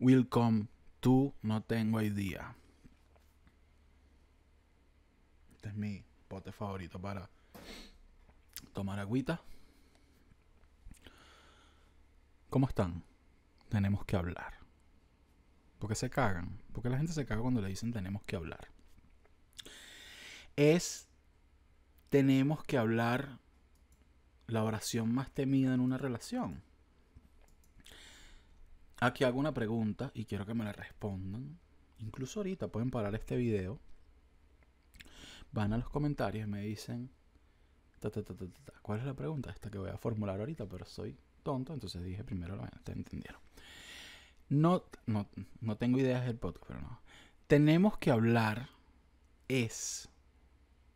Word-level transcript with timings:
Welcome 0.00 0.68
to 1.02 1.34
No 1.42 1.60
Tengo 1.60 2.00
Idea. 2.00 2.59
Es 5.70 5.76
mi 5.76 6.04
pote 6.28 6.52
favorito 6.52 7.00
para 7.00 7.30
tomar 8.72 8.98
agüita. 8.98 9.40
¿Cómo 12.50 12.66
están? 12.66 13.04
Tenemos 13.68 14.04
que 14.04 14.16
hablar. 14.16 14.54
¿Por 15.78 15.88
qué 15.88 15.94
se 15.94 16.10
cagan? 16.10 16.60
Porque 16.72 16.90
la 16.90 16.98
gente 16.98 17.12
se 17.12 17.24
caga 17.24 17.42
cuando 17.42 17.62
le 17.62 17.68
dicen 17.68 17.92
tenemos 17.92 18.22
que 18.24 18.36
hablar. 18.36 18.68
Es 20.56 21.08
tenemos 22.08 22.64
que 22.64 22.76
hablar 22.76 23.38
la 24.48 24.64
oración 24.64 25.14
más 25.14 25.30
temida 25.30 25.72
en 25.72 25.80
una 25.80 25.96
relación. 25.96 26.62
Aquí 29.00 29.22
hago 29.22 29.38
una 29.38 29.54
pregunta 29.54 30.10
y 30.14 30.24
quiero 30.24 30.44
que 30.44 30.54
me 30.54 30.64
la 30.64 30.72
respondan. 30.72 31.58
Incluso 32.00 32.40
ahorita 32.40 32.68
pueden 32.68 32.90
parar 32.90 33.14
este 33.14 33.36
video. 33.36 33.78
Van 35.52 35.72
a 35.72 35.78
los 35.78 35.88
comentarios 35.88 36.46
y 36.46 36.50
me 36.50 36.62
dicen. 36.62 37.10
¿Cuál 38.82 39.00
es 39.00 39.04
la 39.04 39.14
pregunta? 39.14 39.50
Esta 39.50 39.70
que 39.70 39.78
voy 39.78 39.90
a 39.90 39.98
formular 39.98 40.40
ahorita, 40.40 40.66
pero 40.66 40.86
soy 40.86 41.16
tonto, 41.42 41.74
entonces 41.74 42.02
dije 42.02 42.24
primero 42.24 42.56
lo 42.56 42.66
te 42.82 42.92
entendieron. 42.92 43.40
No, 44.48 44.84
no, 45.06 45.28
no 45.60 45.76
tengo 45.76 45.98
ideas 45.98 46.24
del 46.24 46.36
podcast, 46.36 46.66
pero 46.66 46.80
no. 46.80 47.00
Tenemos 47.46 47.98
que 47.98 48.10
hablar 48.10 48.70
es 49.48 50.08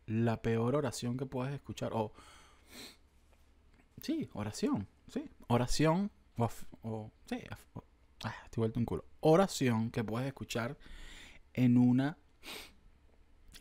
la 0.07 0.41
peor 0.41 0.75
oración 0.75 1.17
que 1.17 1.25
puedes 1.25 1.53
escuchar. 1.53 1.91
O. 1.93 2.13
Sí, 4.01 4.29
oración. 4.33 4.87
Sí, 5.07 5.29
oración. 5.47 6.11
O, 6.37 6.49
o 6.83 7.11
sí, 7.27 7.37
Ah, 8.23 8.33
estoy 8.45 8.61
vuelto 8.61 8.79
un 8.79 8.85
culo. 8.85 9.05
Oración 9.19 9.91
que 9.91 10.03
puedes 10.03 10.27
escuchar 10.27 10.77
en 11.53 11.77
una 11.77 12.17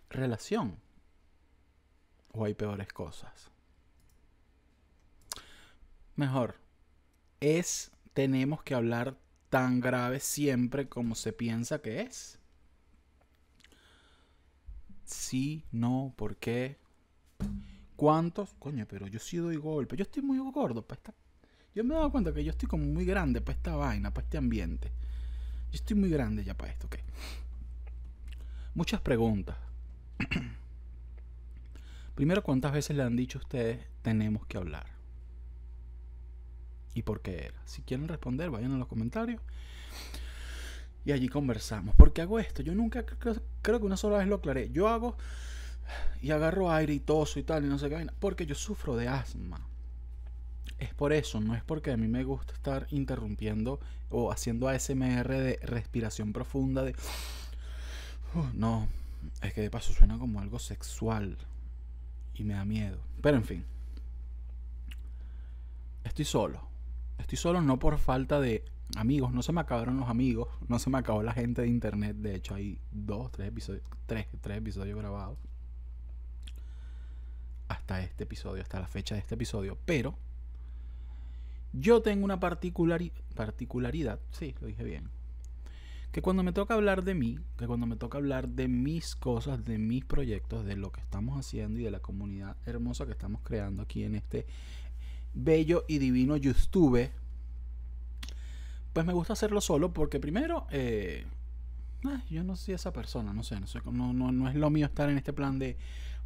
relación. 0.09 0.81
O 2.35 2.45
hay 2.45 2.55
peores 2.55 2.93
cosas. 2.93 3.51
Mejor. 6.17 6.57
Es, 7.41 7.91
tenemos 8.13 8.63
que 8.63 8.75
hablar 8.75 9.17
tan 9.49 9.81
grave 9.81 10.21
siempre 10.21 10.89
como 10.89 11.15
se 11.15 11.33
piensa 11.33 11.81
que 11.81 12.03
es. 12.03 12.39
Sí, 15.05 15.65
no, 15.71 16.13
¿por 16.17 16.37
qué? 16.37 16.79
¿Cuántos? 17.97 18.55
Coño, 18.59 18.87
pero 18.89 19.07
yo 19.07 19.19
sí 19.19 19.37
doy 19.37 19.57
golpe. 19.57 19.97
Yo 19.97 20.03
estoy 20.03 20.23
muy 20.23 20.39
gordo 20.53 20.87
para 20.87 20.99
esta 20.99 21.15
yo 21.75 21.83
me 21.83 21.95
he 21.95 21.97
dado 21.97 22.13
cuenta 22.13 22.33
que 22.33 22.45
yo 22.45 22.53
estoy 22.53 22.69
como 22.69 22.85
muy 22.85 23.05
grande 23.05 23.41
para 23.41 23.57
esta 23.57 23.75
vaina, 23.75 24.13
para 24.13 24.25
este 24.25 24.39
ambiente. 24.39 24.93
Yo 25.73 25.77
estoy 25.77 25.97
muy 25.97 26.09
grande 26.09 26.45
ya 26.45 26.57
para 26.57 26.71
esto, 26.71 26.87
¿ok? 26.87 26.97
Muchas 28.75 29.01
preguntas. 29.01 29.57
Primero, 32.15 32.43
¿cuántas 32.43 32.73
veces 32.73 32.97
le 32.97 33.03
han 33.03 33.17
dicho 33.17 33.39
a 33.39 33.43
ustedes 33.43 33.87
tenemos 34.03 34.47
que 34.47 34.57
hablar? 34.57 34.87
¿Y 36.95 37.03
por 37.03 37.21
qué 37.23 37.47
era? 37.47 37.61
Si 37.65 37.83
quieren 37.83 38.09
responder, 38.09 38.51
vayan 38.51 38.73
a 38.73 38.79
los 38.79 38.87
comentarios. 38.87 39.41
Y 41.05 41.13
allí 41.13 41.29
conversamos. 41.29 41.95
¿Por 41.97 42.13
qué 42.13 42.23
hago 42.23 42.39
esto? 42.39 42.63
Yo 42.63 42.75
nunca 42.75 43.05
creo, 43.05 43.41
que 43.63 43.87
una 43.87 43.97
sola 43.97 44.19
vez 44.19 44.29
lo 44.29 44.37
aclaré. 44.37 44.71
Yo 44.71 44.89
hago 44.89 45.17
y 46.23 46.31
agarro 46.31 46.71
aire 46.71 46.95
y 46.95 47.01
toso 47.01 47.39
y 47.39 47.43
tal 47.43 47.65
y 47.65 47.69
no 47.69 47.79
sé 47.79 47.89
qué. 47.89 48.07
Porque 48.21 48.47
yo 48.47 48.55
sufro 48.55 48.97
de 48.97 49.09
asma 49.09 49.61
es 50.79 50.95
por 50.95 51.13
eso, 51.13 51.41
no 51.41 51.55
es 51.55 51.63
porque 51.63 51.93
a 51.93 51.97
mí 51.97 52.09
me 52.09 52.25
gusta 52.25 52.53
estar 52.53 52.87
interrumpiendo 52.91 53.81
o 54.11 54.31
haciendo 54.31 54.69
ASMR 54.69 55.29
de 55.29 55.59
respiración 55.63 56.33
profunda 56.33 56.83
de... 56.83 56.95
Uh, 58.35 58.47
no, 58.55 58.89
es 59.43 59.53
que 59.55 59.61
de 59.61 59.71
paso 59.71 59.93
suena 59.93 60.19
como 60.19 60.41
algo 60.41 60.59
sexual 60.59 61.39
y 62.35 62.45
me 62.45 62.55
da 62.55 62.65
miedo. 62.65 62.99
Pero 63.23 63.37
en 63.37 63.45
fin, 63.45 63.65
estoy 66.05 66.25
solo. 66.25 66.69
Estoy 67.19 67.39
solo 67.39 67.61
no 67.61 67.79
por 67.79 67.99
falta 67.99 68.41
de 68.41 68.65
amigos, 68.97 69.33
no 69.33 69.43
se 69.43 69.53
me 69.53 69.61
acabaron 69.61 69.99
los 69.99 70.09
amigos, 70.09 70.49
no 70.69 70.79
se 70.79 70.91
me 70.91 70.99
acabó 70.99 71.23
la 71.23 71.33
gente 71.33 71.63
de 71.63 71.69
internet. 71.69 72.17
De 72.17 72.35
hecho, 72.35 72.55
hay 72.55 72.79
dos, 72.91 73.31
tres 73.33 73.49
episodios, 73.49 73.83
tres, 74.07 74.27
tres 74.41 74.59
episodios 74.59 74.99
grabados. 74.99 75.39
Hasta 77.69 78.01
este 78.03 78.25
episodio, 78.25 78.63
hasta 78.63 78.81
la 78.81 78.87
fecha 78.87 79.15
de 79.15 79.21
este 79.21 79.35
episodio. 79.35 79.79
Pero 79.85 80.19
yo 81.73 82.03
tengo 82.03 82.25
una 82.25 82.39
particularidad, 82.39 84.21
sí, 84.31 84.55
lo 84.61 84.67
dije 84.67 84.85
bien, 84.85 85.11
que 86.15 86.23
cuando 86.23 86.45
me 86.45 86.53
toca 86.53 86.75
hablar 86.75 87.03
de 87.03 87.13
mí, 87.13 87.41
que 87.59 87.67
cuando 87.67 87.87
me 87.87 87.97
toca 87.97 88.19
hablar 88.19 88.49
de 88.49 88.69
mis 88.69 89.17
cosas, 89.17 89.65
de 89.65 89.79
mis 89.79 90.05
proyectos, 90.05 90.65
de 90.65 90.77
lo 90.77 90.93
que 90.93 91.01
estamos 91.01 91.37
haciendo 91.37 91.81
y 91.81 91.83
de 91.83 91.91
la 91.91 91.99
comunidad 91.99 92.57
hermosa 92.67 93.05
que 93.05 93.11
estamos 93.11 93.41
creando 93.43 93.83
aquí 93.83 94.05
en 94.05 94.15
este 94.15 94.47
bello 95.33 95.85
y 95.89 95.99
divino 95.99 96.37
YouTube, 96.37 97.11
pues 98.93 99.05
me 99.05 99.13
gusta 99.13 99.33
hacerlo 99.33 99.61
solo 99.61 99.93
porque 99.93 100.21
primero, 100.21 100.69
eh, 100.71 101.27
eh, 102.05 102.21
yo 102.31 102.45
no 102.45 102.55
soy 102.55 102.75
esa 102.75 102.93
persona, 102.93 103.33
no 103.33 103.43
sé, 103.43 103.59
no, 103.59 103.67
sé 103.67 103.81
no 103.85 104.49
es 104.49 104.55
lo 104.55 104.71
mío 104.71 104.87
estar 104.87 105.11
en 105.11 105.19
este 105.19 105.33
plan 105.33 105.59
de, 105.59 105.77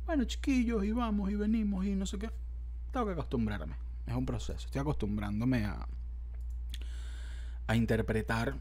bueno, 0.05 0.25
chiquillos, 0.25 0.85
y 0.85 0.93
vamos 0.93 1.31
y 1.31 1.35
venimos 1.35 1.87
y 1.87 1.95
no 1.95 2.05
sé 2.05 2.19
qué. 2.19 2.29
Tengo 2.93 3.07
que 3.07 3.13
acostumbrarme 3.13 3.75
es 4.07 4.15
un 4.15 4.27
proceso. 4.27 4.67
Estoy 4.67 4.83
acostumbrándome 4.83 5.65
a, 5.65 5.89
a 7.67 7.75
interpretar 7.75 8.55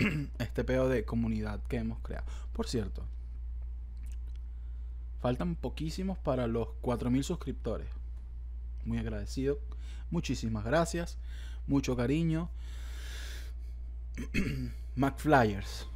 este 0.38 0.64
pedo 0.64 0.88
de 0.88 1.04
comunidad 1.04 1.62
que 1.64 1.76
hemos 1.76 2.00
creado. 2.00 2.26
Por 2.52 2.66
cierto, 2.66 3.04
faltan 5.20 5.54
poquísimos 5.54 6.18
para 6.18 6.46
los 6.46 6.68
4.000 6.82 7.22
suscriptores. 7.22 7.88
Muy 8.84 8.98
agradecido. 8.98 9.58
Muchísimas 10.10 10.64
gracias. 10.64 11.18
Mucho 11.66 11.96
cariño. 11.96 12.50
McFlyers. 14.96 15.86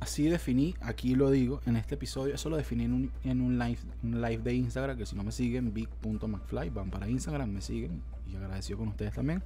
Así 0.00 0.30
definí, 0.30 0.74
aquí 0.80 1.14
lo 1.14 1.30
digo, 1.30 1.60
en 1.66 1.76
este 1.76 1.94
episodio, 1.94 2.34
eso 2.34 2.48
lo 2.48 2.56
definí 2.56 2.84
en 2.84 2.94
un, 2.94 3.12
en 3.22 3.42
un, 3.42 3.58
live, 3.58 3.80
un 4.02 4.22
live 4.22 4.42
de 4.42 4.54
Instagram, 4.54 4.96
que 4.96 5.04
si 5.04 5.14
no 5.14 5.22
me 5.22 5.30
siguen, 5.30 5.74
big.mcfly, 5.74 6.70
van 6.70 6.90
para 6.90 7.06
Instagram, 7.06 7.50
me 7.50 7.60
siguen, 7.60 8.02
y 8.26 8.34
agradecido 8.34 8.78
con 8.78 8.88
ustedes 8.88 9.12
también. 9.12 9.42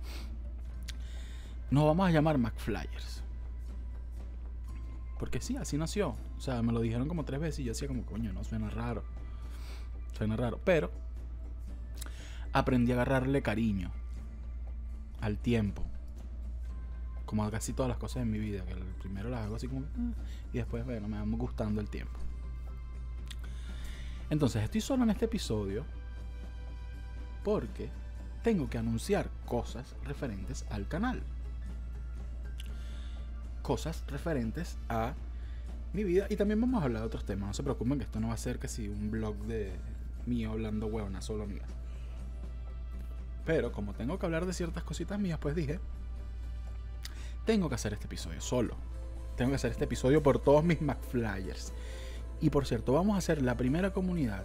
Nos 1.72 1.84
vamos 1.84 2.08
a 2.08 2.12
llamar 2.12 2.38
McFlyers. 2.38 3.23
Porque 5.18 5.40
sí, 5.40 5.56
así 5.56 5.78
nació. 5.78 6.16
O 6.36 6.40
sea, 6.40 6.62
me 6.62 6.72
lo 6.72 6.80
dijeron 6.80 7.08
como 7.08 7.24
tres 7.24 7.40
veces 7.40 7.60
y 7.60 7.64
yo 7.64 7.72
decía 7.72 7.88
como, 7.88 8.04
coño, 8.04 8.32
no 8.32 8.44
suena 8.44 8.70
raro. 8.70 9.04
Suena 10.16 10.36
raro. 10.36 10.60
Pero 10.64 10.90
aprendí 12.52 12.92
a 12.92 12.96
agarrarle 12.96 13.42
cariño 13.42 13.90
al 15.20 15.38
tiempo 15.38 15.84
como 17.24 17.50
casi 17.50 17.72
todas 17.72 17.88
las 17.88 17.98
cosas 17.98 18.22
en 18.22 18.30
mi 18.30 18.38
vida, 18.38 18.64
que 18.64 18.74
primero 19.00 19.28
las 19.28 19.40
hago 19.40 19.56
así 19.56 19.66
como 19.66 19.80
ah", 19.80 20.12
y 20.52 20.58
después, 20.58 20.84
bueno, 20.84 21.08
me 21.08 21.18
va 21.18 21.24
gustando 21.36 21.80
el 21.80 21.88
tiempo. 21.88 22.18
Entonces, 24.30 24.62
estoy 24.62 24.80
solo 24.80 25.02
en 25.02 25.10
este 25.10 25.24
episodio 25.24 25.84
porque 27.42 27.90
tengo 28.42 28.68
que 28.68 28.78
anunciar 28.78 29.30
cosas 29.46 29.96
referentes 30.04 30.64
al 30.70 30.86
canal. 30.86 31.22
Cosas 33.64 34.04
referentes 34.08 34.76
a 34.90 35.14
mi 35.94 36.04
vida 36.04 36.26
y 36.28 36.36
también 36.36 36.60
vamos 36.60 36.82
a 36.82 36.84
hablar 36.84 37.00
de 37.00 37.06
otros 37.06 37.24
temas. 37.24 37.46
No 37.46 37.54
se 37.54 37.62
preocupen 37.62 37.96
que 37.96 38.04
esto 38.04 38.20
no 38.20 38.28
va 38.28 38.34
a 38.34 38.36
ser 38.36 38.58
casi 38.58 38.88
un 38.88 39.10
blog 39.10 39.36
de 39.46 39.72
mío 40.26 40.50
hablando 40.50 40.86
huevona 40.86 41.22
solo 41.22 41.46
mías. 41.46 41.70
Pero 43.46 43.72
como 43.72 43.94
tengo 43.94 44.18
que 44.18 44.26
hablar 44.26 44.44
de 44.44 44.52
ciertas 44.52 44.84
cositas 44.84 45.18
mías, 45.18 45.38
pues 45.38 45.54
dije, 45.54 45.80
tengo 47.46 47.70
que 47.70 47.76
hacer 47.76 47.94
este 47.94 48.04
episodio 48.04 48.42
solo. 48.42 48.76
Tengo 49.34 49.52
que 49.52 49.56
hacer 49.56 49.70
este 49.70 49.84
episodio 49.84 50.22
por 50.22 50.38
todos 50.38 50.62
mis 50.62 50.82
McFlyers. 50.82 51.72
Y 52.42 52.50
por 52.50 52.66
cierto, 52.66 52.92
vamos 52.92 53.14
a 53.14 53.18
hacer 53.18 53.40
la 53.40 53.56
primera 53.56 53.94
comunidad. 53.94 54.44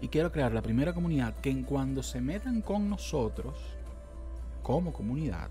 Y 0.00 0.06
quiero 0.06 0.30
crear 0.30 0.52
la 0.52 0.62
primera 0.62 0.94
comunidad 0.94 1.34
que 1.38 1.50
en 1.50 1.64
cuando 1.64 2.04
se 2.04 2.20
metan 2.20 2.62
con 2.62 2.88
nosotros, 2.88 3.58
como 4.62 4.92
comunidad, 4.92 5.50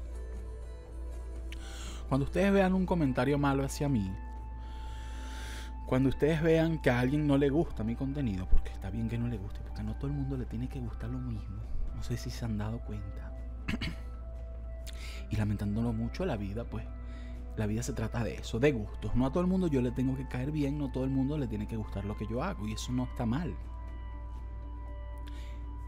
cuando 2.14 2.26
ustedes 2.26 2.54
vean 2.54 2.76
un 2.76 2.86
comentario 2.86 3.40
malo 3.40 3.66
hacia 3.66 3.90
mí, 3.90 4.16
cuando 5.88 6.10
ustedes 6.10 6.44
vean 6.44 6.78
que 6.78 6.92
a 6.92 7.00
alguien 7.00 7.26
no 7.26 7.40
le 7.40 7.50
gusta 7.50 7.84
mi 7.84 7.96
contenido, 7.96 8.48
porque 8.48 8.70
está 8.70 8.92
bien 8.92 9.10
que 9.10 9.18
no 9.18 9.28
le 9.28 9.40
guste, 9.40 9.62
porque 9.62 9.82
no 9.82 9.96
todo 9.96 10.12
el 10.12 10.14
mundo 10.14 10.38
le 10.38 10.46
tiene 10.46 10.70
que 10.70 10.80
gustar 10.80 11.10
lo 11.10 11.18
mismo. 11.18 11.64
No 11.96 12.04
sé 12.04 12.16
si 12.18 12.30
se 12.30 12.46
han 12.46 12.56
dado 12.56 12.78
cuenta. 12.82 13.34
y 15.32 15.36
lamentándolo 15.38 15.92
mucho, 15.92 16.24
la 16.24 16.38
vida, 16.38 16.66
pues, 16.66 16.86
la 17.58 17.66
vida 17.66 17.82
se 17.82 17.94
trata 17.94 18.24
de 18.24 18.36
eso, 18.36 18.60
de 18.60 18.72
gustos. 18.74 19.16
No 19.16 19.26
a 19.26 19.32
todo 19.32 19.42
el 19.42 19.50
mundo 19.50 19.66
yo 19.66 19.82
le 19.82 19.90
tengo 19.90 20.16
que 20.16 20.28
caer 20.28 20.52
bien, 20.52 20.78
no 20.78 20.90
a 20.90 20.92
todo 20.92 21.06
el 21.06 21.10
mundo 21.10 21.36
le 21.40 21.48
tiene 21.48 21.68
que 21.68 21.78
gustar 21.78 22.06
lo 22.06 22.16
que 22.16 22.28
yo 22.28 22.44
hago. 22.44 22.68
Y 22.68 22.74
eso 22.74 22.92
no 22.92 23.06
está 23.06 23.26
mal. 23.26 23.56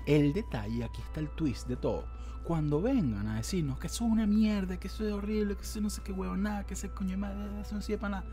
El 0.08 0.34
detalle, 0.34 0.86
aquí 0.86 1.04
está 1.04 1.20
el 1.20 1.30
twist 1.36 1.68
de 1.68 1.76
todo. 1.76 2.15
Cuando 2.46 2.80
vengan 2.80 3.28
a 3.28 3.38
decirnos 3.38 3.80
que 3.80 3.88
eso 3.88 4.06
es 4.06 4.12
una 4.12 4.28
mierda, 4.28 4.78
que 4.78 4.88
eso 4.88 5.06
es 5.06 5.12
horrible, 5.12 5.56
que 5.56 5.64
eso 5.64 5.82
no 5.82 5.90
sé 5.90 6.02
qué 6.04 6.12
huevo, 6.12 6.38
nada, 6.38 6.64
que 6.64 6.76
ese 6.76 6.90
coño 6.90 7.12
de 7.12 7.18
madre, 7.18 7.62
eso 7.62 7.76
no 7.76 7.82
sirve 7.82 7.98
para 7.98 8.22
nada. 8.22 8.26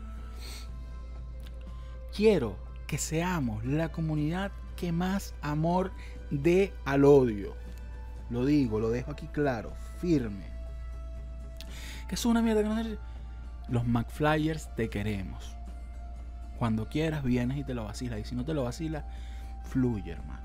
Quiero 2.15 2.55
que 2.85 2.99
seamos 2.99 3.65
la 3.65 3.91
comunidad 3.91 4.51
que 4.75 4.91
más 4.91 5.33
amor 5.41 5.91
dé 6.29 6.73
al 6.85 7.05
odio. 7.05 7.55
Lo 8.29 8.45
digo, 8.45 8.79
lo 8.79 8.91
dejo 8.91 9.11
aquí 9.11 9.27
claro, 9.27 9.73
firme. 9.99 10.45
Que 12.07 12.15
eso 12.15 12.29
es 12.29 12.31
una 12.31 12.43
mierda 12.43 12.61
que 12.61 12.69
no 12.69 12.83
sé. 12.83 12.97
Los 13.67 13.87
McFlyers 13.87 14.73
te 14.75 14.89
queremos. 14.89 15.55
Cuando 16.59 16.87
quieras 16.87 17.23
vienes 17.23 17.57
y 17.57 17.63
te 17.63 17.73
lo 17.73 17.85
vacilas. 17.85 18.19
Y 18.19 18.25
si 18.25 18.35
no 18.35 18.45
te 18.45 18.53
lo 18.53 18.63
vacilas, 18.63 19.05
fluye, 19.63 20.11
hermano. 20.11 20.43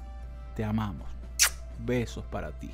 Te 0.57 0.65
amamos. 0.65 1.07
Besos 1.85 2.25
para 2.25 2.51
ti. 2.53 2.71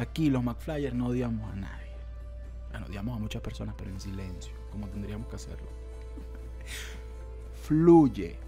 Aquí 0.00 0.30
los 0.30 0.42
McFlyers 0.42 0.94
no 0.94 1.08
odiamos 1.08 1.52
a 1.52 1.56
nadie. 1.56 1.92
Bueno, 2.70 2.86
odiamos 2.86 3.16
a 3.16 3.20
muchas 3.20 3.42
personas, 3.42 3.74
pero 3.76 3.90
en 3.90 4.00
silencio, 4.00 4.54
como 4.70 4.88
tendríamos 4.88 5.28
que 5.28 5.36
hacerlo. 5.36 5.68
Fluye. 7.64 8.38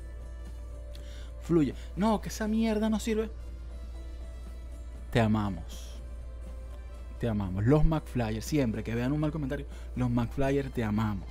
Fluye. 1.43 1.75
No, 1.95 2.23
que 2.23 2.31
esa 2.31 2.49
mierda 2.49 2.89
no 2.89 2.99
sirve. 2.99 3.31
Te 5.11 5.21
amamos. 5.21 6.01
Te 7.21 7.29
amamos. 7.29 7.67
Los 7.67 7.85
McFlyers, 7.85 8.47
siempre 8.47 8.83
que 8.83 8.95
vean 8.95 9.13
un 9.13 9.21
mal 9.21 9.31
comentario, 9.31 9.67
los 9.95 10.09
McFlyers 10.09 10.73
te 10.73 10.83
amamos. 10.83 11.29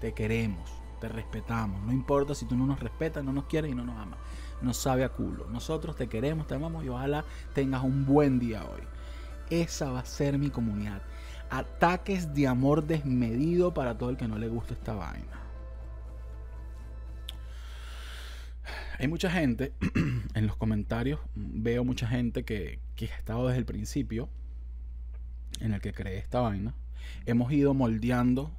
Te 0.00 0.14
queremos. 0.14 0.68
Te 1.00 1.08
respetamos. 1.08 1.80
No 1.82 1.92
importa 1.92 2.34
si 2.34 2.44
tú 2.44 2.56
no 2.56 2.66
nos 2.66 2.80
respetas, 2.80 3.22
no 3.22 3.32
nos 3.32 3.44
quieres 3.44 3.70
y 3.70 3.74
no 3.76 3.84
nos 3.84 3.96
amas 3.96 4.18
nos 4.60 4.76
sabe 4.76 5.04
a 5.04 5.10
culo. 5.10 5.46
Nosotros 5.50 5.96
te 5.96 6.08
queremos, 6.08 6.46
te 6.46 6.54
amamos 6.54 6.84
y 6.84 6.88
ojalá 6.88 7.24
tengas 7.54 7.84
un 7.84 8.04
buen 8.04 8.38
día 8.38 8.64
hoy. 8.64 8.82
Esa 9.50 9.90
va 9.90 10.00
a 10.00 10.04
ser 10.04 10.38
mi 10.38 10.50
comunidad. 10.50 11.02
Ataques 11.50 12.34
de 12.34 12.46
amor 12.46 12.86
desmedido 12.86 13.72
para 13.72 13.96
todo 13.96 14.10
el 14.10 14.16
que 14.16 14.28
no 14.28 14.38
le 14.38 14.48
guste 14.48 14.74
esta 14.74 14.94
vaina. 14.94 15.44
Hay 18.98 19.08
mucha 19.08 19.30
gente 19.30 19.72
en 20.34 20.46
los 20.46 20.56
comentarios, 20.56 21.20
veo 21.34 21.84
mucha 21.84 22.06
gente 22.06 22.44
que, 22.44 22.80
que 22.96 23.06
ha 23.06 23.16
estado 23.16 23.46
desde 23.46 23.60
el 23.60 23.64
principio 23.64 24.28
en 25.60 25.72
el 25.72 25.80
que 25.80 25.92
cree 25.92 26.18
esta 26.18 26.40
vaina. 26.40 26.74
Hemos 27.24 27.52
ido 27.52 27.74
moldeando 27.74 28.50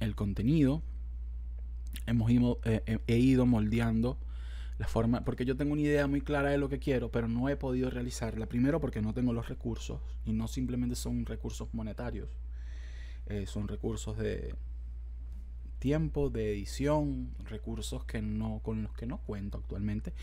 el 0.00 0.14
contenido 0.14 0.82
hemos 2.06 2.30
ido, 2.30 2.60
eh, 2.64 2.98
he 3.06 3.18
ido 3.18 3.46
moldeando 3.46 4.18
la 4.82 4.88
forma, 4.88 5.24
porque 5.24 5.44
yo 5.44 5.56
tengo 5.56 5.74
una 5.74 5.82
idea 5.82 6.08
muy 6.08 6.22
clara 6.22 6.50
de 6.50 6.58
lo 6.58 6.68
que 6.68 6.80
quiero, 6.80 7.08
pero 7.08 7.28
no 7.28 7.48
he 7.48 7.54
podido 7.54 7.88
realizarla. 7.88 8.46
Primero 8.46 8.80
porque 8.80 9.00
no 9.00 9.14
tengo 9.14 9.32
los 9.32 9.48
recursos 9.48 10.00
y 10.26 10.32
no 10.32 10.48
simplemente 10.48 10.96
son 10.96 11.24
recursos 11.24 11.72
monetarios, 11.72 12.28
eh, 13.26 13.46
son 13.46 13.68
recursos 13.68 14.18
de 14.18 14.56
tiempo, 15.78 16.30
de 16.30 16.50
edición, 16.52 17.32
recursos 17.44 18.04
que 18.04 18.22
no, 18.22 18.58
con 18.64 18.82
los 18.82 18.92
que 18.94 19.06
no 19.06 19.18
cuento 19.18 19.58
actualmente. 19.58 20.14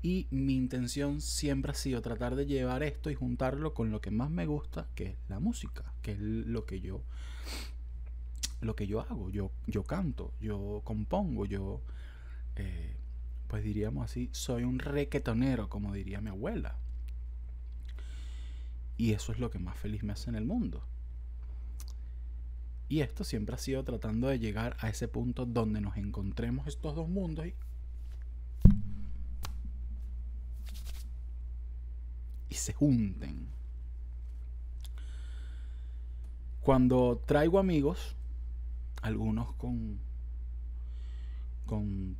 Y 0.00 0.28
mi 0.30 0.56
intención 0.56 1.20
siempre 1.20 1.72
ha 1.72 1.74
sido 1.74 2.00
tratar 2.00 2.36
de 2.36 2.46
llevar 2.46 2.82
esto 2.82 3.10
y 3.10 3.14
juntarlo 3.14 3.74
con 3.74 3.90
lo 3.90 4.00
que 4.00 4.10
más 4.10 4.30
me 4.30 4.46
gusta, 4.46 4.88
que 4.94 5.08
es 5.08 5.16
la 5.28 5.40
música, 5.40 5.92
que 6.00 6.12
es 6.12 6.18
lo 6.20 6.64
que 6.64 6.80
yo 6.80 7.02
lo 8.62 8.74
que 8.76 8.86
yo 8.86 9.00
hago. 9.00 9.28
Yo, 9.28 9.50
yo 9.66 9.84
canto, 9.84 10.32
yo 10.40 10.80
compongo, 10.84 11.44
yo, 11.44 11.82
eh, 12.56 12.99
pues 13.50 13.64
diríamos 13.64 14.04
así, 14.04 14.30
soy 14.30 14.62
un 14.62 14.78
requetonero, 14.78 15.68
como 15.68 15.92
diría 15.92 16.20
mi 16.20 16.30
abuela. 16.30 16.76
Y 18.96 19.10
eso 19.12 19.32
es 19.32 19.40
lo 19.40 19.50
que 19.50 19.58
más 19.58 19.76
feliz 19.76 20.04
me 20.04 20.12
hace 20.12 20.30
en 20.30 20.36
el 20.36 20.44
mundo. 20.44 20.84
Y 22.88 23.00
esto 23.00 23.24
siempre 23.24 23.56
ha 23.56 23.58
sido 23.58 23.82
tratando 23.82 24.28
de 24.28 24.38
llegar 24.38 24.76
a 24.78 24.88
ese 24.88 25.08
punto 25.08 25.46
donde 25.46 25.80
nos 25.80 25.96
encontremos 25.96 26.68
estos 26.68 26.94
dos 26.94 27.08
mundos 27.08 27.44
y, 27.44 27.54
y 32.50 32.54
se 32.54 32.72
junten. 32.72 33.48
Cuando 36.60 37.20
traigo 37.26 37.58
amigos, 37.58 38.14
algunos 39.02 39.52
con, 39.54 39.98
con 41.66 42.16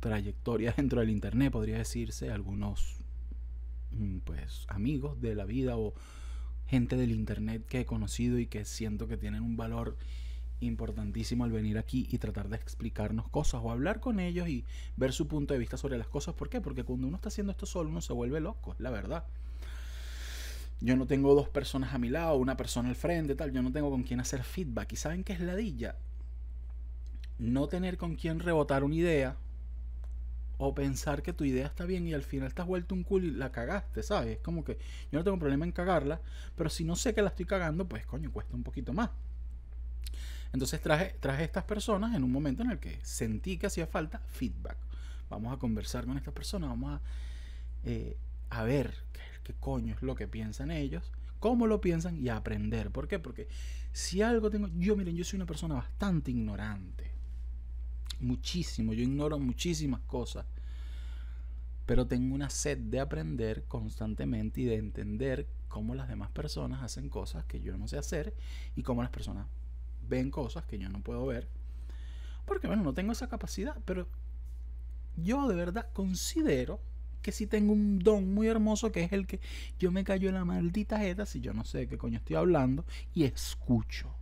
trayectoria 0.00 0.72
dentro 0.76 1.00
del 1.00 1.10
internet, 1.10 1.52
podría 1.52 1.78
decirse, 1.78 2.30
algunos 2.30 2.96
mm, 3.92 4.18
pues 4.18 4.66
amigos 4.68 5.20
de 5.20 5.34
la 5.34 5.44
vida 5.44 5.76
o 5.76 5.94
gente 6.66 6.96
del 6.96 7.12
internet 7.12 7.64
que 7.66 7.80
he 7.80 7.86
conocido 7.86 8.38
y 8.38 8.46
que 8.46 8.64
siento 8.64 9.08
que 9.08 9.16
tienen 9.16 9.42
un 9.42 9.56
valor 9.56 9.96
importantísimo 10.60 11.44
al 11.44 11.52
venir 11.52 11.78
aquí 11.78 12.08
y 12.10 12.18
tratar 12.18 12.48
de 12.48 12.56
explicarnos 12.56 13.28
cosas 13.28 13.60
o 13.62 13.70
hablar 13.70 14.00
con 14.00 14.18
ellos 14.18 14.48
y 14.48 14.64
ver 14.96 15.12
su 15.12 15.28
punto 15.28 15.54
de 15.54 15.60
vista 15.60 15.76
sobre 15.76 15.98
las 15.98 16.08
cosas. 16.08 16.34
¿Por 16.34 16.48
qué? 16.48 16.60
Porque 16.60 16.84
cuando 16.84 17.06
uno 17.06 17.16
está 17.16 17.28
haciendo 17.28 17.52
esto 17.52 17.64
solo 17.64 17.88
uno 17.88 18.00
se 18.00 18.12
vuelve 18.12 18.40
loco, 18.40 18.74
la 18.78 18.90
verdad. 18.90 19.24
Yo 20.80 20.96
no 20.96 21.06
tengo 21.06 21.34
dos 21.34 21.48
personas 21.48 21.94
a 21.94 21.98
mi 21.98 22.08
lado, 22.08 22.36
una 22.36 22.56
persona 22.56 22.88
al 22.88 22.96
frente, 22.96 23.34
tal. 23.34 23.52
Yo 23.52 23.62
no 23.62 23.72
tengo 23.72 23.90
con 23.90 24.02
quién 24.02 24.20
hacer 24.20 24.44
feedback. 24.44 24.92
¿Y 24.92 24.96
saben 24.96 25.24
qué 25.24 25.32
es 25.32 25.40
ladilla? 25.40 25.96
no 27.38 27.68
tener 27.68 27.96
con 27.96 28.16
quién 28.16 28.40
rebotar 28.40 28.84
una 28.84 28.96
idea 28.96 29.36
o 30.58 30.74
pensar 30.74 31.22
que 31.22 31.32
tu 31.32 31.44
idea 31.44 31.66
está 31.66 31.84
bien 31.84 32.06
y 32.06 32.14
al 32.14 32.24
final 32.24 32.48
estás 32.48 32.66
vuelto 32.66 32.94
un 32.94 33.04
culo 33.04 33.26
y 33.26 33.30
la 33.30 33.52
cagaste, 33.52 34.02
¿sabes? 34.02 34.36
Es 34.36 34.42
como 34.42 34.64
que 34.64 34.78
yo 35.10 35.18
no 35.18 35.24
tengo 35.24 35.38
problema 35.38 35.64
en 35.64 35.72
cagarla, 35.72 36.20
pero 36.56 36.68
si 36.68 36.84
no 36.84 36.96
sé 36.96 37.14
que 37.14 37.22
la 37.22 37.28
estoy 37.28 37.46
cagando, 37.46 37.88
pues 37.88 38.04
coño, 38.04 38.32
cuesta 38.32 38.56
un 38.56 38.64
poquito 38.64 38.92
más. 38.92 39.10
Entonces 40.52 40.80
traje, 40.80 41.14
traje 41.20 41.44
estas 41.44 41.64
personas 41.64 42.14
en 42.16 42.24
un 42.24 42.32
momento 42.32 42.62
en 42.62 42.70
el 42.70 42.78
que 42.80 42.98
sentí 43.04 43.56
que 43.56 43.68
hacía 43.68 43.86
falta 43.86 44.18
feedback. 44.18 44.76
Vamos 45.30 45.54
a 45.54 45.58
conversar 45.58 46.06
con 46.06 46.16
estas 46.16 46.34
personas, 46.34 46.70
vamos 46.70 46.98
a, 46.98 47.00
eh, 47.84 48.16
a 48.50 48.64
ver 48.64 48.94
qué, 49.12 49.20
qué 49.44 49.54
coño 49.60 49.94
es 49.94 50.02
lo 50.02 50.16
que 50.16 50.26
piensan 50.26 50.72
ellos, 50.72 51.12
cómo 51.38 51.68
lo 51.68 51.80
piensan 51.80 52.16
y 52.16 52.30
aprender. 52.30 52.90
¿Por 52.90 53.06
qué? 53.06 53.20
Porque 53.20 53.46
si 53.92 54.22
algo 54.22 54.50
tengo, 54.50 54.68
yo 54.76 54.96
miren, 54.96 55.14
yo 55.14 55.24
soy 55.24 55.36
una 55.36 55.46
persona 55.46 55.74
bastante 55.74 56.32
ignorante 56.32 57.17
muchísimo, 58.20 58.92
yo 58.92 59.02
ignoro 59.02 59.38
muchísimas 59.38 60.00
cosas, 60.02 60.46
pero 61.86 62.06
tengo 62.06 62.34
una 62.34 62.50
sed 62.50 62.78
de 62.78 63.00
aprender 63.00 63.64
constantemente 63.64 64.60
y 64.60 64.64
de 64.64 64.76
entender 64.76 65.46
cómo 65.68 65.94
las 65.94 66.08
demás 66.08 66.30
personas 66.30 66.82
hacen 66.82 67.08
cosas 67.08 67.44
que 67.44 67.60
yo 67.60 67.76
no 67.76 67.88
sé 67.88 67.98
hacer 67.98 68.34
y 68.76 68.82
cómo 68.82 69.02
las 69.02 69.10
personas 69.10 69.46
ven 70.08 70.30
cosas 70.30 70.64
que 70.66 70.78
yo 70.78 70.88
no 70.88 71.02
puedo 71.02 71.26
ver. 71.26 71.48
Porque 72.44 72.66
bueno, 72.66 72.82
no 72.82 72.94
tengo 72.94 73.12
esa 73.12 73.28
capacidad, 73.28 73.76
pero 73.84 74.08
yo 75.16 75.48
de 75.48 75.54
verdad 75.54 75.90
considero 75.92 76.80
que 77.22 77.32
si 77.32 77.46
tengo 77.46 77.72
un 77.72 77.98
don 77.98 78.32
muy 78.32 78.46
hermoso 78.46 78.92
que 78.92 79.02
es 79.02 79.12
el 79.12 79.26
que 79.26 79.40
yo 79.78 79.90
me 79.90 80.04
callo 80.04 80.28
en 80.28 80.36
la 80.36 80.44
maldita 80.44 80.98
jeta 80.98 81.26
si 81.26 81.40
yo 81.40 81.52
no 81.52 81.64
sé 81.64 81.78
de 81.78 81.88
qué 81.88 81.98
coño 81.98 82.18
estoy 82.18 82.36
hablando 82.36 82.84
y 83.12 83.24
escucho 83.24 84.14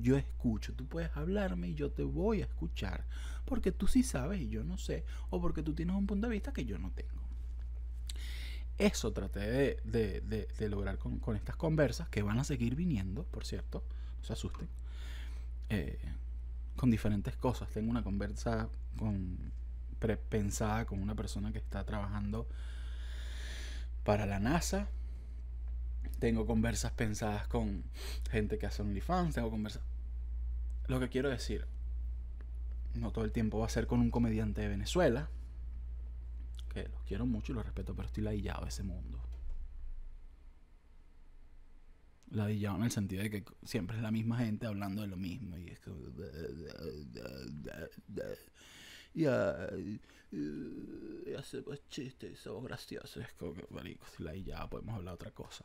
yo 0.00 0.16
escucho. 0.16 0.74
Tú 0.74 0.86
puedes 0.86 1.16
hablarme 1.16 1.68
y 1.68 1.74
yo 1.74 1.90
te 1.90 2.02
voy 2.02 2.42
a 2.42 2.44
escuchar. 2.44 3.04
Porque 3.44 3.72
tú 3.72 3.86
sí 3.86 4.02
sabes 4.02 4.40
y 4.40 4.48
yo 4.48 4.64
no 4.64 4.78
sé. 4.78 5.04
O 5.30 5.40
porque 5.40 5.62
tú 5.62 5.74
tienes 5.74 5.96
un 5.96 6.06
punto 6.06 6.26
de 6.26 6.32
vista 6.32 6.52
que 6.52 6.64
yo 6.64 6.78
no 6.78 6.90
tengo. 6.90 7.22
Eso 8.78 9.12
traté 9.12 9.80
de, 9.84 10.68
lograr 10.68 10.98
con, 10.98 11.36
estas 11.36 11.56
conversas 11.56 12.08
que 12.08 12.22
van 12.22 12.38
a 12.38 12.44
seguir 12.44 12.74
viniendo, 12.74 13.24
por 13.24 13.46
cierto. 13.46 13.82
No 14.18 14.24
se 14.24 14.32
asusten. 14.32 14.68
Eh, 15.70 15.98
con 16.76 16.90
diferentes 16.90 17.36
cosas. 17.36 17.70
Tengo 17.70 17.90
una 17.90 18.02
conversa 18.02 18.68
con, 18.98 19.52
pensada 20.28 20.84
con 20.84 21.00
una 21.00 21.14
persona 21.14 21.52
que 21.52 21.58
está 21.58 21.84
trabajando 21.84 22.46
para 24.04 24.26
la 24.26 24.38
NASA 24.38 24.88
tengo 26.18 26.46
conversas 26.46 26.92
pensadas 26.92 27.48
con 27.48 27.84
gente 28.30 28.58
que 28.58 28.66
hace 28.66 28.82
OnlyFans, 28.82 29.34
tengo 29.34 29.50
conversas... 29.50 29.82
Lo 30.88 31.00
que 31.00 31.08
quiero 31.08 31.28
decir, 31.30 31.66
no 32.94 33.10
todo 33.12 33.24
el 33.24 33.32
tiempo 33.32 33.58
va 33.58 33.66
a 33.66 33.70
ser 33.70 33.86
con 33.86 34.00
un 34.00 34.10
comediante 34.10 34.60
de 34.60 34.68
Venezuela, 34.68 35.28
que 36.72 36.88
los 36.88 37.02
quiero 37.04 37.26
mucho 37.26 37.52
y 37.52 37.54
los 37.56 37.64
respeto, 37.64 37.94
pero 37.94 38.06
estoy 38.06 38.22
ladillado 38.22 38.62
de 38.62 38.68
ese 38.68 38.82
mundo. 38.82 39.22
Ladillado 42.30 42.76
en 42.76 42.84
el 42.84 42.90
sentido 42.90 43.22
de 43.22 43.30
que 43.30 43.44
siempre 43.64 43.96
es 43.96 44.02
la 44.02 44.10
misma 44.10 44.38
gente 44.38 44.66
hablando 44.66 45.02
de 45.02 45.08
lo 45.08 45.16
mismo 45.16 45.56
y 45.58 45.68
es 45.68 45.80
que 45.80 45.90
y, 49.16 49.24
y 50.32 51.34
hace 51.34 51.62
pues 51.62 51.88
chistes, 51.88 52.38
somos 52.38 52.64
graciosos. 52.64 53.16
Es 53.16 53.32
como 53.34 53.54
que, 53.54 53.66
marico, 53.70 54.04
si 54.14 54.22
la 54.22 54.36
y 54.36 54.44
podemos 54.68 54.94
hablar 54.94 55.14
otra 55.14 55.30
cosa. 55.30 55.64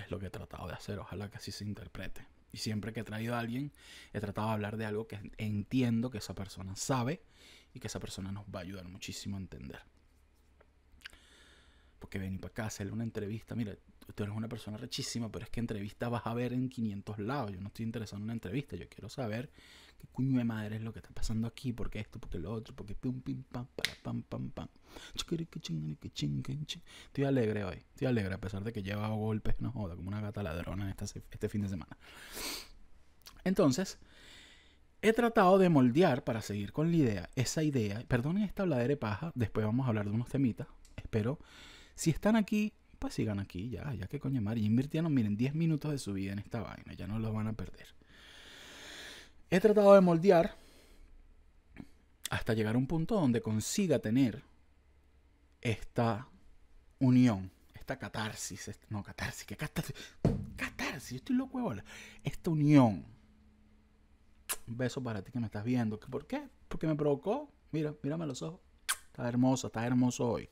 Es 0.00 0.10
lo 0.10 0.18
que 0.18 0.26
he 0.26 0.30
tratado 0.30 0.66
de 0.66 0.74
hacer, 0.74 0.98
ojalá 0.98 1.30
que 1.30 1.38
así 1.38 1.52
se 1.52 1.64
interprete. 1.64 2.26
Y 2.52 2.58
siempre 2.58 2.92
que 2.92 3.00
he 3.00 3.04
traído 3.04 3.34
a 3.34 3.38
alguien, 3.38 3.72
he 4.12 4.20
tratado 4.20 4.48
de 4.48 4.54
hablar 4.54 4.76
de 4.76 4.84
algo 4.84 5.06
que 5.06 5.20
entiendo 5.38 6.10
que 6.10 6.18
esa 6.18 6.34
persona 6.34 6.74
sabe 6.74 7.22
y 7.72 7.80
que 7.80 7.86
esa 7.86 8.00
persona 8.00 8.32
nos 8.32 8.44
va 8.46 8.60
a 8.60 8.62
ayudar 8.62 8.88
muchísimo 8.88 9.36
a 9.36 9.40
entender. 9.40 9.80
Porque 11.98 12.18
venir 12.18 12.40
para 12.40 12.50
acá, 12.50 12.66
hacerle 12.66 12.92
una 12.92 13.04
entrevista, 13.04 13.54
mira, 13.54 13.76
tú 14.14 14.22
eres 14.22 14.34
una 14.34 14.48
persona 14.48 14.76
rechísima, 14.76 15.30
pero 15.30 15.44
es 15.44 15.50
que 15.50 15.60
entrevista 15.60 16.08
vas 16.08 16.26
a 16.26 16.34
ver 16.34 16.52
en 16.52 16.68
500 16.68 17.18
lados. 17.20 17.52
Yo 17.52 17.60
no 17.60 17.68
estoy 17.68 17.84
interesado 17.84 18.18
en 18.18 18.24
una 18.24 18.32
entrevista, 18.32 18.74
yo 18.76 18.88
quiero 18.88 19.08
saber 19.08 19.50
qué 20.00 20.06
cuño 20.08 20.38
de 20.38 20.44
madre 20.44 20.76
es 20.76 20.82
lo 20.82 20.92
que 20.92 21.00
está 21.00 21.10
pasando 21.10 21.46
aquí, 21.46 21.72
porque 21.72 22.00
esto, 22.00 22.18
porque 22.18 22.38
lo 22.38 22.52
otro, 22.52 22.74
porque 22.74 22.94
pum, 22.94 23.20
pim, 23.20 23.42
pam, 23.42 23.66
para, 23.76 23.92
pam, 24.02 24.22
pam, 24.22 24.50
pam. 24.50 24.68
Estoy 25.14 27.24
alegre 27.24 27.64
hoy, 27.64 27.76
estoy 27.76 28.06
alegre 28.06 28.34
a 28.34 28.40
pesar 28.40 28.64
de 28.64 28.72
que 28.72 28.82
lleva 28.82 29.08
golpes, 29.08 29.60
no 29.60 29.72
joda, 29.72 29.96
como 29.96 30.08
una 30.08 30.20
gata 30.20 30.42
ladrona 30.42 30.90
este, 30.90 31.22
este 31.30 31.48
fin 31.48 31.62
de 31.62 31.68
semana. 31.68 31.96
Entonces, 33.44 33.98
he 35.02 35.12
tratado 35.12 35.58
de 35.58 35.68
moldear 35.68 36.24
para 36.24 36.40
seguir 36.40 36.72
con 36.72 36.90
la 36.90 36.96
idea, 36.96 37.30
esa 37.36 37.62
idea. 37.62 38.02
Perdonen 38.08 38.44
esta 38.44 38.62
habladera 38.62 38.88
de 38.88 38.96
paja, 38.96 39.32
después 39.34 39.66
vamos 39.66 39.86
a 39.86 39.90
hablar 39.90 40.06
de 40.06 40.12
unos 40.12 40.28
temitas. 40.28 40.66
Espero, 40.96 41.38
si 41.94 42.10
están 42.10 42.36
aquí, 42.36 42.72
pues 42.98 43.14
sigan 43.14 43.40
aquí, 43.40 43.70
ya, 43.70 43.92
ya 43.94 44.06
que 44.06 44.18
coño 44.18 44.40
madre. 44.42 44.60
Invirtieron, 44.60 45.12
miren, 45.12 45.36
10 45.36 45.54
minutos 45.54 45.90
de 45.90 45.98
su 45.98 46.12
vida 46.12 46.32
en 46.32 46.38
esta 46.38 46.60
vaina, 46.60 46.92
ya 46.94 47.06
no 47.06 47.18
lo 47.18 47.32
van 47.32 47.46
a 47.46 47.52
perder. 47.52 47.99
He 49.50 49.58
tratado 49.58 49.94
de 49.94 50.00
moldear 50.00 50.54
hasta 52.30 52.54
llegar 52.54 52.76
a 52.76 52.78
un 52.78 52.86
punto 52.86 53.16
donde 53.16 53.42
consiga 53.42 53.98
tener 53.98 54.44
esta 55.60 56.28
unión, 57.00 57.50
esta 57.74 57.98
catarsis, 57.98 58.70
no 58.88 59.02
catarsis, 59.02 59.44
que 59.44 59.56
catarsis, 59.56 59.94
catarsis, 60.56 61.10
yo 61.10 61.16
estoy 61.16 61.36
loco 61.36 61.74
de 61.74 61.82
Esta 62.22 62.50
unión. 62.50 63.04
Un 64.68 64.76
beso 64.76 65.02
para 65.02 65.22
ti 65.22 65.32
que 65.32 65.40
me 65.40 65.46
estás 65.46 65.64
viendo. 65.64 65.98
¿Por 65.98 66.26
qué? 66.26 66.48
Porque 66.68 66.86
me 66.86 66.94
provocó. 66.94 67.50
Mira, 67.72 67.92
mírame 68.02 68.26
los 68.26 68.42
ojos. 68.42 68.60
Está 69.06 69.28
hermoso, 69.28 69.66
está 69.66 69.84
hermoso 69.84 70.28
hoy. 70.28 70.48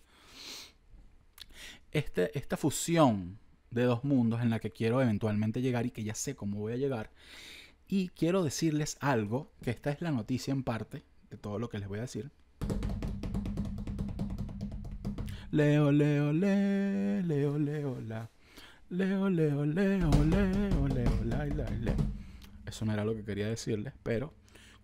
Este, 1.93 2.37
esta 2.37 2.57
fusión 2.57 3.39
de 3.71 3.85
dos 3.85 4.03
mundos 4.03 4.43
en 4.43 4.51
la 4.51 4.59
que 4.59 4.73
quiero 4.73 5.01
eventualmente 5.01 5.63
llegar 5.63 5.87
y 5.87 5.91
que 5.91 6.03
ya 6.03 6.15
sé 6.15 6.35
cómo 6.35 6.59
voy 6.59 6.73
a 6.73 6.77
llegar. 6.77 7.11
Y 7.91 8.11
quiero 8.11 8.45
decirles 8.45 8.99
algo, 9.01 9.51
que 9.63 9.71
esta 9.71 9.91
es 9.91 10.03
la 10.03 10.11
noticia 10.11 10.53
en 10.53 10.63
parte 10.63 11.05
de 11.31 11.39
todo 11.39 11.59
lo 11.59 11.71
que 11.71 11.79
les 11.79 11.89
voy 11.89 11.99
a 11.99 12.03
decir. 12.03 12.31
Leo, 15.51 15.91
leo, 15.91 16.35
leo, 16.35 17.23
leo, 17.23 17.59
leo, 17.59 18.01
la. 18.03 18.31
Leo, 18.91 19.31
leo, 19.31 19.65
leo, 19.65 20.11
leo, 20.11 20.89
leo, 20.89 21.25
la, 21.25 21.47
la, 21.47 21.71
la. 21.71 21.95
Eso 22.67 22.85
no 22.85 22.93
era 22.93 23.07
lo 23.07 23.15
que 23.15 23.25
quería 23.25 23.49
decirles, 23.49 23.95
pero 24.03 24.35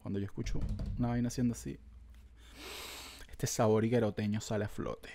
cuando 0.02 0.18
yo 0.18 0.24
escucho 0.24 0.60
una 0.98 1.08
vaina 1.08 1.28
haciendo 1.28 1.52
así, 1.52 1.78
este 3.30 3.46
sabor 3.46 3.84
higueroteño 3.84 4.40
sale 4.40 4.64
a 4.64 4.68
flote. 4.68 5.10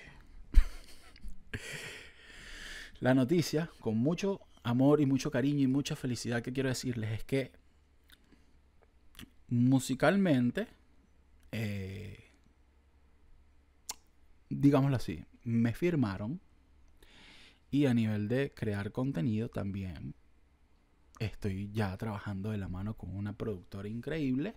La 3.00 3.16
noticia, 3.16 3.72
con 3.80 3.98
mucho 3.98 4.42
amor 4.62 5.02
y 5.02 5.08
mucho 5.08 5.32
cariño 5.32 5.62
y 5.62 5.68
mucha 5.68 5.96
felicidad 5.96 6.44
que 6.44 6.54
quiero 6.54 6.70
decirles 6.70 7.12
es 7.12 7.24
que 7.24 7.59
musicalmente, 9.50 10.68
eh, 11.52 12.32
digámoslo 14.50 14.96
así, 14.96 15.26
me 15.44 15.74
firmaron 15.74 16.40
y 17.72 17.86
a 17.86 17.94
nivel 17.94 18.28
de 18.28 18.54
crear 18.54 18.92
contenido 18.92 19.50
también 19.50 20.16
estoy 21.20 21.70
ya 21.72 21.96
trabajando 21.98 22.52
de 22.52 22.58
la 22.58 22.68
mano 22.68 22.96
con 22.96 23.16
una 23.16 23.34
productora 23.34 23.90
increíble 23.90 24.56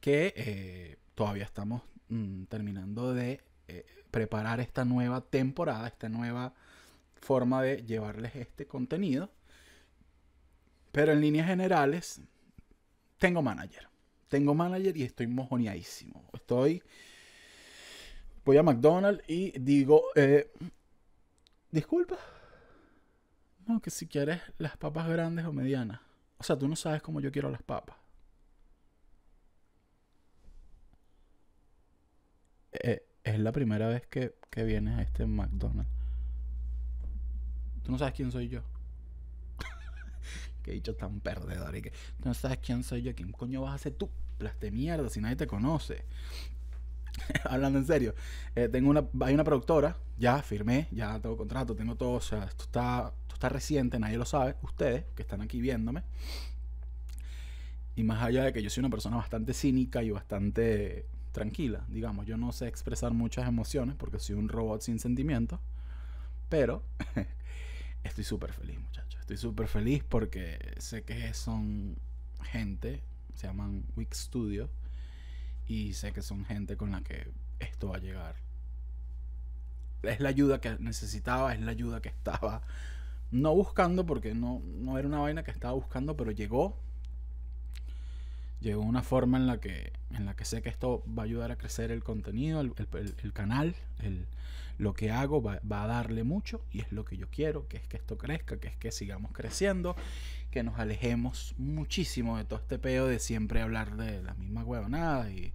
que 0.00 0.32
eh, 0.36 0.98
todavía 1.14 1.44
estamos 1.44 1.82
mm, 2.08 2.44
terminando 2.44 3.14
de 3.14 3.40
eh, 3.66 3.86
preparar 4.10 4.60
esta 4.60 4.84
nueva 4.84 5.22
temporada, 5.22 5.88
esta 5.88 6.08
nueva 6.08 6.54
forma 7.14 7.62
de 7.62 7.84
llevarles 7.84 8.36
este 8.36 8.66
contenido. 8.66 9.30
Pero 10.92 11.12
en 11.12 11.20
líneas 11.20 11.46
generales, 11.46 12.22
tengo 13.18 13.42
manager. 13.42 13.88
Tengo 14.28 14.54
manager 14.54 14.96
y 14.96 15.02
estoy 15.02 15.26
mojoneadísimo. 15.26 16.28
Estoy. 16.32 16.82
Voy 18.44 18.56
a 18.56 18.62
McDonald's 18.62 19.22
y 19.28 19.58
digo, 19.58 20.04
eh, 20.14 20.50
disculpa. 21.70 22.16
No, 23.66 23.80
que 23.80 23.90
si 23.90 24.06
quieres 24.06 24.40
las 24.56 24.76
papas 24.76 25.08
grandes 25.08 25.44
o 25.44 25.52
medianas. 25.52 26.00
O 26.38 26.44
sea, 26.44 26.56
tú 26.56 26.68
no 26.68 26.76
sabes 26.76 27.02
cómo 27.02 27.20
yo 27.20 27.30
quiero 27.30 27.50
las 27.50 27.62
papas. 27.62 27.96
Eh, 32.72 33.04
es 33.24 33.38
la 33.38 33.52
primera 33.52 33.88
vez 33.88 34.06
que, 34.06 34.34
que 34.50 34.64
vienes 34.64 34.98
a 34.98 35.02
este 35.02 35.26
McDonald's. 35.26 35.90
Tú 37.82 37.92
no 37.92 37.98
sabes 37.98 38.14
quién 38.14 38.30
soy 38.30 38.48
yo. 38.48 38.62
Qué 40.68 40.74
dicho 40.74 40.94
tan 40.94 41.20
perdedor. 41.20 41.74
Y 41.76 41.80
que 41.80 41.92
no 42.22 42.34
sabes 42.34 42.58
quién 42.58 42.82
soy 42.82 43.00
yo. 43.00 43.14
¿Quién 43.14 43.32
coño 43.32 43.62
vas 43.62 43.74
a 43.74 43.78
ser 43.78 43.94
tú? 43.94 44.10
Plaste 44.36 44.70
mierda 44.70 45.08
si 45.08 45.18
nadie 45.18 45.34
te 45.34 45.46
conoce. 45.46 46.04
Hablando 47.44 47.78
en 47.78 47.86
serio. 47.86 48.14
Eh, 48.54 48.68
tengo 48.68 48.90
una, 48.90 49.08
hay 49.22 49.32
una 49.32 49.44
productora. 49.44 49.96
Ya 50.18 50.42
firmé. 50.42 50.86
Ya 50.90 51.18
tengo 51.20 51.38
contrato. 51.38 51.74
Tengo 51.74 51.96
todo. 51.96 52.12
O 52.12 52.20
sea, 52.20 52.44
esto 52.44 52.64
está, 52.64 53.14
esto 53.22 53.34
está 53.36 53.48
reciente. 53.48 53.98
Nadie 53.98 54.18
lo 54.18 54.26
sabe. 54.26 54.56
Ustedes 54.60 55.06
que 55.16 55.22
están 55.22 55.40
aquí 55.40 55.58
viéndome. 55.58 56.02
Y 57.96 58.02
más 58.02 58.22
allá 58.22 58.44
de 58.44 58.52
que 58.52 58.62
yo 58.62 58.68
soy 58.68 58.82
una 58.82 58.90
persona 58.90 59.16
bastante 59.16 59.54
cínica 59.54 60.02
y 60.02 60.10
bastante 60.10 61.06
tranquila, 61.32 61.86
digamos. 61.88 62.26
Yo 62.26 62.36
no 62.36 62.52
sé 62.52 62.68
expresar 62.68 63.14
muchas 63.14 63.48
emociones 63.48 63.96
porque 63.96 64.18
soy 64.18 64.36
un 64.36 64.50
robot 64.50 64.82
sin 64.82 64.98
sentimientos. 64.98 65.60
Pero 66.50 66.82
estoy 68.04 68.24
súper 68.24 68.52
feliz, 68.52 68.78
muchachos. 68.78 69.07
Estoy 69.28 69.50
súper 69.50 69.68
feliz 69.68 70.02
porque 70.08 70.58
sé 70.78 71.02
que 71.02 71.34
son 71.34 71.98
gente, 72.44 73.02
se 73.34 73.46
llaman 73.46 73.84
Week 73.94 74.14
Studio, 74.14 74.70
y 75.66 75.92
sé 75.92 76.14
que 76.14 76.22
son 76.22 76.46
gente 76.46 76.78
con 76.78 76.92
la 76.92 77.02
que 77.02 77.30
esto 77.58 77.90
va 77.90 77.96
a 77.96 78.00
llegar. 78.00 78.36
Es 80.02 80.20
la 80.20 80.30
ayuda 80.30 80.62
que 80.62 80.78
necesitaba, 80.78 81.52
es 81.52 81.60
la 81.60 81.72
ayuda 81.72 82.00
que 82.00 82.08
estaba 82.08 82.62
no 83.30 83.54
buscando, 83.54 84.06
porque 84.06 84.34
no, 84.34 84.62
no 84.64 84.96
era 84.96 85.06
una 85.06 85.18
vaina 85.18 85.42
que 85.42 85.50
estaba 85.50 85.74
buscando, 85.74 86.16
pero 86.16 86.30
llegó 86.30 86.80
llegó 88.60 88.80
una 88.80 89.02
forma 89.02 89.36
en 89.36 89.46
la 89.46 89.60
que 89.60 89.92
en 90.10 90.24
la 90.24 90.36
que 90.36 90.46
sé 90.46 90.62
que 90.62 90.70
esto 90.70 91.04
va 91.06 91.24
a 91.24 91.26
ayudar 91.26 91.52
a 91.52 91.56
crecer 91.56 91.90
el 91.90 92.02
contenido, 92.02 92.62
el, 92.62 93.32
canal, 93.34 93.76
el, 93.98 94.26
lo 94.78 94.94
que 94.94 95.10
hago 95.10 95.42
va, 95.42 95.60
a 95.60 95.86
darle 95.86 96.22
mucho 96.22 96.64
y 96.70 96.80
es 96.80 96.92
lo 96.92 97.04
que 97.04 97.16
yo 97.16 97.28
quiero, 97.28 97.66
que 97.66 97.76
es 97.76 97.86
que 97.86 97.96
esto 97.96 98.16
crezca, 98.16 98.58
que 98.58 98.68
es 98.68 98.76
que 98.76 98.92
sigamos 98.92 99.32
creciendo, 99.32 99.96
que 100.50 100.62
nos 100.62 100.78
alejemos 100.78 101.54
muchísimo 101.58 102.38
de 102.38 102.44
todo 102.44 102.60
este 102.60 102.78
peo 102.78 103.06
de 103.06 103.18
siempre 103.18 103.60
hablar 103.60 103.96
de 103.96 104.22
las 104.22 104.38
mismas 104.38 104.64
huevonadas 104.64 105.30
y, 105.30 105.52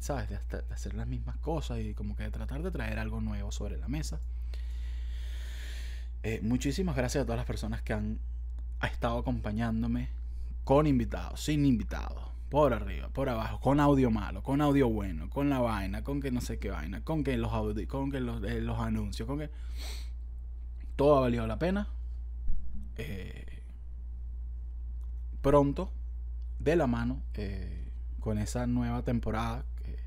¿sabes? 0.00 0.30
De, 0.30 0.36
hacer 0.70 0.94
las 0.94 1.06
mismas 1.06 1.36
cosas 1.38 1.80
y 1.80 1.94
como 1.94 2.16
que 2.16 2.24
de 2.24 2.30
tratar 2.30 2.62
de 2.62 2.70
traer 2.70 2.98
algo 2.98 3.20
nuevo 3.20 3.52
sobre 3.52 3.76
la 3.76 3.88
mesa. 3.88 4.20
Eh, 6.22 6.40
muchísimas 6.42 6.96
gracias 6.96 7.22
a 7.22 7.24
todas 7.26 7.36
las 7.36 7.46
personas 7.46 7.82
que 7.82 7.92
han 7.92 8.18
estado 8.82 9.18
acompañándome 9.18 10.08
con 10.64 10.86
invitados, 10.86 11.42
sin 11.42 11.66
invitados, 11.66 12.33
por 12.54 12.72
arriba, 12.72 13.08
por 13.08 13.28
abajo, 13.28 13.58
con 13.58 13.80
audio 13.80 14.12
malo, 14.12 14.40
con 14.44 14.60
audio 14.60 14.88
bueno, 14.88 15.28
con 15.28 15.50
la 15.50 15.58
vaina, 15.58 16.04
con 16.04 16.20
que 16.20 16.30
no 16.30 16.40
sé 16.40 16.60
qué 16.60 16.70
vaina, 16.70 17.02
con 17.02 17.24
que 17.24 17.36
los 17.36 17.50
con 17.88 18.12
que 18.12 18.20
los, 18.20 18.44
eh, 18.44 18.60
los, 18.60 18.78
anuncios, 18.78 19.26
con 19.26 19.40
que 19.40 19.50
todo 20.94 21.16
ha 21.16 21.20
valido 21.22 21.48
la 21.48 21.58
pena. 21.58 21.88
Eh, 22.96 23.60
pronto, 25.42 25.90
de 26.60 26.76
la 26.76 26.86
mano, 26.86 27.24
eh, 27.34 27.90
con 28.20 28.38
esa 28.38 28.68
nueva 28.68 29.02
temporada 29.02 29.64
que 29.82 29.98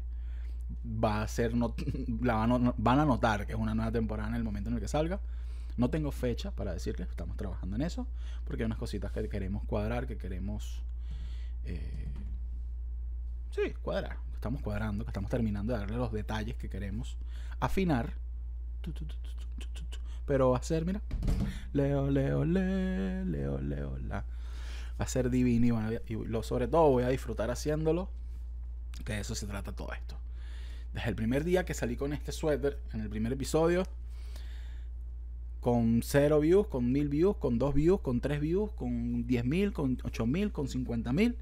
va 0.87 1.23
a 1.23 1.27
ser, 1.27 1.51
la 2.21 2.35
van, 2.35 2.73
van 2.77 2.99
a 3.01 3.03
notar 3.03 3.45
que 3.45 3.51
es 3.51 3.59
una 3.59 3.75
nueva 3.75 3.91
temporada 3.91 4.29
en 4.29 4.35
el 4.35 4.45
momento 4.45 4.69
en 4.69 4.75
el 4.75 4.81
que 4.81 4.87
salga. 4.87 5.19
No 5.75 5.89
tengo 5.89 6.13
fecha 6.13 6.51
para 6.51 6.71
decirles, 6.71 7.09
estamos 7.09 7.35
trabajando 7.35 7.75
en 7.75 7.81
eso, 7.81 8.07
porque 8.45 8.63
hay 8.63 8.67
unas 8.67 8.79
cositas 8.79 9.11
que 9.11 9.27
queremos 9.27 9.65
cuadrar, 9.65 10.07
que 10.07 10.17
queremos... 10.17 10.81
Eh, 11.65 12.07
sí, 13.57 13.73
cuadrar. 13.81 14.17
Estamos 14.33 14.61
cuadrando, 14.61 15.03
que 15.03 15.09
estamos 15.09 15.31
terminando 15.31 15.73
de 15.73 15.79
darle 15.79 15.97
los 15.97 16.11
detalles 16.11 16.55
que 16.57 16.69
queremos 16.69 17.17
afinar. 17.59 18.13
Pero 20.25 20.51
va 20.51 20.57
a 20.57 20.63
ser, 20.63 20.85
mira. 20.85 21.01
Leo, 21.73 22.09
leo, 22.11 22.45
leo, 22.45 23.25
leo, 23.25 23.59
leo, 23.59 23.97
la. 23.99 24.25
Va 24.99 25.05
a 25.05 25.07
ser 25.07 25.29
divino 25.29 25.91
y, 26.07 26.13
lo, 26.13 26.43
sobre 26.43 26.67
todo 26.67 26.89
voy 26.89 27.03
a 27.03 27.09
disfrutar 27.09 27.49
haciéndolo. 27.49 28.09
Que 29.05 29.13
de 29.13 29.19
eso 29.21 29.35
se 29.35 29.47
trata 29.47 29.71
todo 29.71 29.91
esto. 29.93 30.17
Desde 30.93 31.09
el 31.09 31.15
primer 31.15 31.43
día 31.43 31.65
que 31.65 31.73
salí 31.73 31.95
con 31.95 32.13
este 32.13 32.31
suéter, 32.31 32.79
en 32.93 33.01
el 33.01 33.09
primer 33.09 33.33
episodio, 33.33 33.83
con 35.59 36.01
cero 36.03 36.39
views, 36.39 36.67
con 36.67 36.91
mil 36.91 37.09
views, 37.09 37.37
con 37.37 37.57
dos 37.57 37.73
views, 37.73 38.01
con 38.01 38.21
tres 38.21 38.39
views, 38.39 38.71
con 38.73 39.27
diez 39.27 39.45
mil, 39.45 39.73
con 39.73 39.97
ocho 40.03 40.25
mil, 40.25 40.51
con 40.51 40.67
cincuenta 40.67 41.11
mil. 41.13 41.37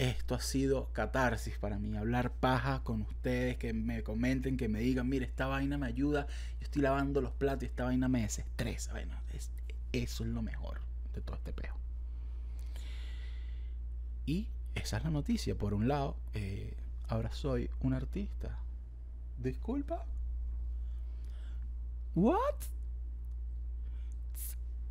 Esto 0.00 0.34
ha 0.34 0.40
sido 0.40 0.90
catarsis 0.94 1.58
para 1.58 1.78
mí, 1.78 1.94
hablar 1.94 2.32
paja 2.32 2.82
con 2.82 3.02
ustedes, 3.02 3.58
que 3.58 3.74
me 3.74 4.02
comenten, 4.02 4.56
que 4.56 4.66
me 4.66 4.80
digan, 4.80 5.06
mire, 5.06 5.26
esta 5.26 5.46
vaina 5.46 5.76
me 5.76 5.88
ayuda, 5.88 6.26
yo 6.26 6.64
estoy 6.64 6.80
lavando 6.80 7.20
los 7.20 7.32
platos 7.32 7.64
y 7.64 7.66
esta 7.66 7.84
vaina 7.84 8.08
me 8.08 8.22
desestresa. 8.22 8.92
Bueno, 8.92 9.12
eso 9.92 10.24
es 10.24 10.30
lo 10.30 10.40
mejor 10.40 10.80
de 11.12 11.20
todo 11.20 11.36
este 11.36 11.52
peo. 11.52 11.74
Y 14.24 14.48
esa 14.74 14.96
es 14.96 15.04
la 15.04 15.10
noticia. 15.10 15.54
Por 15.54 15.74
un 15.74 15.86
lado, 15.86 16.16
eh, 16.32 16.78
ahora 17.08 17.30
soy 17.32 17.68
un 17.82 17.92
artista. 17.92 18.58
Disculpa. 19.36 20.06
What? 22.14 22.54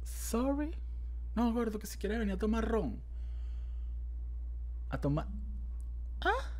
Sorry. 0.03 0.69
No, 1.33 1.51
gordo, 1.51 1.79
que 1.79 1.87
si 1.87 1.97
quiere 1.97 2.19
venir 2.19 2.35
a 2.35 2.37
tomar 2.37 2.63
ron. 2.63 3.08
A 4.89 4.97
tomar. 4.99 5.27
¿Ah? 6.21 6.51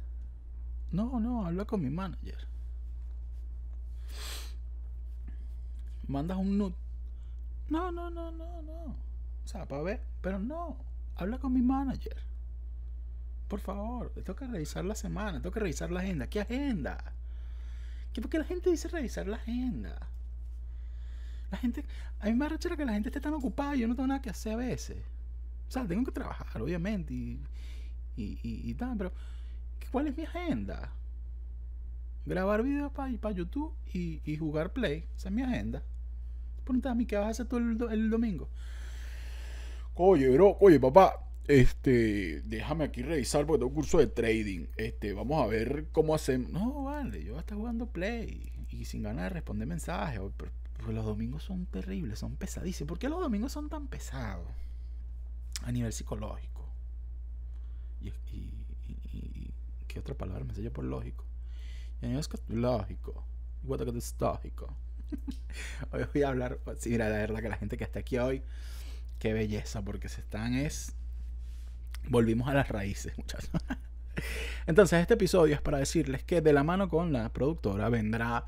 No, 0.92 1.20
no, 1.20 1.46
habla 1.46 1.66
con 1.66 1.82
mi 1.82 1.90
manager. 1.90 2.48
Mandas 6.08 6.38
un 6.38 6.58
nude. 6.58 6.76
No, 7.70 7.92
no, 7.92 8.10
no, 8.10 8.32
no, 8.32 8.62
no. 8.62 8.96
O 9.44 9.48
sea, 9.48 9.68
para 9.68 9.84
ver, 9.84 10.02
pero 10.22 10.40
no. 10.40 10.78
Habla 11.16 11.38
con 11.38 11.54
mi 11.54 11.62
manager. 11.62 12.18
Por 13.48 13.60
favor, 13.60 14.12
tengo 14.12 14.36
que 14.36 14.48
revisar 14.48 14.86
la 14.86 14.96
semana, 14.96 15.42
tengo 15.42 15.52
que 15.52 15.60
revisar 15.60 15.92
la 15.92 16.02
agenda. 16.02 16.28
¿Qué 16.28 16.42
agenda? 16.42 17.04
¿Qué 18.14 18.22
porque 18.22 18.38
la 18.38 18.46
gente 18.46 18.70
dice 18.70 18.88
revisar 18.88 19.28
la 19.28 19.38
agenda? 19.38 19.98
La 21.52 21.58
gente, 21.58 21.84
a 22.20 22.28
mí 22.28 22.34
me 22.34 22.46
arrecha 22.46 22.76
que 22.78 22.86
la 22.86 22.94
gente 22.94 23.10
esté 23.10 23.20
tan 23.20 23.34
ocupada 23.34 23.76
y 23.76 23.80
yo 23.80 23.88
no 23.88 23.96
tengo 23.96 24.08
nada 24.08 24.22
que 24.22 24.30
hacer 24.30 24.54
a 24.54 24.58
veces. 24.58 25.04
O 25.68 25.72
sea, 25.72 25.86
tengo 25.86 26.04
que 26.04 26.12
trabajar, 26.12 26.62
obviamente, 26.62 27.14
y, 27.14 27.40
y, 28.24 28.70
y, 28.70 28.74
tal, 28.76 28.98
pero 28.98 29.12
¿cuál 29.92 30.08
es 30.08 30.18
mi 30.18 30.24
agenda? 30.24 30.94
Grabar 32.26 32.64
videos 32.64 32.92
para 32.92 33.16
pa 33.18 33.32
YouTube 33.32 33.74
y, 33.94 34.22
y, 34.24 34.38
jugar 34.38 34.74
Play. 34.74 35.06
Esa 35.16 35.30
es 35.30 35.36
mi 35.36 35.42
agenda. 35.42 35.84
Pregúntame 36.64 36.92
a 36.92 36.96
mí 36.96 37.06
qué 37.06 37.16
vas 37.16 37.28
a 37.28 37.30
hacer 37.30 37.48
tú 37.48 37.58
el, 37.58 37.78
el 37.92 38.10
domingo. 38.10 38.50
Oye, 39.96 40.30
bro, 40.30 40.58
oye, 40.60 40.80
papá, 40.80 41.26
este, 41.48 42.42
déjame 42.46 42.84
aquí 42.84 43.02
revisar 43.02 43.46
porque 43.46 43.60
tengo 43.60 43.70
un 43.70 43.76
curso 43.76 43.98
de 43.98 44.08
trading. 44.08 44.68
Este, 44.78 45.14
vamos 45.14 45.44
a 45.44 45.48
ver 45.48 45.88
cómo 45.92 46.14
hacemos. 46.14 46.52
No, 46.52 46.84
vale, 46.84 47.24
yo 47.24 47.32
voy 47.32 47.38
a 47.38 47.42
estar 47.42 47.58
jugando 47.58 47.88
Play 47.88 48.52
y 48.70 48.86
sin 48.86 49.04
ganas 49.04 49.24
de 49.24 49.30
responder 49.30 49.68
mensajes. 49.68 50.22
Los 50.88 51.06
domingos 51.06 51.44
son 51.44 51.66
terribles, 51.66 52.20
son 52.20 52.36
pesadísimos. 52.36 52.88
¿Por 52.88 53.00
qué 53.00 53.10
los 53.10 53.20
domingos 53.20 53.52
son 53.52 53.68
tan 53.68 53.88
pesados? 53.88 54.48
A 55.64 55.72
nivel 55.72 55.92
psicológico. 55.92 56.59
Y, 58.02 59.54
¿qué 59.88 60.00
otra 60.00 60.16
palabra 60.16 60.44
me 60.44 60.54
sale 60.54 60.72
por 60.72 60.84
lógico? 60.84 61.26
Y 62.02 62.06
a 62.06 62.10
nivel 62.10 62.24
lógico. 62.50 63.26
Igual 63.64 63.80
que 63.92 63.98
es 63.98 64.16
lógico. 64.20 64.76
hoy 65.92 66.02
voy 66.14 66.24
a 66.24 66.30
hablar. 66.30 66.60
Sí, 66.78 66.90
mira, 66.92 67.10
la 67.10 67.18
verdad 67.18 67.42
que 67.42 67.50
la 67.50 67.58
gente 67.58 67.78
que 67.78 67.84
está 67.84 68.00
aquí 68.00 68.18
hoy, 68.18 68.42
qué 69.20 69.34
belleza, 69.34 69.82
porque 69.82 70.10
se 70.10 70.22
están 70.22 70.54
es. 70.54 70.94
Volvimos 72.08 72.48
a 72.48 72.54
las 72.54 72.70
raíces, 72.70 73.14
muchachos. 73.18 73.50
Entonces, 74.68 75.00
este 75.02 75.16
episodio 75.16 75.56
es 75.56 75.62
para 75.62 75.78
decirles 75.78 76.24
que 76.24 76.42
de 76.42 76.54
la 76.54 76.64
mano 76.64 76.90
con 76.90 77.12
la 77.12 77.30
productora 77.30 77.90
vendrá 77.90 78.46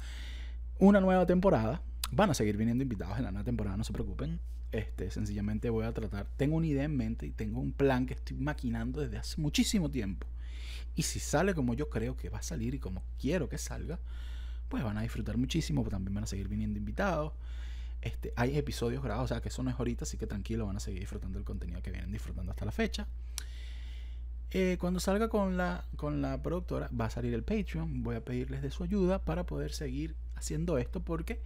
una 0.80 1.00
nueva 1.00 1.26
temporada 1.26 1.82
Van 2.12 2.30
a 2.30 2.34
seguir 2.34 2.58
viniendo 2.58 2.84
invitados 2.84 3.18
en 3.18 3.24
la 3.24 3.32
nueva 3.32 3.46
temporada, 3.46 3.78
no 3.78 3.86
se 3.86 3.94
preocupen. 3.94 4.40
Este, 4.72 5.12
sencillamente 5.12 5.70
voy 5.70 5.86
a 5.86 5.94
tratar. 5.94 6.28
Tengo 6.38 6.56
una 6.58 6.68
idea 6.68 6.84
en 6.84 6.96
mente 6.96 7.26
y 7.26 7.32
tengo 7.32 7.60
un 7.60 7.74
plan 7.74 8.06
que 8.06 8.14
estoy 8.14 8.38
maquinando 8.38 9.02
desde 9.02 9.18
hace 9.18 9.42
muchísimo 9.42 9.92
tiempo. 9.92 10.28
Y 10.96 11.04
si 11.04 11.20
sale 11.20 11.54
como 11.54 11.74
yo 11.74 11.90
creo 11.90 12.16
que 12.16 12.30
va 12.30 12.40
a 12.40 12.44
salir 12.44 12.74
y 12.76 12.80
como 12.80 13.04
quiero 13.20 13.50
que 13.50 13.58
salga, 13.58 14.00
pues 14.70 14.84
van 14.84 14.98
a 14.98 15.02
disfrutar 15.02 15.38
muchísimo. 15.38 15.84
También 15.84 16.14
van 16.14 16.24
a 16.24 16.28
seguir 16.28 16.48
viniendo 16.48 16.80
invitados. 16.80 17.34
Este, 18.02 18.34
hay 18.36 18.58
episodios 18.58 19.04
grabados, 19.04 19.30
o 19.30 19.34
sea 19.34 19.42
que 19.42 19.50
eso 19.50 19.62
no 19.62 19.70
es 19.70 19.76
ahorita, 19.78 20.06
así 20.06 20.18
que 20.18 20.26
tranquilo, 20.26 20.66
van 20.66 20.78
a 20.78 20.80
seguir 20.80 21.02
disfrutando 21.02 21.38
el 21.38 21.46
contenido 21.46 21.84
que 21.84 21.92
vienen 21.92 22.12
disfrutando 22.12 22.52
hasta 22.52 22.66
la 22.66 22.72
fecha. 22.72 23.08
Eh, 24.50 24.78
cuando 24.80 25.00
salga 25.00 25.30
con 25.30 25.56
la, 25.56 25.86
con 25.96 26.22
la 26.22 26.42
productora, 26.42 26.90
va 27.00 27.06
a 27.06 27.10
salir 27.10 27.34
el 27.34 27.44
Patreon. 27.44 28.04
Voy 28.04 28.16
a 28.16 28.26
pedirles 28.26 28.62
de 28.62 28.72
su 28.72 28.84
ayuda 28.84 29.24
para 29.24 29.46
poder 29.46 29.72
seguir 29.72 30.16
haciendo 30.36 30.78
esto 30.78 31.02
porque 31.02 31.42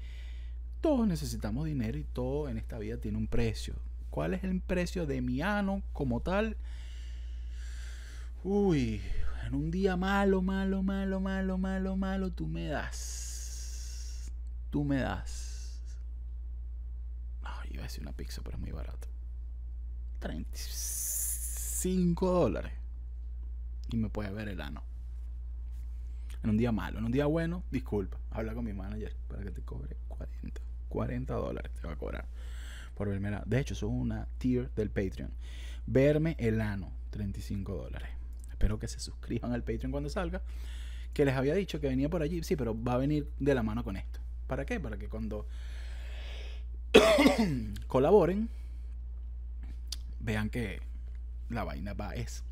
todos 0.85 1.07
necesitamos 1.07 1.65
dinero 1.65 1.97
y 1.97 2.03
todo 2.03 2.47
en 2.47 2.59
esta 2.59 2.77
vida 2.77 2.97
tiene 2.97 3.17
un 3.17 3.25
precio. 3.25 3.73
¿Cuál 4.11 4.35
es 4.35 4.43
el 4.43 4.61
precio 4.61 5.07
de 5.07 5.19
mi 5.19 5.41
ano 5.41 5.81
como 5.93 6.19
tal? 6.19 6.57
Uy, 8.43 9.01
en 9.47 9.55
un 9.55 9.71
día 9.71 9.97
malo, 9.97 10.43
malo, 10.43 10.83
malo, 10.83 11.19
malo, 11.19 11.57
malo, 11.57 11.95
malo, 11.95 12.31
tú 12.31 12.45
me 12.45 12.67
das. 12.67 14.31
Tú 14.69 14.83
me 14.83 14.97
das. 14.97 15.81
Ay, 17.41 17.69
iba 17.71 17.81
a 17.81 17.87
decir 17.87 18.03
una 18.03 18.13
pizza, 18.13 18.43
pero 18.43 18.57
es 18.57 18.61
muy 18.61 18.71
barato. 18.71 19.07
35 20.19 22.29
dólares. 22.29 22.73
Y 23.89 23.97
me 23.97 24.09
puede 24.09 24.29
ver 24.29 24.49
el 24.49 24.61
ano. 24.61 24.83
En 26.43 26.51
un 26.51 26.57
día 26.57 26.71
malo, 26.71 26.99
en 26.99 27.05
un 27.05 27.11
día 27.11 27.25
bueno, 27.25 27.63
disculpa. 27.71 28.19
Habla 28.29 28.53
con 28.53 28.65
mi 28.65 28.73
manager 28.73 29.15
para 29.27 29.41
que 29.41 29.49
te 29.49 29.63
cobre 29.63 29.97
40. 30.09 30.64
40 30.95 31.33
dólares 31.33 31.73
te 31.73 31.85
va 31.85 31.93
a 31.93 31.97
cobrar 31.97 32.25
por 32.95 33.09
verme 33.09 33.37
De 33.45 33.59
hecho, 33.59 33.73
eso 33.73 33.87
es 33.87 33.91
una 33.91 34.29
tier 34.37 34.71
del 34.75 34.89
Patreon. 34.89 35.31
Verme 35.85 36.37
el 36.39 36.61
ano, 36.61 36.93
35 37.09 37.75
dólares. 37.75 38.07
Espero 38.49 38.79
que 38.79 38.87
se 38.87 39.01
suscriban 39.01 39.51
al 39.51 39.61
Patreon 39.61 39.91
cuando 39.91 40.09
salga. 40.09 40.41
Que 41.13 41.25
les 41.25 41.35
había 41.35 41.53
dicho 41.53 41.81
que 41.81 41.87
venía 41.87 42.09
por 42.09 42.21
allí. 42.21 42.41
Sí, 42.43 42.55
pero 42.55 42.81
va 42.81 42.93
a 42.93 42.97
venir 42.97 43.29
de 43.37 43.53
la 43.53 43.63
mano 43.63 43.83
con 43.83 43.97
esto. 43.97 44.21
¿Para 44.47 44.65
qué? 44.65 44.79
Para 44.79 44.97
que 44.97 45.09
cuando 45.09 45.45
colaboren, 47.87 48.49
vean 50.21 50.49
que 50.49 50.79
la 51.49 51.65
vaina 51.65 51.93
va 51.93 52.15
es. 52.15 52.45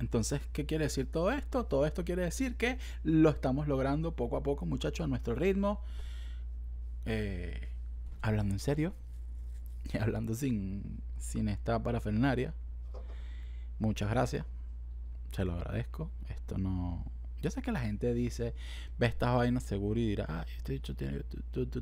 Entonces, 0.00 0.40
¿qué 0.52 0.66
quiere 0.66 0.86
decir 0.86 1.06
todo 1.06 1.30
esto? 1.30 1.64
Todo 1.64 1.86
esto 1.86 2.04
quiere 2.04 2.22
decir 2.22 2.56
que 2.56 2.78
lo 3.04 3.30
estamos 3.30 3.68
logrando 3.68 4.16
poco 4.16 4.36
a 4.36 4.42
poco, 4.42 4.66
muchachos, 4.66 5.04
a 5.04 5.06
nuestro 5.06 5.36
ritmo. 5.36 5.80
Eh, 7.06 7.68
hablando 8.20 8.54
en 8.54 8.60
serio 8.60 8.94
y 9.92 9.96
hablando 9.98 10.34
sin, 10.34 11.02
sin 11.18 11.48
esta 11.48 11.82
parafernaria, 11.82 12.54
muchas 13.78 14.10
gracias. 14.10 14.46
Se 15.32 15.44
lo 15.44 15.54
agradezco. 15.54 16.10
Esto 16.28 16.58
no. 16.58 17.04
Yo 17.40 17.50
sé 17.50 17.60
que 17.60 17.72
la 17.72 17.80
gente 17.80 18.14
dice, 18.14 18.54
ve 18.98 19.06
estas 19.06 19.34
vainas 19.34 19.64
seguro 19.64 19.98
y 19.98 20.06
dirá, 20.06 20.26
ah, 20.28 20.46
este 20.56 20.74
hecho 20.74 20.94
tiene 20.94 21.22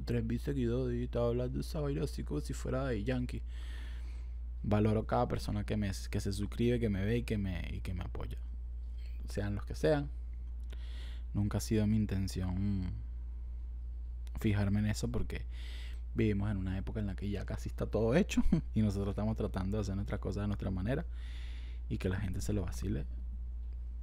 tres 0.06 0.24
mil 0.24 0.40
seguidores 0.40 0.98
y 0.98 1.04
está 1.04 1.20
hablando 1.20 1.54
de 1.54 1.61
esa 1.61 1.80
vaina 1.80 2.04
así 2.04 2.24
como 2.24 2.40
si 2.40 2.54
fuera 2.54 2.87
de 2.87 3.04
Yankee. 3.04 3.42
Valoro 4.62 5.06
cada 5.06 5.28
persona 5.28 5.64
que, 5.64 5.76
me, 5.76 5.90
que 6.11 6.20
se 6.20 6.33
suscribe, 6.33 6.80
que 6.80 6.88
me 6.88 7.04
ve 7.04 7.18
y 7.18 7.22
que 7.24 7.37
me, 7.37 7.62
y 7.72 7.80
que 7.80 7.92
me 7.92 8.04
apoya. 8.04 8.38
Sean 9.28 9.54
los 9.54 9.66
que 9.66 9.74
sean. 9.74 10.09
Nunca 11.35 11.59
ha 11.59 11.61
sido 11.61 11.87
mi 11.87 11.96
intención 11.96 12.90
fijarme 14.38 14.80
en 14.80 14.86
eso 14.86 15.08
porque 15.08 15.46
vivimos 16.14 16.50
en 16.50 16.56
una 16.56 16.76
época 16.76 17.00
en 17.00 17.06
la 17.06 17.14
que 17.14 17.30
ya 17.30 17.44
casi 17.44 17.68
está 17.68 17.86
todo 17.86 18.14
hecho 18.14 18.42
y 18.74 18.82
nosotros 18.82 19.10
estamos 19.10 19.36
tratando 19.36 19.76
de 19.76 19.82
hacer 19.82 19.94
nuestras 19.94 20.20
cosas 20.20 20.42
de 20.42 20.48
nuestra 20.48 20.70
manera 20.70 21.06
y 21.88 21.98
que 21.98 22.08
la 22.08 22.20
gente 22.20 22.40
se 22.40 22.52
lo 22.52 22.62
vacile 22.62 23.06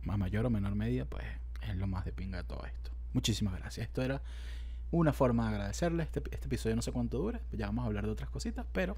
a 0.07 0.17
mayor 0.17 0.45
o 0.45 0.49
menor 0.49 0.75
medida, 0.75 1.05
pues 1.05 1.25
es 1.61 1.75
lo 1.75 1.87
más 1.87 2.05
de 2.05 2.13
pinga 2.13 2.37
de 2.37 2.43
todo 2.43 2.65
esto. 2.65 2.91
Muchísimas 3.13 3.57
gracias. 3.59 3.87
Esto 3.87 4.01
era 4.01 4.21
una 4.91 5.11
forma 5.11 5.47
de 5.49 5.55
agradecerle. 5.55 6.03
Este, 6.03 6.21
este 6.31 6.45
episodio 6.47 6.75
no 6.75 6.81
sé 6.81 6.91
cuánto 6.91 7.17
dura, 7.17 7.41
ya 7.51 7.67
vamos 7.67 7.83
a 7.83 7.87
hablar 7.87 8.05
de 8.05 8.11
otras 8.11 8.29
cositas, 8.29 8.65
pero 8.71 8.95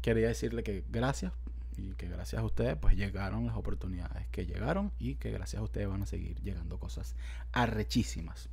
quería 0.00 0.28
decirle 0.28 0.62
que 0.62 0.84
gracias 0.90 1.32
y 1.76 1.94
que 1.94 2.08
gracias 2.08 2.40
a 2.40 2.44
ustedes 2.44 2.76
pues 2.76 2.96
llegaron 2.96 3.46
las 3.46 3.56
oportunidades 3.56 4.26
que 4.28 4.44
llegaron 4.46 4.92
y 4.98 5.14
que 5.14 5.30
gracias 5.30 5.60
a 5.60 5.62
ustedes 5.62 5.88
van 5.88 6.02
a 6.02 6.06
seguir 6.06 6.40
llegando 6.42 6.78
cosas 6.78 7.14
arrechísimas 7.52 8.50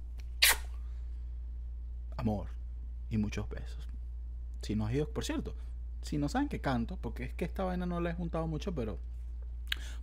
amor 2.20 2.50
y 3.10 3.18
muchos 3.18 3.50
besos. 3.50 3.88
Si 4.62 4.76
no 4.76 4.86
has 4.86 4.94
ido, 4.94 5.10
por 5.10 5.24
cierto, 5.24 5.56
si 6.02 6.18
no 6.18 6.30
saben 6.30 6.50
que 6.50 6.62
canto, 6.62 6.98
porque 6.98 7.24
es 7.24 7.34
que 7.34 7.46
esta 7.46 7.64
vaina 7.64 7.86
no 7.86 8.00
la 8.00 8.12
he 8.12 8.14
juntado 8.14 8.48
mucho, 8.48 8.74
pero 8.74 9.00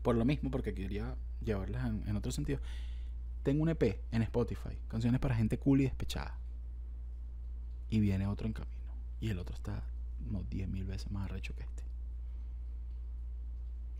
por 0.03 0.17
lo 0.17 0.25
mismo, 0.25 0.51
porque 0.51 0.75
quería 0.75 1.17
llevarlas 1.45 1.87
en, 1.87 2.17
otro 2.17 2.33
sentido. 2.33 2.61
Tengo 3.43 3.63
un 3.63 3.69
EP 3.69 4.01
en 4.11 4.23
Spotify, 4.23 4.79
canciones 4.89 5.21
para 5.21 5.35
gente 5.35 5.59
cool 5.59 5.81
y 5.81 5.85
despechada. 5.85 6.39
Y 7.89 8.01
viene 8.01 8.27
otro 8.27 8.47
en 8.47 8.53
camino. 8.53 8.75
Y 9.21 9.31
el 9.31 9.39
otro 9.39 9.55
está 9.55 9.83
como 10.25 10.43
10.000 10.45 10.87
veces 10.87 11.11
más 11.11 11.25
arrecho 11.27 11.55
que 11.55 11.63
este. 11.63 11.85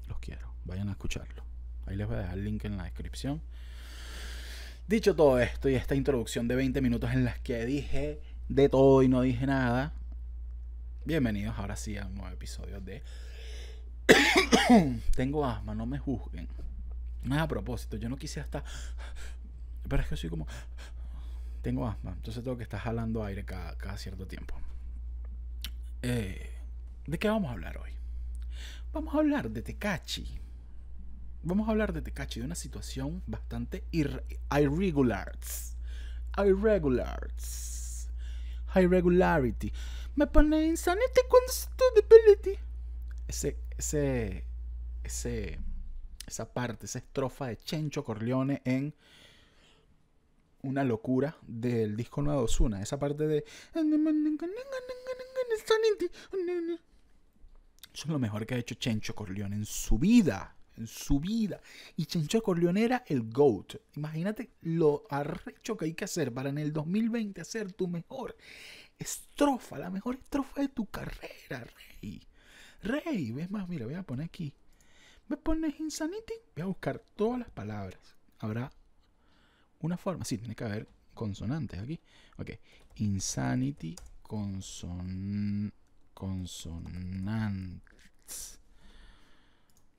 Los 0.09 0.19
quiero. 0.19 0.53
Vayan 0.65 0.89
a 0.89 0.93
escucharlo. 0.93 1.45
Ahí 1.87 1.97
les 1.97 2.07
voy 2.07 2.17
a 2.17 2.21
dejar 2.21 2.39
el 2.39 2.45
link 2.45 2.65
en 2.65 2.77
la 2.77 2.85
descripción. 2.85 3.41
Dicho 4.89 5.17
todo 5.17 5.41
esto 5.41 5.69
y 5.69 5.75
esta 5.75 5.97
introducción 5.97 6.47
de 6.47 6.55
20 6.55 6.81
minutos 6.81 7.11
en 7.11 7.25
las 7.25 7.41
que 7.41 7.67
dije 7.67 8.21
de 8.49 8.69
todo 8.69 9.03
y 9.03 9.09
no 9.09 9.21
dije 9.21 9.45
nada, 9.45 9.93
bienvenidos 11.05 11.59
ahora 11.59 11.75
sí 11.75 11.99
a 11.99 12.07
un 12.07 12.15
nuevo 12.15 12.33
episodio 12.33 12.81
de 12.81 13.03
Tengo 15.17 15.45
asma, 15.45 15.75
no 15.75 15.87
me 15.87 15.99
juzguen. 15.99 16.49
Es 17.25 17.33
a 17.33 17.49
propósito, 17.49 17.97
yo 17.97 18.09
no 18.09 18.17
quise 18.17 18.39
hasta... 18.39 18.63
Pero 19.89 20.03
es 20.05 20.09
que 20.09 20.17
soy 20.17 20.31
como... 20.31 20.47
Tengo 21.63 21.89
asma, 21.89 22.13
entonces 22.13 22.45
tengo 22.45 22.57
que 22.57 22.63
estar 22.63 22.79
jalando 22.79 23.25
aire 23.25 23.45
cada, 23.45 23.77
cada 23.77 23.99
cierto 23.99 24.29
tiempo. 24.29 24.55
Eh, 26.03 26.49
¿De 27.09 27.19
qué 27.19 27.29
vamos 27.29 27.51
a 27.51 27.55
hablar 27.55 27.79
hoy? 27.79 27.91
Vamos 28.93 29.13
a 29.17 29.19
hablar 29.19 29.51
de 29.51 29.63
Tecachi. 29.63 30.46
Vamos 31.43 31.69
a 31.69 31.71
hablar 31.71 31.93
de 31.93 32.03
Tecachi, 32.03 32.41
de 32.41 32.47
una 32.47 32.55
situación 32.55 33.23
bastante 33.27 33.85
irregular. 33.91 35.39
Irregulars. 36.39 38.09
Irregularity. 38.75 39.73
Me 40.17 40.27
pone 40.27 40.67
insanity 40.67 41.21
cuando 41.29 41.53
debility. 41.95 42.59
Ese, 43.29 43.59
ese, 43.77 44.45
ese, 45.05 45.59
esa 46.27 46.53
parte, 46.53 46.87
esa 46.87 46.99
estrofa 46.99 47.47
de 47.47 47.57
Chencho 47.57 48.03
Corleone 48.05 48.63
en 48.65 48.95
una 50.63 50.85
locura 50.85 51.37
del 51.43 51.97
disco 51.97 52.23
nuevo 52.23 52.41
de 52.41 52.45
Ozuna. 52.45 52.83
Esa 52.83 52.99
parte 52.99 53.27
de. 53.27 53.45
Eso 57.95 58.05
es 58.05 58.11
lo 58.11 58.19
mejor 58.19 58.47
que 58.47 58.55
ha 58.55 58.59
hecho 58.59 58.75
Chencho 58.75 59.15
Corleone 59.15 59.57
en 59.57 59.65
su 59.65 59.99
vida. 59.99 60.56
En 60.77 60.87
su 60.87 61.21
vida. 61.21 61.61
Y 61.97 62.07
Chencho 62.07 62.43
Corleone 62.43 62.85
era 62.85 63.05
el 63.07 63.23
GOAT. 63.31 63.77
Imagínate 63.97 64.51
lo 64.63 65.05
arrecho 65.09 65.77
que 65.77 65.87
hay 65.87 65.95
que 65.95 66.05
hacer 66.05 66.33
para 66.33 66.51
en 66.51 66.59
el 66.59 66.73
2020 66.73 67.41
hacer 67.41 67.73
tu 67.73 67.89
mejor 67.89 68.37
estrofa, 68.99 69.79
la 69.79 69.91
mejor 69.91 70.17
estrofa 70.17 70.61
de 70.61 70.69
tu 70.69 70.87
carrera, 70.87 71.67
Rey. 72.01 72.23
Rey, 72.83 73.33
ves 73.33 73.51
más, 73.51 73.69
mira, 73.69 73.87
voy 73.87 73.95
a 73.95 74.03
poner 74.03 74.27
aquí. 74.27 74.53
Me 75.29 75.37
pones 75.37 75.79
Insanity, 75.81 76.35
voy 76.55 76.63
a 76.63 76.67
buscar 76.67 77.03
todas 77.17 77.41
las 77.41 77.51
palabras. 77.51 77.99
Habrá 78.39 78.71
una 79.81 79.97
forma, 79.97 80.25
sí, 80.25 80.39
tiene 80.39 80.55
que 80.55 80.65
haber 80.65 80.89
consonantes 81.15 81.81
aquí. 81.81 82.01
Ok, 82.39 82.51
Insanity, 82.97 83.97
conson 84.23 85.73
consonantes. 86.15 87.83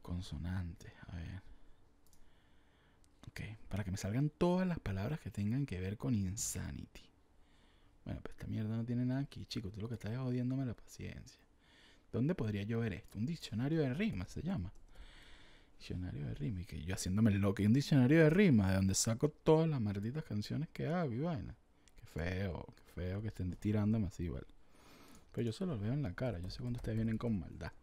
Consonantes, 0.07 0.93
a 1.09 1.15
ver. 1.17 1.41
Ok, 3.27 3.41
para 3.67 3.83
que 3.83 3.91
me 3.91 3.97
salgan 3.97 4.29
todas 4.29 4.65
las 4.65 4.79
palabras 4.79 5.19
que 5.19 5.29
tengan 5.29 5.65
que 5.65 5.81
ver 5.81 5.97
con 5.97 6.15
insanity. 6.15 7.01
Bueno, 8.05 8.21
pues 8.21 8.37
esta 8.37 8.47
mierda 8.47 8.77
no 8.77 8.85
tiene 8.85 9.03
nada 9.03 9.19
aquí, 9.19 9.45
chicos. 9.47 9.73
Tú 9.73 9.81
lo 9.81 9.89
que 9.89 9.95
estás 9.95 10.13
es 10.13 10.17
jodiéndome 10.17 10.65
la 10.65 10.73
paciencia. 10.73 11.41
¿Dónde 12.13 12.35
podría 12.35 12.63
yo 12.63 12.79
ver 12.79 12.93
esto? 12.93 13.19
Un 13.19 13.25
diccionario 13.25 13.81
de 13.81 13.93
rimas 13.93 14.31
se 14.31 14.41
llama. 14.41 14.71
Diccionario 15.77 16.25
de 16.25 16.35
rimas. 16.35 16.61
Y 16.61 16.65
que 16.65 16.81
yo 16.85 16.95
haciéndome 16.95 17.31
loco. 17.31 17.61
Y 17.61 17.65
un 17.65 17.73
diccionario 17.73 18.19
de 18.19 18.29
rimas 18.29 18.69
de 18.69 18.75
donde 18.75 18.95
saco 18.95 19.27
todas 19.27 19.67
las 19.67 19.81
malditas 19.81 20.23
canciones 20.23 20.69
que 20.69 20.87
hago 20.87 21.11
y 21.11 21.19
vaina. 21.19 21.53
Qué 21.97 22.05
feo, 22.05 22.65
qué 22.77 22.83
feo 22.93 23.21
que 23.21 23.27
estén 23.27 23.51
tirándome 23.57 24.07
así 24.07 24.23
igual. 24.23 24.47
Pero 25.33 25.47
yo 25.47 25.51
se 25.51 25.65
los 25.65 25.81
veo 25.81 25.91
en 25.91 26.01
la 26.01 26.13
cara. 26.13 26.39
Yo 26.39 26.49
sé 26.49 26.61
cuando 26.61 26.77
ustedes 26.77 26.95
vienen 26.95 27.17
con 27.17 27.37
maldad. 27.37 27.73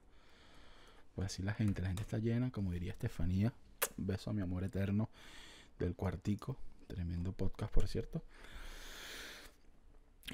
Pues 1.15 1.27
así 1.27 1.43
la 1.43 1.55
gente, 1.55 1.83
la 1.83 1.89
gente 1.89 2.03
está 2.03 2.19
llena, 2.19 2.51
como 2.51 2.73
diría 2.73 2.93
Estefanía. 2.93 3.53
Beso 3.97 4.31
a 4.31 4.33
mi 4.33 4.43
amor 4.43 4.65
eterno 4.65 5.11
del 5.79 5.95
cuartico. 5.95 6.57
Tremendo 6.87 7.33
podcast, 7.33 7.73
por 7.73 7.89
cierto. 7.89 8.23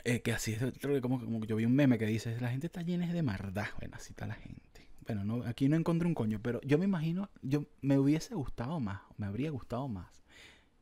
Eh, 0.05 0.23
que 0.23 0.33
así 0.33 0.53
es 0.53 1.01
como, 1.01 1.21
como 1.21 1.45
yo 1.45 1.57
vi 1.57 1.64
un 1.64 1.75
meme 1.75 1.99
que 1.99 2.07
dice, 2.07 2.40
la 2.40 2.51
gente 2.51 2.66
está 2.66 2.83
llena 2.83 3.12
de 3.12 3.23
maldad. 3.23 3.66
Bueno, 3.79 3.97
así 3.97 4.11
está 4.11 4.27
la 4.27 4.35
gente. 4.35 4.88
Bueno, 5.07 5.25
no, 5.25 5.45
aquí 5.45 5.69
no 5.69 5.77
encontré 5.77 6.07
un 6.07 6.14
coño, 6.14 6.40
pero 6.40 6.61
yo 6.62 6.79
me 6.79 6.85
imagino, 6.85 7.29
yo 7.43 7.64
me 7.81 7.99
hubiese 7.99 8.35
gustado 8.35 8.79
más, 8.79 9.01
me 9.16 9.27
habría 9.27 9.51
gustado 9.51 9.88
más 9.88 10.21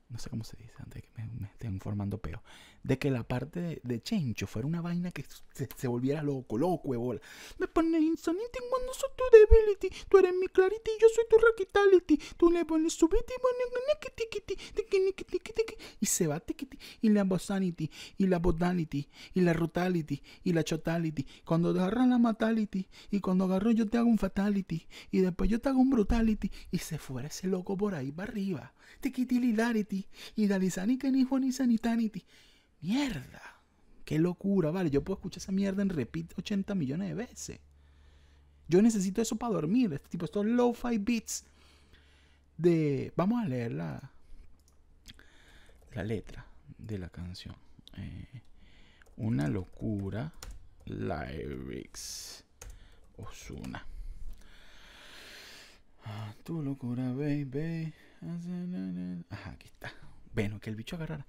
no 0.09 0.19
sé 0.19 0.31
cómo 0.31 0.45
se 0.45 0.57
dice 0.57 0.75
antes 0.79 1.03
de 1.03 1.09
que 1.09 1.23
me, 1.41 1.47
estén 1.49 1.81
formando 1.81 2.19
peo, 2.19 2.43
de 2.83 2.99
que 2.99 3.11
la 3.11 3.25
parte 3.25 3.81
de, 3.83 4.03
Chencho 4.03 4.47
fuera 4.47 4.67
una 4.67 4.81
vaina 4.81 5.11
que 5.11 5.25
se, 5.77 5.89
volviera 5.89 6.23
loco, 6.23 6.57
loco, 6.57 6.89
bola. 6.99 7.21
Me 7.59 7.69
pones 7.69 8.03
insanity 8.03 8.59
cuando 8.71 8.95
soy 8.95 9.11
tu 9.17 9.25
debility, 9.37 9.91
tú 10.09 10.19
eres 10.19 10.35
mi 10.35 10.49
clarity, 10.49 10.91
yo 11.01 11.09
soy 11.15 11.25
tu 11.29 11.37
raquitality, 11.39 12.19
tú 12.37 12.51
le 12.51 12.65
pones 12.65 12.93
su 12.93 13.09
y 16.01 16.07
se 16.07 16.27
va 16.27 16.41
tiquiti, 16.41 16.79
y 17.01 17.09
la 17.09 17.25
bosanity, 17.25 17.91
y 18.17 18.27
la 18.27 18.39
bodality, 18.39 19.09
y 19.35 19.41
la 19.41 19.53
rutality, 19.53 20.23
y 20.45 20.53
la 20.53 20.65
chotality, 20.65 21.27
cuando 21.45 21.71
agarra 21.71 22.07
la 22.07 22.19
matality, 22.19 22.89
y 23.11 23.21
cuando 23.21 23.45
agarro 23.45 23.71
yo 23.73 23.89
te 23.89 23.99
hago 23.99 24.09
un 24.09 24.19
fatality, 24.19 24.87
y 25.11 25.21
después 25.21 25.51
yo 25.51 25.61
te 25.61 25.69
hago 25.69 25.81
un 25.81 25.91
brutality, 25.91 26.51
y 26.71 26.79
se 26.79 26.99
fuera 26.99 27.29
ese 27.29 27.47
loco 27.49 27.77
por 27.77 27.95
ahí 27.95 28.13
para 28.13 28.31
arriba, 28.31 28.73
tiquitililarity, 29.01 30.07
y 30.37 30.47
dalizani 30.47 30.99
que 30.99 31.11
ni 31.11 31.25
ni 31.25 31.53
sanitanity. 31.53 32.25
Mierda. 32.81 33.43
Qué 34.05 34.19
locura, 34.19 34.71
vale. 34.71 34.91
Yo 34.91 35.05
puedo 35.05 35.19
escuchar 35.19 35.43
esa 35.43 35.53
mierda 35.53 35.83
en 35.83 35.91
repeat 35.91 36.33
80 36.39 36.75
millones 36.75 37.09
de 37.09 37.15
veces. 37.15 37.61
Yo 38.69 38.83
necesito 38.83 39.21
eso 39.21 39.37
para 39.37 39.55
dormir. 39.55 39.93
Este 39.93 40.09
tipo, 40.09 40.25
estos 40.25 40.47
lo-fi 40.47 40.99
beats 40.99 41.45
de. 42.57 43.13
Vamos 43.17 43.43
a 43.43 43.49
leer 43.49 43.73
la, 43.73 44.13
la 45.93 46.05
letra 46.05 46.47
de 46.79 46.99
la 46.99 47.09
canción. 47.09 47.57
Eh, 47.97 48.43
una 49.17 49.49
locura. 49.49 50.33
Lyrics. 50.87 52.45
Osuna. 53.19 53.87
Ah, 56.05 56.33
tu 56.45 56.63
locura, 56.63 57.13
baby. 57.13 57.93
Ajá, 59.29 59.51
aquí 59.51 59.67
está. 59.67 59.93
Bueno, 60.35 60.61
que 60.61 60.71
el 60.71 60.77
bicho 60.77 60.97
agarrara. 60.97 61.27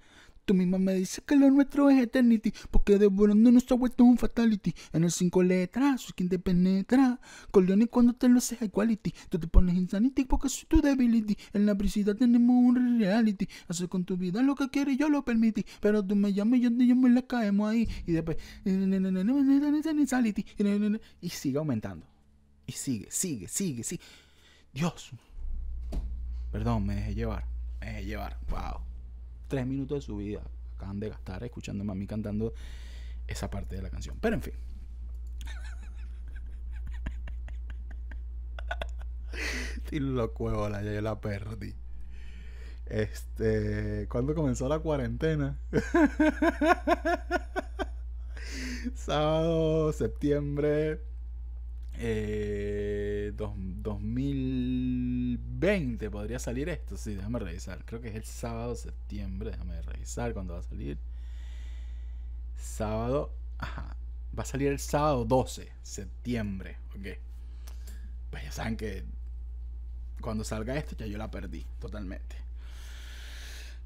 Tu 0.50 0.54
misma 0.54 0.78
me 0.78 0.94
dice 0.94 1.22
que 1.22 1.36
lo 1.36 1.48
nuestro 1.48 1.90
es 1.90 2.02
eternity, 2.02 2.52
porque 2.72 2.98
devorando 2.98 3.52
nuestra 3.52 3.76
vuelta 3.76 4.02
es 4.02 4.10
un 4.10 4.18
fatality. 4.18 4.74
En 4.92 5.04
el 5.04 5.12
5 5.12 5.44
letras, 5.44 6.00
soy 6.00 6.12
quien 6.16 6.28
te 6.28 6.40
penetra. 6.40 7.20
Con 7.52 7.80
y 7.80 7.86
cuando 7.86 8.14
te 8.14 8.28
lo 8.28 8.38
haces 8.38 8.60
equality. 8.60 9.14
Tú 9.28 9.38
te 9.38 9.46
pones 9.46 9.76
insanity 9.76 10.24
porque 10.24 10.48
soy 10.48 10.64
tu 10.66 10.80
debility. 10.80 11.38
En 11.52 11.66
la 11.66 11.74
brisidad 11.74 12.16
tenemos 12.16 12.50
un 12.50 12.98
reality. 12.98 13.46
Hacer 13.68 13.88
con 13.88 14.04
tu 14.04 14.16
vida 14.16 14.42
lo 14.42 14.56
que 14.56 14.68
quieres 14.70 14.98
yo 14.98 15.08
lo 15.08 15.24
permití. 15.24 15.64
Pero 15.80 16.04
tú 16.04 16.16
me 16.16 16.32
llamas 16.32 16.58
y 16.58 16.62
yo, 16.62 16.70
yo 16.70 16.96
me 16.96 17.10
la 17.10 17.22
caemos 17.22 17.70
ahí. 17.70 17.88
Y 18.04 18.10
después. 18.10 18.36
Y 21.20 21.28
sigue 21.28 21.58
aumentando. 21.58 22.06
Y 22.66 22.72
sigue, 22.72 23.06
sigue, 23.08 23.46
sigue, 23.46 23.84
sigue. 23.84 24.02
Dios. 24.74 25.12
Perdón, 26.50 26.86
me 26.86 26.96
dejé 26.96 27.14
llevar. 27.14 27.44
Me 27.80 27.86
dejé 27.86 28.04
llevar. 28.04 28.36
Wow. 28.48 28.89
Tres 29.50 29.66
minutos 29.66 29.96
de 29.96 30.02
su 30.02 30.16
vida 30.16 30.42
acaban 30.76 31.00
de 31.00 31.08
gastar 31.08 31.42
escuchándome 31.42 31.90
a 31.90 31.96
mí 31.96 32.06
cantando 32.06 32.54
esa 33.26 33.50
parte 33.50 33.74
de 33.74 33.82
la 33.82 33.90
canción. 33.90 34.16
Pero 34.20 34.36
en 34.36 34.42
fin. 34.42 34.54
Y 39.90 39.98
lo 39.98 40.32
la 40.68 40.84
ya 40.84 40.92
yo 40.92 41.00
la 41.00 41.20
perdí. 41.20 41.74
Este. 42.86 44.06
¿Cuándo 44.08 44.36
comenzó 44.36 44.68
la 44.68 44.78
cuarentena? 44.78 45.58
Sábado, 48.94 49.92
septiembre 49.92 51.00
eh, 52.02 53.34
2020 55.36 56.10
podría 56.10 56.38
salir 56.38 56.68
esto. 56.68 56.96
Sí, 56.96 57.14
déjame 57.14 57.38
revisar. 57.38 57.84
Creo 57.84 58.00
que 58.00 58.08
es 58.08 58.14
el 58.14 58.24
sábado, 58.24 58.74
septiembre. 58.74 59.50
Déjame 59.50 59.80
revisar 59.82 60.32
cuándo 60.32 60.54
va 60.54 60.60
a 60.60 60.62
salir. 60.62 60.98
Sábado. 62.56 63.32
Ajá. 63.58 63.96
Va 64.38 64.42
a 64.42 64.46
salir 64.46 64.68
el 64.68 64.78
sábado 64.78 65.24
12, 65.24 65.72
septiembre. 65.82 66.76
Ok. 66.90 67.18
Pues 68.30 68.44
ya 68.44 68.52
saben 68.52 68.76
que 68.76 69.04
cuando 70.20 70.44
salga 70.44 70.76
esto 70.76 70.96
ya 70.96 71.06
yo 71.06 71.18
la 71.18 71.30
perdí 71.30 71.66
totalmente. 71.80 72.36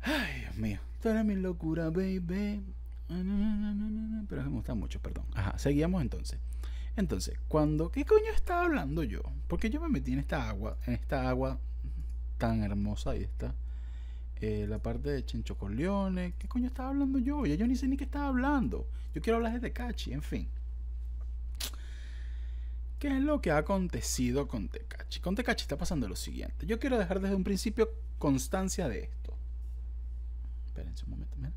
Ay, 0.02 0.40
Dios 0.40 0.56
mío. 0.56 0.80
Toda 1.02 1.24
mi 1.24 1.34
locura, 1.34 1.90
baby. 1.90 2.62
Pero 3.08 4.42
me 4.44 4.48
gusta 4.50 4.74
mucho, 4.74 5.00
perdón. 5.00 5.24
Ajá, 5.34 5.58
seguíamos 5.58 6.02
entonces. 6.02 6.38
Entonces, 6.96 7.38
cuando, 7.48 7.90
¿qué 7.90 8.04
coño 8.04 8.30
estaba 8.34 8.64
hablando 8.64 9.02
yo? 9.02 9.20
Porque 9.48 9.68
yo 9.68 9.80
me 9.80 9.88
metí 9.88 10.12
en 10.12 10.20
esta 10.20 10.48
agua, 10.48 10.78
en 10.86 10.94
esta 10.94 11.28
agua 11.28 11.58
tan 12.38 12.62
hermosa, 12.62 13.10
ahí 13.10 13.22
está. 13.22 13.54
Eh, 14.40 14.66
la 14.68 14.78
parte 14.78 15.10
de 15.10 15.24
Chencho 15.24 15.56
Corleone, 15.56 16.34
¿qué 16.38 16.46
coño 16.48 16.66
estaba 16.66 16.90
hablando 16.90 17.18
yo? 17.18 17.46
Ya 17.46 17.54
yo 17.54 17.66
ni 17.66 17.76
sé 17.76 17.88
ni 17.88 17.96
qué 17.96 18.04
estaba 18.04 18.28
hablando. 18.28 18.86
Yo 19.14 19.22
quiero 19.22 19.36
hablar 19.36 19.54
de 19.54 19.60
Tecachi, 19.60 20.12
en 20.12 20.22
fin. 20.22 20.48
¿Qué 22.98 23.08
es 23.08 23.22
lo 23.22 23.40
que 23.40 23.50
ha 23.50 23.58
acontecido 23.58 24.46
con 24.48 24.68
Tecachi? 24.68 25.20
Con 25.20 25.34
Tecachi 25.34 25.62
está 25.62 25.76
pasando 25.76 26.08
lo 26.08 26.16
siguiente. 26.16 26.66
Yo 26.66 26.78
quiero 26.78 26.96
dejar 26.96 27.20
desde 27.20 27.34
un 27.34 27.44
principio 27.44 27.90
constancia 28.18 28.88
de 28.88 29.00
esto. 29.00 29.34
Espérense 30.66 31.04
un 31.04 31.10
momento, 31.10 31.36
mira. 31.38 31.52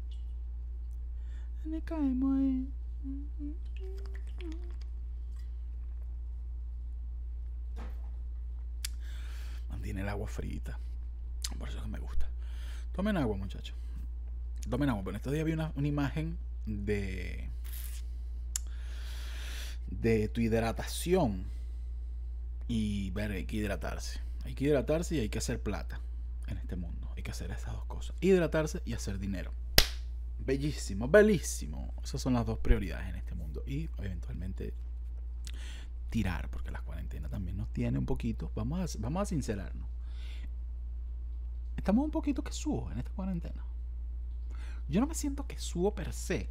Mantiene 9.88 10.02
el 10.02 10.10
agua 10.10 10.28
frita. 10.28 10.78
Por 11.58 11.70
eso 11.70 11.78
es 11.78 11.84
que 11.86 11.90
me 11.90 12.00
gusta. 12.00 12.30
Tomen 12.92 13.16
agua, 13.16 13.38
muchachos. 13.38 13.74
Tomen 14.70 14.90
agua. 14.90 15.02
Bueno, 15.02 15.16
estos 15.16 15.32
días 15.32 15.46
vi 15.46 15.54
una, 15.54 15.72
una 15.78 15.88
imagen 15.88 16.38
de 16.66 17.50
de 19.90 20.28
tu 20.28 20.42
hidratación. 20.42 21.46
Y 22.68 23.12
ver, 23.12 23.32
hay 23.32 23.46
que 23.46 23.56
hidratarse. 23.56 24.20
Hay 24.44 24.56
que 24.56 24.66
hidratarse 24.66 25.16
y 25.16 25.20
hay 25.20 25.30
que 25.30 25.38
hacer 25.38 25.64
plata 25.64 26.02
en 26.48 26.58
este 26.58 26.76
mundo. 26.76 27.10
Hay 27.16 27.24
que 27.24 27.32
hacer 27.32 27.50
esas 27.52 27.72
dos 27.72 27.86
cosas. 27.86 28.14
Hidratarse 28.20 28.82
y 28.84 28.92
hacer 28.92 29.20
dinero. 29.20 29.54
Bellísimo, 30.38 31.08
bellísimo. 31.08 31.94
Esas 32.04 32.22
son 32.22 32.34
las 32.34 32.46
dos 32.46 32.60
prioridades 32.60 33.08
en 33.08 33.16
este 33.16 33.36
mundo. 33.36 33.64
Y 33.66 33.90
eventualmente 34.00 34.74
tirar, 36.10 36.50
porque 36.50 36.72
la 36.72 36.82
cuarentena 36.82 37.30
también 37.30 37.58
nos 37.58 37.72
tiene 37.72 37.98
un 37.98 38.06
poquito. 38.06 38.52
Vamos 38.56 38.96
a, 38.96 39.00
vamos 39.00 39.22
a 39.22 39.26
sincerarnos. 39.26 39.88
Estamos 41.76 42.04
un 42.04 42.12
poquito 42.12 42.44
que 42.44 42.52
subo 42.52 42.92
en 42.92 42.98
esta 43.00 43.12
cuarentena. 43.12 43.64
Yo 44.90 45.02
no 45.02 45.08
me 45.08 45.16
siento 45.16 45.46
que 45.48 45.60
subo 45.60 45.94
per 45.94 46.14
se. 46.14 46.50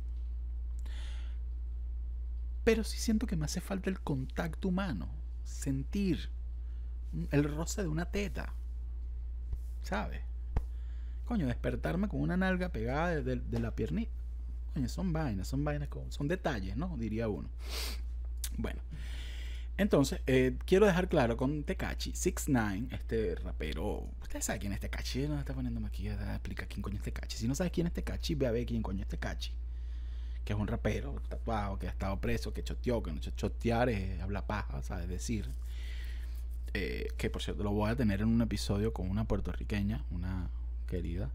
Pero 2.65 2.85
sí 2.85 2.99
siento 2.99 3.27
que 3.27 3.37
me 3.37 3.45
hace 3.45 3.61
falta 3.61 3.91
el 3.91 4.01
contacto 4.01 4.69
humano. 4.69 5.09
Sentir 5.45 6.31
el 7.31 7.45
roce 7.45 7.83
de 7.83 7.89
una 7.89 8.07
teta. 8.07 8.53
¿Sabes? 9.83 10.23
Coño, 11.27 11.47
despertarme 11.47 12.09
con 12.09 12.21
una 12.21 12.37
nalga 12.37 12.71
pegada 12.71 13.21
de, 13.21 13.59
la 13.59 13.75
piernita. 13.75 14.13
Coño, 14.75 14.89
son 14.89 15.13
vainas, 15.13 15.49
son 15.49 15.65
vainas, 15.65 15.89
son 16.09 16.29
detalles, 16.29 16.77
¿no? 16.77 16.97
Diría 16.97 17.29
uno. 17.29 17.49
Bueno. 18.57 18.81
Entonces, 19.79 20.21
eh, 20.27 20.57
quiero 20.65 20.87
dejar 20.87 21.09
claro 21.09 21.37
con 21.37 21.63
Tekachi, 21.63 22.13
6 22.15 22.49
9 22.49 22.89
este 22.93 23.35
rapero. 23.37 24.09
Ustedes 24.23 24.45
saben 24.45 24.61
quién 24.61 24.73
es 24.73 24.81
Tekachi. 24.81 25.29
No 25.29 25.39
está 25.39 25.53
poniéndome 25.53 25.89
aquí 25.89 26.09
a 26.09 26.35
explicar 26.35 26.67
quién 26.67 26.83
coño 26.83 26.97
es 26.97 27.03
Tekachi. 27.03 27.37
Si 27.37 27.47
no 27.47 27.55
sabes 27.55 27.73
quién 27.73 27.87
es 27.87 27.93
Tekachi, 27.93 28.35
ve 28.35 28.47
a 28.47 28.51
ver 28.53 28.65
quién 28.65 28.83
coño 28.83 29.03
es 29.03 29.09
Tekachi 29.09 29.53
que 30.47 30.53
es 30.53 30.59
un 30.59 30.69
rapero 30.69 31.21
tatuado, 31.29 31.77
que 31.77 31.89
ha 31.89 31.91
estado 31.91 32.21
preso, 32.21 32.53
que 32.55 32.63
choteó, 32.63 33.03
que 33.03 33.11
no 33.11 33.19
chotear 33.19 33.89
es 33.89 34.21
habla 34.23 34.47
paja, 34.47 34.81
¿sabes? 34.81 35.09
Decir. 35.09 35.51
Eh, 36.73 37.09
que 37.17 37.31
por 37.31 37.43
cierto 37.43 37.65
lo 37.65 37.73
voy 37.73 37.91
a 37.91 37.97
tener 37.97 38.21
en 38.21 38.29
un 38.29 38.41
episodio 38.43 38.93
con 38.93 39.11
una 39.11 39.25
puertorriqueña, 39.25 40.05
una 40.11 40.49
querida 40.87 41.31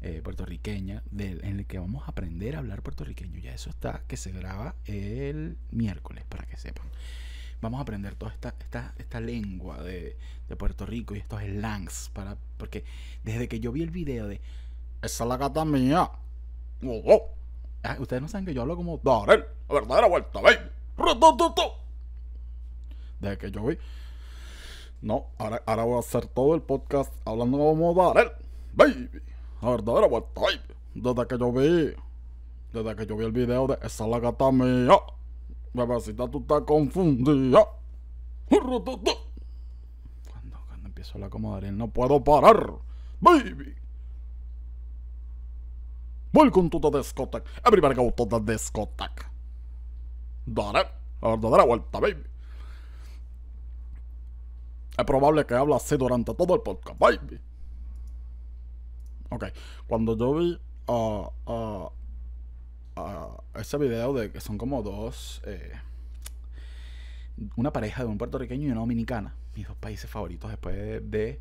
eh, 0.00 0.22
puertorriqueña, 0.24 1.02
en 1.18 1.58
el 1.58 1.66
que 1.66 1.78
vamos 1.78 2.04
a 2.04 2.12
aprender 2.12 2.56
a 2.56 2.60
hablar 2.60 2.80
puertorriqueño. 2.80 3.38
Ya 3.40 3.52
eso 3.52 3.68
está, 3.68 4.04
que 4.08 4.16
se 4.16 4.32
graba 4.32 4.74
el 4.86 5.58
miércoles, 5.70 6.24
para 6.26 6.46
que 6.46 6.56
sepan. 6.56 6.86
Vamos 7.60 7.78
a 7.78 7.82
aprender 7.82 8.14
toda 8.14 8.32
esta, 8.32 8.54
esta, 8.58 8.94
esta 8.96 9.20
lengua 9.20 9.82
de, 9.82 10.16
de, 10.48 10.56
Puerto 10.56 10.86
Rico 10.86 11.14
y 11.14 11.18
estos 11.18 11.42
slangs, 11.42 12.10
para, 12.14 12.36
porque 12.56 12.84
desde 13.22 13.48
que 13.48 13.60
yo 13.60 13.70
vi 13.70 13.82
el 13.82 13.90
video 13.90 14.28
de 14.28 14.40
Esa 15.02 15.24
es 15.24 15.28
la 15.28 15.36
gata 15.36 15.64
mía. 15.66 16.10
Oh, 16.82 17.02
oh. 17.04 17.34
Ah, 17.82 17.96
ustedes 17.98 18.22
no 18.22 18.28
saben 18.28 18.46
que 18.46 18.54
yo 18.54 18.62
hablo 18.62 18.76
como 18.76 18.98
Darel, 19.02 19.44
la 19.68 19.74
verdadera 19.74 20.06
vuelta, 20.06 20.40
baby. 20.40 20.70
Desde 23.20 23.38
que 23.38 23.50
yo 23.50 23.64
vi. 23.64 23.78
No, 25.02 25.26
ahora, 25.38 25.62
ahora 25.66 25.84
voy 25.84 25.96
a 25.96 26.00
hacer 26.00 26.26
todo 26.26 26.54
el 26.54 26.62
podcast 26.62 27.12
hablando 27.26 27.58
como 27.58 27.94
Darel, 27.94 28.32
baby. 28.72 29.10
La 29.60 29.70
verdadera 29.70 30.06
vuelta, 30.06 30.40
baby. 30.40 30.60
Desde 30.94 31.26
que 31.26 31.38
yo 31.38 31.52
vi. 31.52 31.94
Desde 32.72 32.96
que 32.96 33.06
yo 33.06 33.16
vi 33.16 33.24
el 33.26 33.32
video 33.32 33.66
de 33.66 33.78
esa 33.82 34.06
la 34.06 34.18
gata 34.18 34.50
mía. 34.50 34.96
Bebecita, 35.72 36.28
tú 36.28 36.40
estás 36.40 36.62
confundida. 36.62 37.64
Cuando, 38.48 38.84
cuando 40.66 40.88
empiezo 40.88 41.12
a 41.12 41.14
hablar 41.14 41.30
como 41.30 41.54
Darel, 41.54 41.76
no 41.76 41.88
puedo 41.88 42.22
parar. 42.22 42.72
Baby. 43.20 43.76
Welcome 46.32 46.70
to 46.70 46.80
the 46.80 46.90
discotheque. 46.90 47.44
Everybody 47.64 47.94
go 47.94 48.10
to 48.10 48.26
the 48.26 48.40
discotheque. 48.40 49.24
Dale, 50.46 50.86
la 51.22 51.28
verdadera 51.28 51.64
vuelta, 51.64 52.00
baby. 52.00 52.24
Es 54.98 55.04
probable 55.04 55.46
que 55.46 55.54
hable 55.54 55.74
así 55.74 55.96
durante 55.96 56.34
todo 56.34 56.54
el 56.54 56.62
podcast, 56.62 56.98
baby. 56.98 57.40
Ok, 59.30 59.44
cuando 59.86 60.16
yo 60.16 60.34
vi 60.34 60.60
uh, 60.88 61.26
uh, 61.46 61.88
uh, 62.96 63.58
ese 63.58 63.78
video 63.78 64.12
de 64.14 64.30
que 64.30 64.40
son 64.40 64.58
como 64.58 64.82
dos, 64.82 65.42
eh, 65.44 65.72
una 67.56 67.72
pareja 67.72 68.02
de 68.02 68.08
un 68.08 68.18
puertorriqueño 68.18 68.68
y 68.68 68.70
una 68.70 68.80
dominicana, 68.80 69.34
mis 69.54 69.66
dos 69.66 69.76
países 69.76 70.10
favoritos 70.10 70.50
después 70.50 70.76
de 71.10 71.40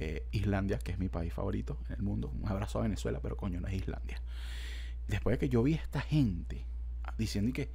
eh, 0.00 0.26
Islandia, 0.32 0.78
que 0.78 0.92
es 0.92 0.98
mi 0.98 1.08
país 1.08 1.32
favorito 1.32 1.78
en 1.88 1.96
el 1.96 2.02
mundo. 2.02 2.32
Un 2.40 2.48
abrazo 2.48 2.78
a 2.78 2.82
Venezuela, 2.82 3.20
pero 3.22 3.36
coño, 3.36 3.60
no 3.60 3.68
es 3.68 3.74
Islandia. 3.74 4.20
Después 5.06 5.34
de 5.34 5.38
que 5.38 5.48
yo 5.48 5.62
vi 5.62 5.74
a 5.74 5.76
esta 5.76 6.00
gente 6.00 6.64
diciendo 7.16 7.52
que, 7.52 7.70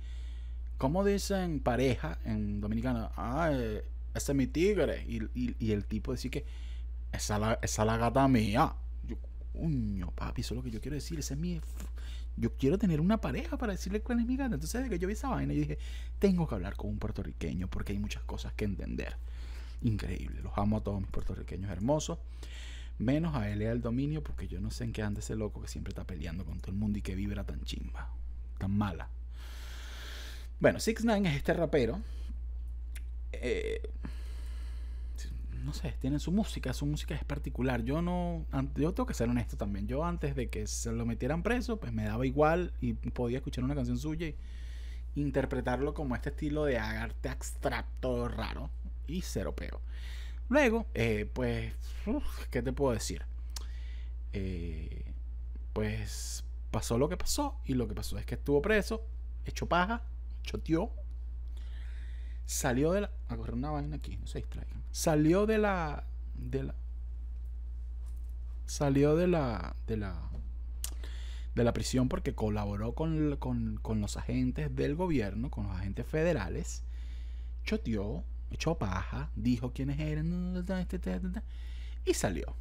¿cómo 0.78 1.06
dicen 1.06 1.60
pareja 1.62 2.20
en 2.26 2.60
dominicana? 2.60 3.12
Ah, 3.16 3.52
eh, 3.54 3.86
ese 4.14 4.32
es 4.32 4.36
mi 4.36 4.48
tigre. 4.48 5.06
Y, 5.08 5.72
el 5.72 5.86
tipo 5.86 6.12
decía 6.12 6.32
que 6.32 6.46
esa 7.12 7.58
es 7.62 7.78
la 7.78 7.98
gata 7.98 8.28
mía. 8.28 8.76
Yo, 9.08 9.18
coño, 9.54 10.12
papi, 10.12 10.42
eso 10.42 10.54
es 10.54 10.58
lo 10.58 10.64
que 10.64 10.72
yo 10.72 10.82
quiero 10.82 10.96
decir. 10.96 11.20
Ese 11.20 11.36
es 11.36 11.40
mi. 11.40 11.62
Yo 12.40 12.56
quiero 12.56 12.78
tener 12.78 13.02
una 13.02 13.20
pareja 13.20 13.58
para 13.58 13.74
decirle 13.74 14.02
cuál 14.02 14.20
es 14.20 14.26
mi 14.26 14.38
gata. 14.38 14.56
Entonces, 14.56 14.84
de 14.84 14.90
que 14.90 14.98
yo 14.98 15.08
vi 15.08 15.14
esa 15.14 15.30
vaina, 15.30 15.54
yo 15.54 15.60
dije, 15.60 15.78
tengo 16.20 16.48
que 16.48 16.56
hablar 16.56 16.76
con 16.76 16.90
un 16.90 16.98
puertorriqueño 16.98 17.68
porque 17.68 17.94
hay 17.94 18.00
muchas 18.00 18.24
cosas 18.24 18.54
que 18.54 18.66
entender 18.66 19.16
increíble. 19.82 20.42
Los 20.42 20.58
amo 20.58 20.78
a 20.78 20.82
todos 20.82 21.02
mis 21.02 21.10
puertorriqueños 21.10 21.70
hermosos. 21.70 22.18
Menos 22.98 23.36
a 23.36 23.50
L 23.50 23.66
del 23.66 23.82
dominio, 23.82 24.24
porque 24.24 24.48
yo 24.48 24.60
no 24.60 24.72
sé 24.72 24.84
en 24.84 24.92
qué 24.92 25.02
anda 25.02 25.20
ese 25.20 25.36
loco 25.36 25.62
que 25.62 25.68
siempre 25.68 25.92
está 25.92 26.04
peleando 26.04 26.44
con 26.46 26.60
todo 26.60 26.72
el 26.72 26.78
mundo 26.78 27.00
y 27.00 27.02
que 27.02 27.16
vibra 27.16 27.46
tan 27.46 27.62
chimba, 27.64 28.14
tan 28.58 28.72
mala. 28.72 29.10
Bueno, 30.60 30.80
Six 30.80 31.06
Nine 31.06 31.30
es 31.30 31.38
este 31.38 31.54
rapero. 31.54 32.02
Eh, 33.32 33.82
no 35.70 35.76
sé, 35.76 35.94
tienen 36.00 36.20
su 36.20 36.32
música, 36.32 36.74
su 36.74 36.88
música 36.88 37.14
es 37.14 37.24
particular. 37.24 37.84
Yo 37.84 38.02
no, 38.02 38.44
yo 38.76 38.92
tengo 38.92 39.06
que 39.06 39.14
ser 39.14 39.30
honesto 39.30 39.56
también. 39.56 39.88
Yo 39.88 40.04
antes 40.04 40.36
de 40.36 40.50
que 40.50 40.66
se 40.66 40.92
lo 40.92 41.06
metieran 41.06 41.44
preso, 41.44 41.78
pues 41.78 41.94
me 41.94 42.06
daba 42.06 42.26
igual 42.26 42.74
y 42.82 42.94
podía 42.94 43.38
escuchar 43.38 43.64
una 43.64 43.76
canción 43.76 44.00
suya 44.00 44.30
y 44.30 44.36
interpretarlo 45.14 45.94
como 45.94 46.16
este 46.16 46.30
estilo 46.30 46.66
de 46.66 46.80
arte 46.80 47.30
abstracto 47.30 48.28
raro 48.28 48.72
y 49.06 49.22
cero 49.22 49.56
peo. 49.56 49.80
Luego, 50.50 50.88
eh, 50.96 51.30
pues, 51.32 51.72
¿qué 52.50 52.64
te 52.64 52.74
puedo 52.74 52.94
decir? 52.94 53.22
Eh, 54.34 55.14
pues 55.74 56.46
pasó 56.72 56.98
lo 56.98 57.10
que 57.10 57.18
pasó 57.18 57.62
y 57.64 57.76
lo 57.76 57.88
que 57.88 57.94
pasó 57.94 58.18
es 58.18 58.26
que 58.26 58.36
estuvo 58.36 58.60
preso, 58.60 59.06
hecho 59.46 59.68
paja, 59.68 60.02
choteó, 60.42 60.92
salió 62.50 62.94
de 62.94 63.02
la... 63.02 63.12
A 63.28 63.36
una 63.36 63.70
vaina 63.70 63.98
aquí, 63.98 64.18
no 64.18 64.26
se 64.26 64.40
distraigan. 64.40 64.84
Salió 64.92 65.46
de 65.46 65.60
la... 65.60 66.04
De 66.34 66.64
la... 66.64 66.76
Salió 68.66 69.16
de 69.16 69.28
la... 69.28 69.76
De 69.86 69.98
la 69.98 70.30
de 71.56 71.64
la 71.66 71.74
prisión 71.74 72.08
porque 72.08 72.36
colaboró 72.36 72.94
con, 72.94 73.38
con, 73.38 74.02
los 74.02 74.16
agentes 74.16 74.74
del 74.74 74.96
gobierno, 74.96 75.50
con 75.50 75.68
los 75.68 75.76
agentes 75.76 76.06
federales, 76.08 76.84
choteó, 77.66 78.24
echó 78.50 78.78
paja, 78.78 79.30
dijo 79.36 79.74
quiénes 79.74 80.00
eran 80.00 80.64
y 82.06 82.14
salió. 82.14 82.56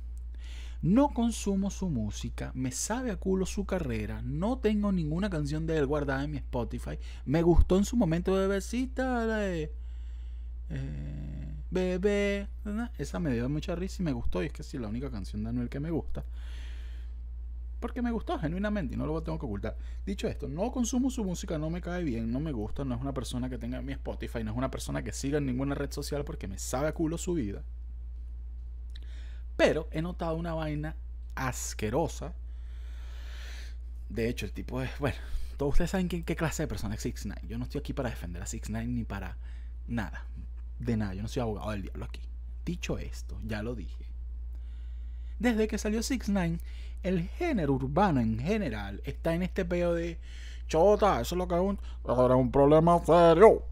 No 0.80 1.08
consumo 1.08 1.70
su 1.70 1.88
música, 1.88 2.52
me 2.54 2.70
sabe 2.70 3.10
a 3.10 3.16
culo 3.16 3.46
su 3.46 3.64
carrera, 3.64 4.22
no 4.22 4.58
tengo 4.58 4.92
ninguna 4.92 5.28
canción 5.28 5.66
de 5.66 5.76
él 5.76 5.86
guardada 5.86 6.24
en 6.24 6.30
mi 6.30 6.36
Spotify. 6.36 6.98
Me 7.24 7.42
gustó 7.42 7.78
en 7.78 7.84
su 7.84 7.96
momento 7.96 8.36
de 8.36 8.46
besita, 8.46 9.26
de, 9.26 9.72
eh, 10.70 11.54
bebé, 11.70 12.48
esa 12.96 13.18
me 13.18 13.32
dio 13.32 13.48
mucha 13.48 13.74
risa 13.74 14.02
y 14.02 14.04
me 14.04 14.12
gustó. 14.12 14.42
Y 14.42 14.46
es 14.46 14.52
que 14.52 14.62
sí, 14.62 14.78
la 14.78 14.88
única 14.88 15.10
canción 15.10 15.42
de 15.42 15.50
Anuel 15.50 15.68
que 15.68 15.80
me 15.80 15.90
gusta 15.90 16.24
porque 17.80 18.02
me 18.02 18.10
gustó 18.10 18.38
genuinamente 18.38 18.94
y 18.94 18.98
no 18.98 19.06
lo 19.06 19.22
tengo 19.22 19.38
que 19.38 19.46
ocultar. 19.46 19.76
Dicho 20.04 20.28
esto, 20.28 20.48
no 20.48 20.70
consumo 20.72 21.10
su 21.10 21.24
música, 21.24 21.58
no 21.58 21.70
me 21.70 21.80
cae 21.80 22.02
bien, 22.02 22.32
no 22.32 22.40
me 22.40 22.52
gusta, 22.52 22.84
no 22.84 22.94
es 22.94 23.00
una 23.00 23.14
persona 23.14 23.48
que 23.48 23.58
tenga 23.58 23.80
mi 23.82 23.92
Spotify, 23.92 24.42
no 24.42 24.50
es 24.50 24.56
una 24.56 24.70
persona 24.70 25.02
que 25.02 25.12
siga 25.12 25.38
en 25.38 25.46
ninguna 25.46 25.74
red 25.74 25.90
social 25.92 26.24
porque 26.24 26.48
me 26.48 26.58
sabe 26.58 26.88
a 26.88 26.92
culo 26.92 27.18
su 27.18 27.34
vida. 27.34 27.62
Pero 29.58 29.88
he 29.90 30.00
notado 30.00 30.36
una 30.36 30.54
vaina 30.54 30.94
asquerosa. 31.34 32.32
De 34.08 34.28
hecho, 34.28 34.46
el 34.46 34.52
tipo 34.52 34.80
es, 34.80 34.90
bueno, 35.00 35.16
todos 35.56 35.72
ustedes 35.72 35.90
saben 35.90 36.08
qué, 36.08 36.22
clase 36.36 36.62
de 36.62 36.68
persona 36.68 36.94
es 36.94 37.02
6 37.02 37.26
9 37.26 37.42
Yo 37.48 37.58
no 37.58 37.64
estoy 37.64 37.80
aquí 37.80 37.92
para 37.92 38.08
defender 38.08 38.40
a 38.40 38.46
6 38.46 38.70
9 38.70 38.86
ni 38.86 39.02
para 39.02 39.36
nada. 39.88 40.24
de 40.78 40.96
nada, 40.96 41.12
yo 41.12 41.22
no 41.22 41.28
soy 41.28 41.42
abogado 41.42 41.72
del 41.72 41.82
diablo 41.82 42.04
aquí. 42.04 42.22
Dicho 42.64 42.98
esto, 42.98 43.36
ya 43.42 43.64
lo 43.64 43.74
dije. 43.74 44.06
Desde 45.40 45.66
que 45.66 45.76
salió 45.76 46.04
6 46.04 46.28
9 46.28 46.58
el 47.02 47.22
género 47.22 47.72
urbano 47.72 48.20
en 48.20 48.38
general 48.38 49.02
está 49.04 49.34
en 49.34 49.42
este 49.42 49.64
peo 49.64 49.92
de 49.92 50.20
chota, 50.68 51.20
eso 51.20 51.34
es 51.34 51.38
lo 51.38 51.48
que 51.48 51.56
es 51.56 51.60
un, 51.60 51.80
un 52.04 52.52
problema 52.52 53.04
serio. 53.04 53.64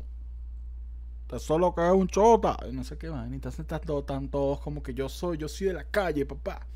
Eso 1.33 1.55
es 1.55 1.61
lo 1.61 1.75
que 1.75 1.85
es 1.85 1.93
un 1.93 2.07
chota. 2.07 2.57
No 2.73 2.85
sé 2.85 2.97
qué 2.97 3.09
van. 3.09 3.35
Entonces 3.35 3.61
están 3.61 4.29
todos 4.29 4.61
como 4.61 4.83
que 4.83 4.95
yo 4.95 5.09
soy, 5.09 5.39
yo 5.39 5.49
soy 5.49 5.69
de 5.69 5.73
la 5.75 5.85
calle, 5.85 6.25
papá. 6.25 6.67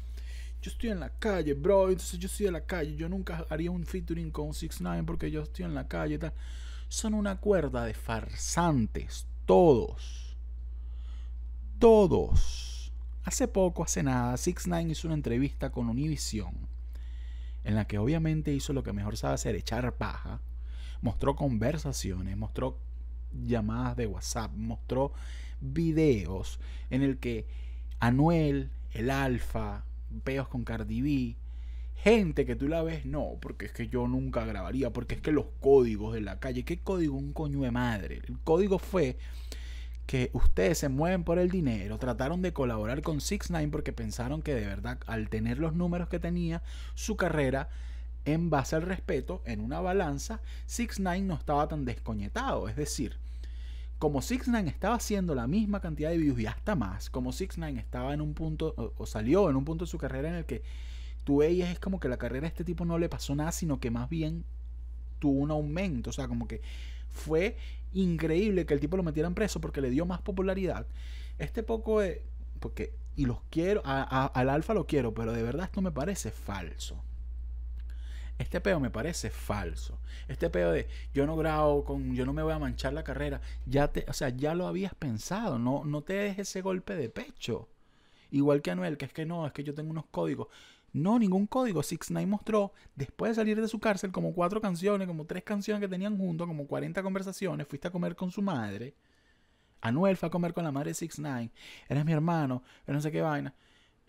Yo 0.61 0.71
estoy 0.71 0.91
en 0.91 1.01
la 1.01 1.11
calle, 1.11 1.55
bro. 1.55 1.89
Entonces 1.89 2.19
yo 2.19 2.29
soy 2.29 2.47
de 2.47 2.53
la 2.53 2.67
calle. 2.67 2.97
Yo 2.97 3.09
nunca 3.09 3.47
haría 3.49 3.71
un 3.71 3.87
featuring 3.87 4.31
con 4.31 4.53
6 4.53 4.81
9 4.81 5.05
porque 5.07 5.31
yo 5.31 5.43
estoy 5.43 5.65
en 5.65 5.75
la 5.75 5.87
calle 5.89 6.17
y 6.17 6.19
tal. 6.19 6.33
Son 6.89 7.15
una 7.15 7.37
cuerda 7.37 7.85
de 7.85 7.95
farsantes. 7.95 9.27
Todos. 9.47 10.37
Todos. 11.79 12.93
Hace 13.25 13.49
poco, 13.49 13.85
hace 13.85 14.03
nada, 14.03 14.37
6 14.37 14.67
9 14.67 14.91
hizo 14.91 15.07
una 15.07 15.15
entrevista 15.15 15.71
con 15.71 15.89
Univision. 15.89 16.69
En 17.63 17.75
la 17.75 17.87
que 17.87 17.99
obviamente 17.99 18.53
hizo 18.53 18.73
lo 18.73 18.83
que 18.83 18.93
mejor 18.93 19.17
sabe 19.17 19.35
hacer, 19.35 19.55
echar 19.55 19.95
paja. 19.97 20.41
Mostró 21.03 21.37
conversaciones, 21.37 22.37
mostró 22.37 22.79
llamadas 23.33 23.97
de 23.97 24.07
WhatsApp, 24.07 24.53
mostró 24.57 25.13
videos 25.61 26.59
en 26.91 27.03
el 27.03 27.19
que 27.19 27.47
Anuel, 27.99 28.71
el 28.93 29.11
Alfa, 29.11 29.85
peos 30.25 30.49
con 30.49 30.65
Cardi 30.65 31.03
B, 31.03 31.37
gente 31.95 32.47
que 32.47 32.57
tú 32.57 32.69
la 32.69 32.83
ves, 32.83 33.05
no, 33.05 33.37
porque 33.41 33.67
es 33.67 33.73
que 33.73 33.89
yo 33.89 34.09
nunca 34.09 34.45
grabaría, 34.45 34.91
porque 34.91 35.17
es 35.17 35.21
que 35.21 35.33
los 35.33 35.47
códigos 35.61 36.15
de 36.15 36.23
la 36.23 36.41
calle, 36.41 36.65
¿qué 36.65 36.79
código? 36.79 37.17
Un 37.17 37.33
coño 37.33 37.61
de 37.61 37.71
madre. 37.71 38.23
El 38.27 38.39
código 38.41 38.79
fue 38.79 39.19
que 40.07 40.31
ustedes 40.33 40.79
se 40.79 40.89
mueven 40.89 41.23
por 41.23 41.39
el 41.39 41.51
dinero, 41.51 41.99
trataron 41.99 42.43
de 42.43 42.53
colaborar 42.53 43.01
con 43.03 43.21
6 43.21 43.51
9 43.51 43.69
porque 43.71 43.93
pensaron 43.93 44.43
que 44.43 44.55
de 44.55 44.67
verdad 44.67 44.99
al 45.07 45.29
tener 45.29 45.59
los 45.59 45.75
números 45.75 46.09
que 46.09 46.19
tenía 46.19 46.63
su 46.95 47.17
carrera 47.17 47.69
en 48.25 48.51
base 48.51 48.77
al 48.77 48.83
respeto, 48.83 49.43
en 49.45 49.61
una 49.61 49.81
balanza, 49.81 50.41
6 50.67 51.01
9 51.01 51.21
no 51.23 51.35
estaba 51.35 51.69
tan 51.69 51.85
descoñetado. 51.85 52.69
Es 52.69 52.77
decir, 52.77 53.17
como 53.99 54.23
6 54.23 54.43
9 54.47 54.69
estaba 54.69 54.97
haciendo 54.97 55.35
la 55.35 55.47
misma 55.47 55.81
cantidad 55.81 56.11
de 56.11 56.19
views 56.19 56.39
y 56.41 56.47
hasta 56.47 56.75
más, 56.75 57.11
como 57.11 57.33
6 57.33 57.59
9 57.59 57.79
estaba 57.79 58.15
en 58.15 58.21
un 58.21 58.35
punto, 58.35 58.75
o, 58.97 59.07
salió 59.07 59.51
en 59.51 59.57
un 59.57 59.65
punto 59.65 59.85
de 59.85 59.91
su 59.91 59.99
carrera 59.99 60.29
en 60.29 60.35
el 60.37 60.45
que 60.47 60.63
tú 61.25 61.39
veías 61.39 61.71
es 61.71 61.79
como 61.79 62.01
que 62.01 62.09
la 62.09 62.17
carrera 62.17 62.43
de 62.43 62.49
este 62.49 62.65
tipo 62.65 62.85
no 62.85 62.99
le 62.99 63.09
pasó 63.09 63.35
nada, 63.35 63.53
sino 63.53 63.81
que 63.81 63.91
más 63.91 64.09
bien 64.09 64.45
tuvo 65.19 65.39
un 65.41 65.51
aumento. 65.51 66.11
O 66.11 66.13
sea, 66.13 66.29
como 66.29 66.49
que 66.49 66.61
fue 67.09 67.57
increíble 67.93 68.67
que 68.67 68.75
el 68.75 68.81
tipo 68.81 68.97
lo 68.97 69.03
metieran 69.03 69.35
preso 69.35 69.61
porque 69.61 69.81
le 69.81 69.91
dio 69.91 70.07
más 70.07 70.23
popularidad. 70.23 70.87
Este 71.39 71.63
poco 71.63 72.01
de. 72.01 72.23
Porque. 72.59 72.93
Y 73.17 73.27
los 73.27 73.39
quiero. 73.51 73.83
al 73.85 74.49
alfa 74.49 74.73
lo 74.73 74.87
quiero, 74.87 75.13
pero 75.13 75.33
de 75.33 75.43
verdad 75.43 75.67
esto 75.67 75.83
me 75.83 75.91
parece 75.91 76.31
falso. 76.31 77.03
Este 78.41 78.59
peo 78.59 78.81
me 78.81 78.89
parece 78.89 79.29
falso. 79.29 79.99
Este 80.27 80.49
peo 80.49 80.73
de 80.73 80.89
yo 81.13 81.27
no 81.27 81.37
grabo 81.37 81.85
con, 81.85 82.15
yo 82.15 82.25
no 82.25 82.33
me 82.33 82.43
voy 82.43 82.55
a 82.55 82.59
manchar 82.59 82.95
la 82.95 83.05
carrera. 83.05 83.43
Ya 83.67 83.89
te, 83.93 84.07
o 84.09 84.15
sea, 84.15 84.31
ya 84.31 84.55
lo 84.55 84.67
habías 84.67 84.95
pensado. 84.95 85.59
No, 85.59 85.85
no 85.85 86.01
te 86.01 86.15
des 86.15 86.39
ese 86.39 86.63
golpe 86.63 86.97
de 86.97 87.11
pecho. 87.11 87.69
Igual 88.31 88.63
que 88.63 88.71
Anuel, 88.71 88.97
que 88.97 89.05
es 89.05 89.13
que 89.13 89.27
no, 89.27 89.47
es 89.47 89.53
que 89.53 89.63
yo 89.63 89.75
tengo 89.75 89.91
unos 89.91 90.07
códigos. 90.11 90.49
No, 90.95 91.19
ningún 91.19 91.47
código. 91.47 91.83
Six 91.83 92.11
Nine 92.13 92.25
mostró, 92.27 92.73
después 92.97 93.33
de 93.33 93.35
salir 93.35 93.61
de 93.61 93.69
su 93.69 93.79
cárcel, 93.79 94.11
como 94.11 94.33
cuatro 94.33 94.63
canciones, 94.63 95.07
como 95.07 95.27
tres 95.27 95.45
canciones 95.45 95.83
que 95.83 95.89
tenían 95.89 96.17
juntos, 96.17 96.47
como 96.47 96.67
40 96.67 97.03
conversaciones. 97.03 97.67
Fuiste 97.69 97.89
a 97.89 97.91
comer 97.91 98.17
con 98.17 98.31
su 98.31 98.41
madre. 98.41 98.95
Anuel 99.83 100.17
fue 100.17 100.29
a 100.29 100.31
comer 100.31 100.55
con 100.55 100.65
la 100.65 100.73
madre 100.73 100.93
de 100.93 100.95
Six 100.95 101.19
Nine. 101.19 101.51
Eres 101.91 102.07
mi 102.07 102.13
hermano, 102.13 102.63
no 102.87 103.01
sé 103.03 103.13
qué 103.13 103.21
vaina. 103.21 103.55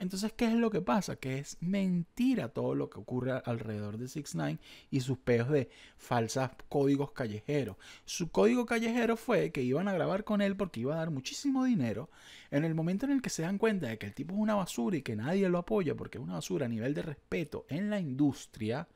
Entonces, 0.01 0.33
¿qué 0.33 0.45
es 0.45 0.53
lo 0.53 0.71
que 0.71 0.81
pasa? 0.81 1.15
Que 1.15 1.37
es 1.37 1.57
mentira 1.61 2.49
todo 2.49 2.73
lo 2.73 2.89
que 2.89 2.97
ocurre 2.97 3.39
alrededor 3.45 3.99
de 3.99 4.07
6 4.07 4.33
9 4.33 4.57
y 4.89 5.01
sus 5.01 5.19
peos 5.19 5.47
de 5.51 5.69
falsas 5.95 6.49
códigos 6.69 7.11
callejeros. 7.11 7.77
Su 8.03 8.31
código 8.31 8.65
callejero 8.65 9.15
fue 9.15 9.51
que 9.51 9.61
iban 9.61 9.87
a 9.87 9.93
grabar 9.93 10.23
con 10.23 10.41
él 10.41 10.57
porque 10.57 10.79
iba 10.79 10.95
a 10.95 10.97
dar 10.97 11.11
muchísimo 11.11 11.65
dinero. 11.65 12.09
En 12.49 12.65
el 12.65 12.73
momento 12.73 13.05
en 13.05 13.11
el 13.11 13.21
que 13.21 13.29
se 13.29 13.43
dan 13.43 13.59
cuenta 13.59 13.89
de 13.89 13.99
que 13.99 14.07
el 14.07 14.15
tipo 14.15 14.33
es 14.33 14.39
una 14.39 14.55
basura 14.55 14.97
y 14.97 15.03
que 15.03 15.15
nadie 15.15 15.47
lo 15.49 15.59
apoya 15.59 15.93
porque 15.93 16.17
es 16.17 16.23
una 16.23 16.33
basura 16.33 16.65
a 16.65 16.69
nivel 16.69 16.95
de 16.95 17.03
respeto 17.03 17.67
en 17.69 17.91
la 17.91 17.99
industria, 17.99 18.87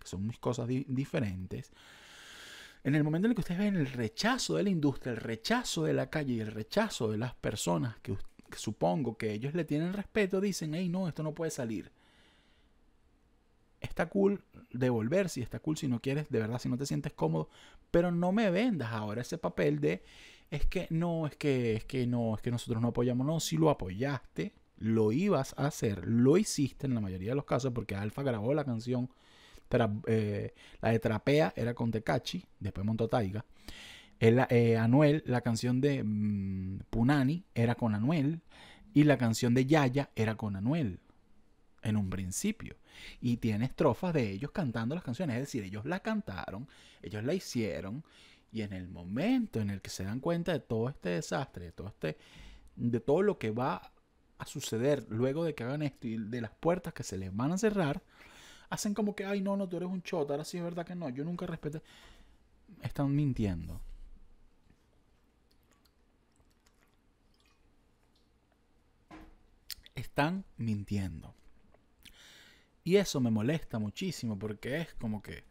que 0.00 0.08
son 0.08 0.26
mis 0.26 0.40
cosas 0.40 0.66
diferentes, 0.66 1.70
en 2.82 2.96
el 2.96 3.04
momento 3.04 3.26
en 3.26 3.30
el 3.30 3.34
que 3.36 3.42
ustedes 3.42 3.60
ven 3.60 3.76
el 3.76 3.92
rechazo 3.92 4.56
de 4.56 4.64
la 4.64 4.70
industria, 4.70 5.12
el 5.12 5.18
rechazo 5.18 5.84
de 5.84 5.92
la 5.92 6.10
calle 6.10 6.34
y 6.34 6.40
el 6.40 6.50
rechazo 6.50 7.10
de 7.10 7.18
las 7.18 7.34
personas 7.34 7.96
que, 8.02 8.16
supongo 8.56 9.16
que 9.16 9.32
ellos 9.32 9.54
le 9.54 9.64
tienen 9.64 9.92
respeto, 9.92 10.40
dicen, 10.40 10.74
hey, 10.74 10.88
no, 10.88 11.08
esto 11.08 11.22
no 11.22 11.34
puede 11.34 11.50
salir. 11.50 11.90
Está 13.80 14.08
cool 14.08 14.42
devolverse, 14.72 15.40
está 15.40 15.60
cool 15.60 15.76
si 15.76 15.88
no 15.88 16.00
quieres, 16.00 16.28
de 16.30 16.40
verdad, 16.40 16.58
si 16.58 16.68
no 16.68 16.76
te 16.76 16.86
sientes 16.86 17.12
cómodo, 17.12 17.48
pero 17.90 18.10
no 18.10 18.32
me 18.32 18.50
vendas 18.50 18.92
ahora 18.92 19.22
ese 19.22 19.38
papel 19.38 19.80
de, 19.80 20.02
es 20.50 20.66
que 20.66 20.86
no, 20.90 21.26
es 21.26 21.36
que, 21.36 21.74
es 21.74 21.84
que 21.84 22.06
no, 22.06 22.34
es 22.34 22.42
que 22.42 22.50
nosotros 22.50 22.82
no 22.82 22.88
apoyamos, 22.88 23.26
no, 23.26 23.40
si 23.40 23.56
lo 23.56 23.70
apoyaste, 23.70 24.52
lo 24.78 25.12
ibas 25.12 25.54
a 25.56 25.66
hacer, 25.66 26.06
lo 26.06 26.36
hiciste 26.38 26.86
en 26.86 26.94
la 26.94 27.00
mayoría 27.00 27.30
de 27.30 27.36
los 27.36 27.44
casos, 27.44 27.72
porque 27.72 27.94
Alfa 27.94 28.22
grabó 28.22 28.54
la 28.54 28.64
canción, 28.64 29.10
eh, 30.06 30.54
la 30.80 30.90
de 30.90 30.98
Trapea 30.98 31.52
era 31.56 31.74
con 31.74 31.90
Tecachi, 31.90 32.44
después 32.58 32.86
montó 32.86 33.08
Taiga. 33.08 33.44
Eh, 34.20 34.76
Anuel, 34.76 35.22
la 35.26 35.40
canción 35.42 35.80
de 35.80 36.02
mm, 36.02 36.80
Punani 36.90 37.44
era 37.54 37.76
con 37.76 37.94
Anuel 37.94 38.40
y 38.92 39.04
la 39.04 39.16
canción 39.16 39.54
de 39.54 39.66
Yaya 39.66 40.10
era 40.16 40.36
con 40.36 40.56
Anuel 40.56 41.00
en 41.82 41.96
un 41.96 42.10
principio. 42.10 42.76
Y 43.20 43.36
tiene 43.36 43.66
estrofas 43.66 44.12
de 44.12 44.30
ellos 44.30 44.50
cantando 44.50 44.94
las 44.94 45.04
canciones, 45.04 45.36
es 45.36 45.42
decir, 45.42 45.62
ellos 45.62 45.84
la 45.84 46.00
cantaron, 46.00 46.68
ellos 47.02 47.22
la 47.22 47.34
hicieron 47.34 48.04
y 48.50 48.62
en 48.62 48.72
el 48.72 48.88
momento 48.88 49.60
en 49.60 49.70
el 49.70 49.80
que 49.80 49.90
se 49.90 50.04
dan 50.04 50.20
cuenta 50.20 50.52
de 50.52 50.60
todo 50.60 50.88
este 50.88 51.10
desastre, 51.10 51.66
de 51.66 51.72
todo 51.72 51.88
este 51.88 52.16
de 52.76 53.00
todo 53.00 53.22
lo 53.22 53.38
que 53.38 53.50
va 53.50 53.92
a 54.38 54.46
suceder 54.46 55.04
luego 55.08 55.44
de 55.44 55.54
que 55.54 55.64
hagan 55.64 55.82
esto 55.82 56.06
y 56.06 56.16
de 56.16 56.40
las 56.40 56.52
puertas 56.52 56.94
que 56.94 57.02
se 57.02 57.18
les 57.18 57.34
van 57.34 57.52
a 57.52 57.58
cerrar, 57.58 58.02
hacen 58.70 58.94
como 58.94 59.16
que, 59.16 59.24
ay, 59.24 59.40
no, 59.40 59.56
no, 59.56 59.68
tú 59.68 59.78
eres 59.78 59.88
un 59.88 60.02
chota, 60.02 60.34
ahora 60.34 60.44
sí 60.44 60.58
es 60.58 60.64
verdad 60.64 60.86
que 60.86 60.94
no, 60.94 61.08
yo 61.08 61.24
nunca 61.24 61.46
respeté. 61.46 61.82
Están 62.82 63.14
mintiendo. 63.14 63.80
Están 70.18 70.44
mintiendo. 70.56 71.32
Y 72.82 72.96
eso 72.96 73.20
me 73.20 73.30
molesta 73.30 73.78
muchísimo 73.78 74.36
porque 74.36 74.80
es 74.80 74.94
como 74.94 75.22
que... 75.22 75.44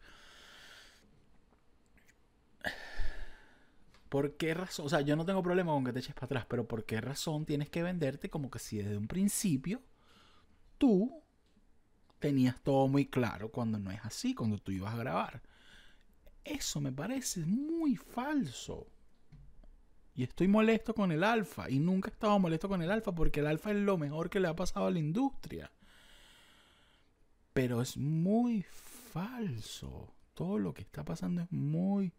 ¿Por 4.10 4.36
qué 4.36 4.52
razón? 4.52 4.84
O 4.84 4.88
sea, 4.90 5.00
yo 5.00 5.16
no 5.16 5.24
tengo 5.24 5.42
problema 5.42 5.72
con 5.72 5.86
que 5.86 5.92
te 5.94 6.00
eches 6.00 6.14
para 6.14 6.26
atrás, 6.26 6.46
pero 6.46 6.68
¿por 6.68 6.84
qué 6.84 7.00
razón 7.00 7.46
tienes 7.46 7.70
que 7.70 7.82
venderte 7.82 8.28
como 8.28 8.50
que 8.50 8.58
si 8.58 8.76
desde 8.76 8.98
un 8.98 9.08
principio 9.08 9.80
tú 10.76 11.22
tenías 12.18 12.60
todo 12.60 12.88
muy 12.88 13.06
claro 13.06 13.50
cuando 13.50 13.78
no 13.78 13.90
es 13.90 14.00
así, 14.02 14.34
cuando 14.34 14.58
tú 14.58 14.70
ibas 14.70 14.92
a 14.92 14.98
grabar? 14.98 15.42
Eso 16.44 16.82
me 16.82 16.92
parece 16.92 17.40
muy 17.46 17.96
falso. 17.96 18.86
Y 20.18 20.24
estoy 20.24 20.48
molesto 20.48 20.96
con 20.96 21.12
el 21.12 21.22
alfa. 21.22 21.70
Y 21.70 21.78
nunca 21.78 22.08
he 22.08 22.12
estado 22.12 22.40
molesto 22.40 22.68
con 22.68 22.82
el 22.82 22.90
alfa 22.90 23.14
porque 23.14 23.38
el 23.38 23.46
alfa 23.46 23.70
es 23.70 23.76
lo 23.76 23.96
mejor 23.98 24.28
que 24.28 24.40
le 24.40 24.48
ha 24.48 24.56
pasado 24.56 24.86
a 24.86 24.90
la 24.90 24.98
industria. 24.98 25.70
Pero 27.52 27.80
es 27.80 27.96
muy 27.96 28.62
falso. 29.12 30.12
Todo 30.34 30.58
lo 30.58 30.74
que 30.74 30.82
está 30.82 31.04
pasando 31.04 31.42
es 31.42 31.52
muy 31.52 32.12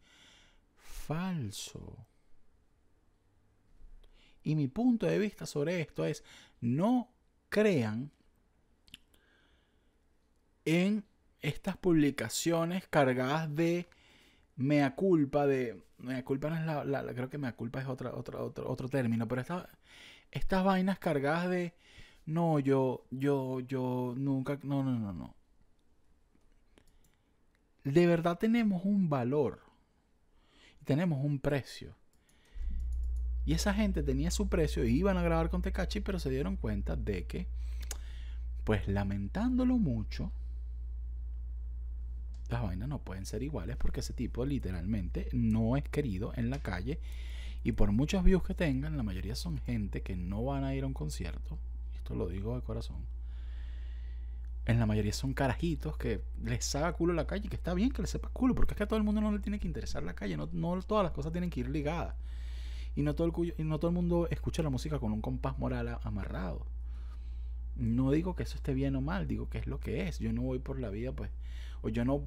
falso. 0.77 2.07
Y 4.43 4.55
mi 4.55 4.69
punto 4.69 5.05
de 5.05 5.19
vista 5.19 5.45
sobre 5.45 5.81
esto 5.81 6.05
es, 6.05 6.23
no 6.61 7.11
crean 7.49 8.13
en 10.63 11.03
estas 11.41 11.75
publicaciones 11.75 12.87
cargadas 12.87 13.53
de 13.53 13.89
mea 14.59 14.93
culpa 14.93 15.47
de 15.47 15.81
mea 15.99 16.23
culpa 16.23 16.49
no 16.49 16.57
es 16.57 16.85
la, 16.85 17.13
creo 17.13 17.29
que 17.29 17.37
mea 17.37 17.55
culpa 17.55 17.79
es 17.81 17.87
otra, 17.87 18.13
otro, 18.13 18.53
otro 18.65 18.89
término 18.89 19.27
pero 19.27 19.41
estas 20.31 20.63
vainas 20.63 20.99
cargadas 20.99 21.49
de 21.49 21.73
no 22.25 22.59
yo 22.59 23.05
yo 23.09 23.61
yo 23.61 24.13
nunca 24.17 24.59
no 24.63 24.83
no 24.83 24.99
no 24.99 25.13
no. 25.13 25.35
De 27.85 28.05
verdad 28.05 28.37
tenemos 28.37 28.83
un 28.83 29.09
valor 29.09 29.61
tenemos 30.83 31.23
un 31.23 31.39
precio. 31.39 31.95
Y 33.45 33.53
esa 33.53 33.73
gente 33.73 34.03
tenía 34.03 34.29
su 34.29 34.49
precio 34.49 34.83
y 34.83 34.97
iban 34.97 35.17
a 35.17 35.23
grabar 35.23 35.49
con 35.49 35.61
Tecachi 35.61 36.01
pero 36.01 36.19
se 36.19 36.29
dieron 36.29 36.57
cuenta 36.57 36.97
de 36.97 37.25
que 37.25 37.47
pues 38.65 38.87
lamentándolo 38.87 39.77
mucho 39.77 40.31
las 42.49 42.61
vainas 42.63 42.89
no 42.89 42.99
pueden 42.99 43.25
ser 43.25 43.43
iguales 43.43 43.77
porque 43.77 43.99
ese 44.01 44.13
tipo 44.13 44.45
literalmente 44.45 45.29
no 45.33 45.77
es 45.77 45.83
querido 45.89 46.33
en 46.35 46.49
la 46.49 46.59
calle 46.59 46.99
Y 47.63 47.73
por 47.73 47.91
muchos 47.91 48.23
views 48.23 48.43
que 48.43 48.53
tengan, 48.53 48.97
la 48.97 49.03
mayoría 49.03 49.35
son 49.35 49.57
gente 49.59 50.01
que 50.01 50.15
no 50.15 50.43
van 50.45 50.63
a 50.63 50.75
ir 50.75 50.83
a 50.83 50.87
un 50.87 50.93
concierto. 50.93 51.57
Esto 51.95 52.15
lo 52.15 52.27
digo 52.27 52.55
de 52.55 52.61
corazón. 52.61 53.05
En 54.65 54.79
la 54.79 54.85
mayoría 54.85 55.13
son 55.13 55.33
carajitos 55.33 55.97
que 55.97 56.21
les 56.43 56.63
saca 56.65 56.93
culo 56.93 57.13
la 57.13 57.25
calle, 57.25 57.49
que 57.49 57.55
está 57.55 57.73
bien 57.73 57.91
que 57.91 58.01
les 58.01 58.11
sepa 58.11 58.29
culo, 58.29 58.53
porque 58.55 58.73
es 58.73 58.77
que 58.77 58.83
a 58.83 58.87
todo 58.87 58.97
el 58.97 59.03
mundo 59.03 59.19
no 59.21 59.31
le 59.31 59.39
tiene 59.39 59.59
que 59.59 59.67
interesar 59.67 60.03
la 60.03 60.13
calle, 60.13 60.37
no, 60.37 60.47
no 60.53 60.81
todas 60.83 61.03
las 61.03 61.11
cosas 61.13 61.31
tienen 61.31 61.49
que 61.49 61.61
ir 61.61 61.69
ligadas. 61.69 62.15
Y 62.95 63.01
no, 63.03 63.15
todo 63.15 63.27
el, 63.27 63.53
y 63.57 63.63
no 63.63 63.79
todo 63.79 63.89
el 63.89 63.95
mundo 63.95 64.27
escucha 64.29 64.63
la 64.63 64.69
música 64.69 64.99
con 64.99 65.11
un 65.11 65.21
compás 65.21 65.57
moral 65.57 65.99
amarrado. 66.03 66.65
No 67.75 68.11
digo 68.11 68.35
que 68.35 68.43
eso 68.43 68.55
esté 68.57 68.73
bien 68.73 68.95
o 68.95 69.01
mal, 69.01 69.27
digo 69.27 69.49
que 69.49 69.57
es 69.57 69.67
lo 69.67 69.79
que 69.79 70.07
es. 70.07 70.19
Yo 70.19 70.31
no 70.33 70.41
voy 70.43 70.59
por 70.59 70.79
la 70.79 70.89
vida, 70.89 71.13
pues, 71.13 71.31
o 71.81 71.89
yo 71.89 72.05
no, 72.05 72.23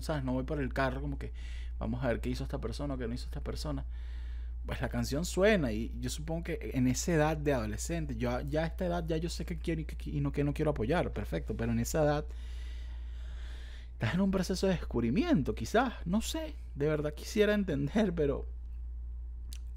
¿sabes? 0.00 0.24
No 0.24 0.32
voy 0.32 0.44
por 0.44 0.60
el 0.60 0.72
carro 0.72 1.00
como 1.00 1.18
que 1.18 1.32
vamos 1.78 2.02
a 2.04 2.08
ver 2.08 2.20
qué 2.20 2.30
hizo 2.30 2.44
esta 2.44 2.60
persona 2.60 2.94
o 2.94 2.98
qué 2.98 3.06
no 3.06 3.14
hizo 3.14 3.26
esta 3.26 3.40
persona 3.40 3.84
pues 4.66 4.80
la 4.80 4.88
canción 4.88 5.24
suena 5.24 5.72
y 5.72 5.92
yo 6.00 6.10
supongo 6.10 6.44
que 6.44 6.72
en 6.74 6.88
esa 6.88 7.12
edad 7.12 7.36
de 7.36 7.54
adolescente, 7.54 8.16
yo 8.16 8.40
ya 8.40 8.64
a 8.64 8.66
esta 8.66 8.84
edad 8.84 9.04
ya 9.06 9.16
yo 9.16 9.30
sé 9.30 9.46
que 9.46 9.58
quiero 9.58 9.82
y, 10.04 10.20
no 10.20 10.32
que 10.32 10.42
no 10.42 10.52
quiero 10.52 10.72
apoyar, 10.72 11.12
perfecto, 11.12 11.56
pero 11.56 11.70
en 11.70 11.78
esa 11.78 12.02
edad 12.02 12.26
estás 13.92 14.14
en 14.14 14.20
un 14.20 14.32
proceso 14.32 14.66
de 14.66 14.72
descubrimiento, 14.74 15.54
quizás, 15.54 15.94
no 16.04 16.20
sé, 16.20 16.56
de 16.74 16.88
verdad 16.88 17.14
quisiera 17.14 17.54
entender, 17.54 18.12
pero 18.12 18.44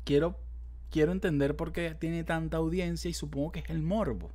quiero 0.04 0.40
quiero 0.90 1.12
entender 1.12 1.56
por 1.56 1.72
qué 1.72 1.94
tiene 1.94 2.24
tanta 2.24 2.58
audiencia 2.58 3.10
y 3.10 3.14
supongo 3.14 3.52
que 3.52 3.60
es 3.60 3.70
el 3.70 3.84
morbo. 3.84 4.32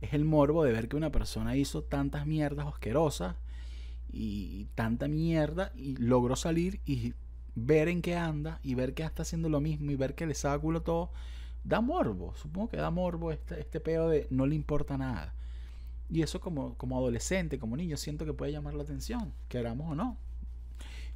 Es 0.00 0.12
el 0.12 0.24
morbo 0.24 0.64
de 0.64 0.72
ver 0.72 0.88
que 0.88 0.96
una 0.96 1.12
persona 1.12 1.56
hizo 1.56 1.82
tantas 1.82 2.26
mierdas 2.26 2.66
asquerosas 2.66 3.36
y 4.16 4.66
tanta 4.74 5.08
mierda 5.08 5.72
y 5.74 5.96
logró 5.96 6.36
salir 6.36 6.80
y 6.86 7.14
ver 7.56 7.88
en 7.88 8.02
qué 8.02 8.16
anda 8.16 8.60
y 8.62 8.74
ver 8.74 8.94
que 8.94 9.02
está 9.02 9.22
haciendo 9.22 9.48
lo 9.48 9.60
mismo 9.60 9.90
y 9.90 9.96
ver 9.96 10.14
que 10.14 10.26
le 10.26 10.34
saca 10.34 10.58
culo 10.58 10.82
todo, 10.82 11.10
da 11.64 11.80
morbo. 11.80 12.34
Supongo 12.36 12.68
que 12.68 12.76
da 12.76 12.90
morbo 12.90 13.32
este, 13.32 13.60
este 13.60 13.80
pedo 13.80 14.08
de 14.08 14.26
no 14.30 14.46
le 14.46 14.54
importa 14.54 14.96
nada. 14.96 15.34
Y 16.10 16.22
eso 16.22 16.40
como, 16.40 16.74
como 16.76 16.96
adolescente, 16.96 17.58
como 17.58 17.76
niño, 17.76 17.96
siento 17.96 18.24
que 18.24 18.34
puede 18.34 18.52
llamar 18.52 18.74
la 18.74 18.82
atención, 18.82 19.32
queramos 19.48 19.90
o 19.90 19.94
no. 19.94 20.16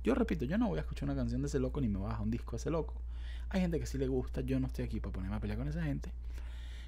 Yo 0.02 0.14
repito, 0.14 0.44
yo 0.44 0.58
no 0.58 0.68
voy 0.68 0.78
a 0.78 0.82
escuchar 0.82 1.08
una 1.08 1.16
canción 1.16 1.42
de 1.42 1.48
ese 1.48 1.58
loco 1.58 1.80
ni 1.80 1.88
me 1.88 1.98
baja 1.98 2.22
un 2.22 2.30
disco 2.30 2.52
de 2.52 2.56
ese 2.56 2.70
loco. 2.70 2.94
Hay 3.50 3.60
gente 3.60 3.78
que 3.78 3.86
sí 3.86 3.98
le 3.98 4.08
gusta, 4.08 4.40
yo 4.40 4.58
no 4.60 4.66
estoy 4.66 4.84
aquí 4.84 5.00
para 5.00 5.12
ponerme 5.12 5.36
a 5.36 5.40
pelear 5.40 5.58
con 5.58 5.68
esa 5.68 5.82
gente. 5.82 6.12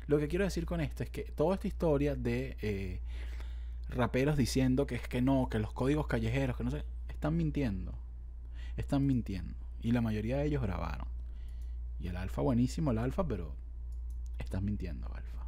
Lo 0.07 0.19
que 0.19 0.29
quiero 0.29 0.45
decir 0.45 0.67
con 0.67 0.81
esto 0.81 1.03
es 1.03 1.11
que 1.11 1.23
toda 1.23 1.55
esta 1.55 1.69
historia 1.69 2.17
de 2.17 2.57
eh, 2.63 3.01
raperos 3.91 4.37
diciendo 4.37 4.87
que 4.87 4.97
es 4.97 5.09
que 5.09 5.23
no, 5.23 5.49
que 5.51 5.59
los 5.59 5.73
códigos 5.73 6.07
callejeros, 6.07 6.57
que 6.57 6.65
no 6.65 6.71
sé, 6.71 6.85
están 7.09 7.37
mintiendo 7.37 7.95
están 8.81 9.07
mintiendo. 9.07 9.55
Y 9.83 9.93
la 9.93 10.01
mayoría 10.01 10.39
de 10.39 10.47
ellos 10.47 10.63
grabaron. 10.63 11.07
Y 12.01 12.09
el 12.09 12.17
alfa, 12.17 12.43
buenísimo 12.43 12.91
el 12.91 12.99
alfa, 12.99 13.27
pero 13.27 13.55
estás 14.39 14.63
mintiendo, 14.63 15.07
alfa. 15.15 15.47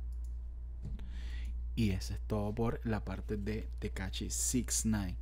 Y 1.75 1.91
eso 1.91 2.15
es 2.15 2.21
todo 2.21 2.55
por 2.55 2.81
la 2.85 3.05
parte 3.05 3.37
de 3.37 3.69
Tekachi 3.79 4.31
69. 4.31 5.17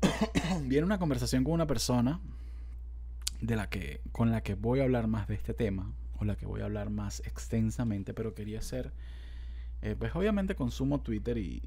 Viene 0.62 0.84
una 0.84 0.98
conversación 0.98 1.44
con 1.44 1.52
una 1.52 1.66
persona 1.66 2.20
de 3.40 3.56
la 3.56 3.68
que, 3.68 4.00
con 4.12 4.30
la 4.30 4.42
que 4.42 4.54
voy 4.54 4.80
a 4.80 4.84
hablar 4.84 5.06
más 5.06 5.28
de 5.28 5.34
este 5.34 5.52
tema, 5.52 5.92
o 6.18 6.24
la 6.24 6.36
que 6.36 6.46
voy 6.46 6.62
a 6.62 6.64
hablar 6.64 6.90
más 6.90 7.20
extensamente, 7.26 8.14
pero 8.14 8.34
quería 8.34 8.60
hacer, 8.60 8.92
eh, 9.82 9.96
pues 9.98 10.14
obviamente 10.14 10.54
consumo 10.54 11.00
Twitter 11.00 11.36
y, 11.38 11.62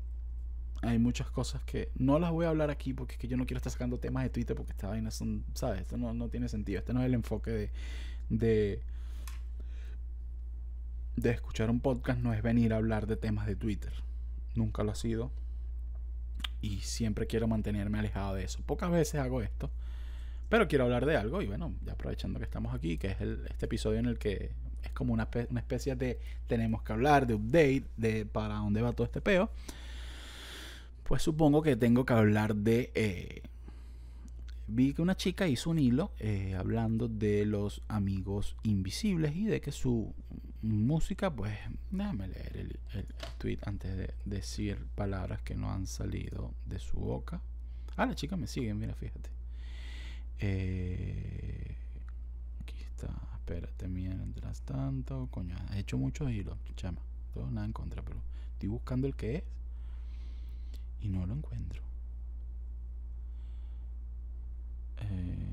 hay 0.81 0.99
muchas 0.99 1.29
cosas 1.29 1.63
que 1.63 1.89
no 1.95 2.19
las 2.19 2.31
voy 2.31 2.45
a 2.45 2.49
hablar 2.49 2.69
aquí 2.69 2.93
porque 2.93 3.13
es 3.13 3.19
que 3.19 3.27
yo 3.27 3.37
no 3.37 3.45
quiero 3.45 3.57
estar 3.57 3.71
sacando 3.71 3.97
temas 3.97 4.23
de 4.23 4.29
Twitter 4.29 4.55
porque 4.55 4.71
esta 4.71 4.87
vaina 4.87 5.11
son, 5.11 5.43
¿sabes? 5.53 5.81
Esto 5.81 5.97
no, 5.97 6.13
no 6.13 6.29
tiene 6.29 6.47
sentido. 6.47 6.79
Este 6.79 6.93
no 6.93 7.01
es 7.01 7.07
el 7.07 7.13
enfoque 7.13 7.51
de, 7.51 7.71
de, 8.29 8.81
de 11.15 11.29
escuchar 11.31 11.69
un 11.69 11.79
podcast, 11.79 12.19
no 12.19 12.33
es 12.33 12.43
venir 12.43 12.73
a 12.73 12.77
hablar 12.77 13.07
de 13.07 13.17
temas 13.17 13.47
de 13.47 13.55
Twitter. 13.55 13.93
Nunca 14.53 14.83
lo 14.83 14.91
ha 14.91 14.95
sido. 14.95 15.31
Y 16.61 16.81
siempre 16.81 17.27
quiero 17.27 17.47
mantenerme 17.47 17.99
alejado 17.99 18.35
de 18.35 18.43
eso. 18.43 18.61
Pocas 18.65 18.91
veces 18.91 19.19
hago 19.21 19.41
esto. 19.41 19.71
Pero 20.49 20.67
quiero 20.67 20.83
hablar 20.83 21.05
de 21.05 21.17
algo 21.17 21.41
y 21.41 21.47
bueno, 21.47 21.73
ya 21.83 21.93
aprovechando 21.93 22.39
que 22.39 22.45
estamos 22.45 22.73
aquí, 22.75 22.97
que 22.97 23.07
es 23.07 23.21
el, 23.21 23.47
este 23.49 23.65
episodio 23.65 23.99
en 23.99 24.05
el 24.05 24.19
que 24.19 24.51
es 24.85 24.91
como 24.93 25.13
una, 25.13 25.27
una 25.49 25.59
especie 25.59 25.95
de 25.95 26.19
tenemos 26.47 26.83
que 26.83 26.93
hablar, 26.93 27.27
de 27.27 27.35
update, 27.35 27.83
de 27.97 28.25
para 28.25 28.55
dónde 28.55 28.81
va 28.81 28.93
todo 28.93 29.05
este 29.05 29.21
peo 29.21 29.49
pues 31.05 31.21
supongo 31.21 31.61
que 31.61 31.75
tengo 31.75 32.05
que 32.05 32.13
hablar 32.13 32.55
de... 32.55 32.91
Eh, 32.95 33.43
vi 34.67 34.93
que 34.93 35.03
una 35.03 35.15
chica 35.15 35.47
hizo 35.47 35.69
un 35.69 35.77
hilo 35.77 36.11
eh, 36.19 36.55
hablando 36.57 37.07
de 37.07 37.45
los 37.45 37.83
amigos 37.87 38.55
invisibles 38.63 39.35
y 39.35 39.45
de 39.45 39.61
que 39.61 39.71
su 39.71 40.11
música, 40.63 41.29
pues, 41.29 41.53
déjame 41.91 42.27
leer 42.27 42.57
el, 42.57 42.79
tweet 43.37 43.59
antes 43.67 43.95
de 43.95 44.15
decir 44.25 44.83
palabras 44.95 45.43
que 45.43 45.53
no 45.53 45.71
han 45.71 45.85
salido 45.85 46.55
de 46.65 46.79
su 46.79 46.97
boca. 46.97 47.39
Ah, 47.97 48.07
la 48.07 48.15
chica 48.15 48.35
me 48.35 48.47
sigue, 48.47 48.73
mira, 48.73 48.95
fíjate. 48.95 49.29
Eh, 50.39 51.75
aquí 52.61 52.77
está, 52.79 53.13
espérate, 53.45 53.87
mientras 53.87 54.61
tanto, 54.61 55.27
coño, 55.29 55.55
he 55.71 55.79
hecho 55.79 55.99
muchos 55.99 56.31
hilos, 56.31 56.57
chama, 56.75 56.99
todo 57.31 57.51
nada 57.51 57.67
en 57.67 57.73
contra, 57.73 58.01
pero 58.01 58.19
estoy 58.53 58.69
buscando 58.69 59.05
el 59.05 59.15
que 59.15 59.35
es 59.35 59.43
y 61.01 61.09
no 61.09 61.27
lo 61.27 61.35
encuentro. 61.35 61.83
Eh, 64.97 65.45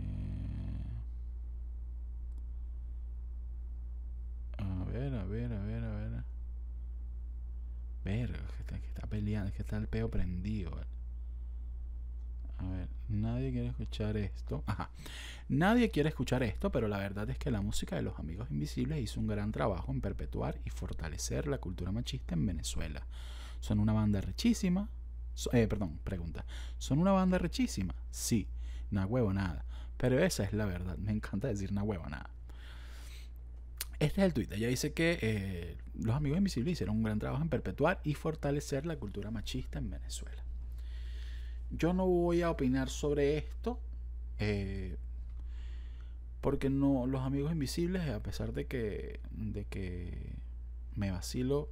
a 4.57 4.85
ver, 4.85 5.15
a 5.15 5.25
ver, 5.25 5.53
a 5.53 5.63
ver, 5.63 5.85
a 5.85 5.95
ver. 5.95 6.25
Ver, 8.05 8.41
que 8.67 8.75
está, 8.89 9.07
peleando, 9.07 9.53
que 9.53 9.61
está 9.61 9.77
el 9.77 9.87
peo 9.87 10.11
prendido. 10.11 10.75
Ver, 10.75 10.87
nadie 13.43 13.53
quiere 13.53 13.69
escuchar 13.69 14.17
esto. 14.17 14.63
Ajá. 14.67 14.91
Nadie 15.49 15.91
quiere 15.91 16.09
escuchar 16.11 16.43
esto, 16.43 16.71
pero 16.71 16.89
la 16.89 16.99
verdad 16.99 17.29
es 17.29 17.39
que 17.39 17.51
la 17.51 17.61
música 17.61 17.97
de 17.97 18.03
los 18.03 18.19
Amigos 18.19 18.51
Invisibles 18.51 19.03
hizo 19.03 19.21
un 19.21 19.27
gran 19.27 19.51
trabajo 19.53 19.91
en 19.93 20.01
perpetuar 20.01 20.59
y 20.65 20.71
fortalecer 20.71 21.47
la 21.49 21.59
cultura 21.59 21.93
machista 21.93 22.35
en 22.35 22.47
Venezuela. 22.47 23.07
Son 23.61 23.81
una 23.81 23.93
banda 23.93 24.21
richísima, 24.21 24.89
eh, 25.53 25.67
perdón, 25.67 25.99
pregunta. 26.05 26.45
¿Son 26.79 26.99
una 26.99 27.13
banda 27.13 27.39
rechísima? 27.39 27.95
Sí, 28.11 28.49
na 28.91 29.07
huevo 29.07 29.33
nada. 29.33 29.65
Pero 29.97 30.23
esa 30.23 30.45
es 30.45 30.53
la 30.53 30.67
verdad. 30.67 30.97
Me 30.99 31.13
encanta 31.13 31.49
decir 31.49 31.73
na 31.73 31.83
huevo 31.83 32.09
nada. 32.09 32.31
Este 33.99 34.21
es 34.21 34.27
el 34.27 34.35
tuit. 34.35 34.53
Ella 34.53 34.69
dice 34.69 34.93
que 34.93 35.19
eh, 35.21 35.79
los 35.95 36.17
amigos 36.17 36.39
invisibles 36.39 36.73
hicieron 36.73 36.97
un 36.97 37.03
gran 37.05 37.19
trabajo 37.19 37.43
en 37.43 37.49
perpetuar 37.49 38.01
y 38.05 38.15
fortalecer 38.15 38.87
la 38.87 38.97
cultura 38.97 39.31
machista 39.31 39.79
en 39.79 39.91
Venezuela. 39.91 40.43
Yo 41.73 41.93
no 41.93 42.07
voy 42.07 42.43
a 42.43 42.51
opinar 42.51 42.89
sobre 42.89 43.39
esto. 43.39 43.81
Eh, 44.39 44.97
porque 46.41 46.71
no, 46.71 47.07
los 47.07 47.23
amigos 47.23 47.53
invisibles, 47.53 48.09
a 48.09 48.21
pesar 48.21 48.53
de 48.53 48.67
que, 48.67 49.21
de 49.31 49.65
que 49.65 50.33
me 50.97 51.11
vacilo 51.11 51.69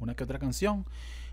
una 0.00 0.14
que 0.14 0.24
otra 0.24 0.38
canción, 0.38 0.86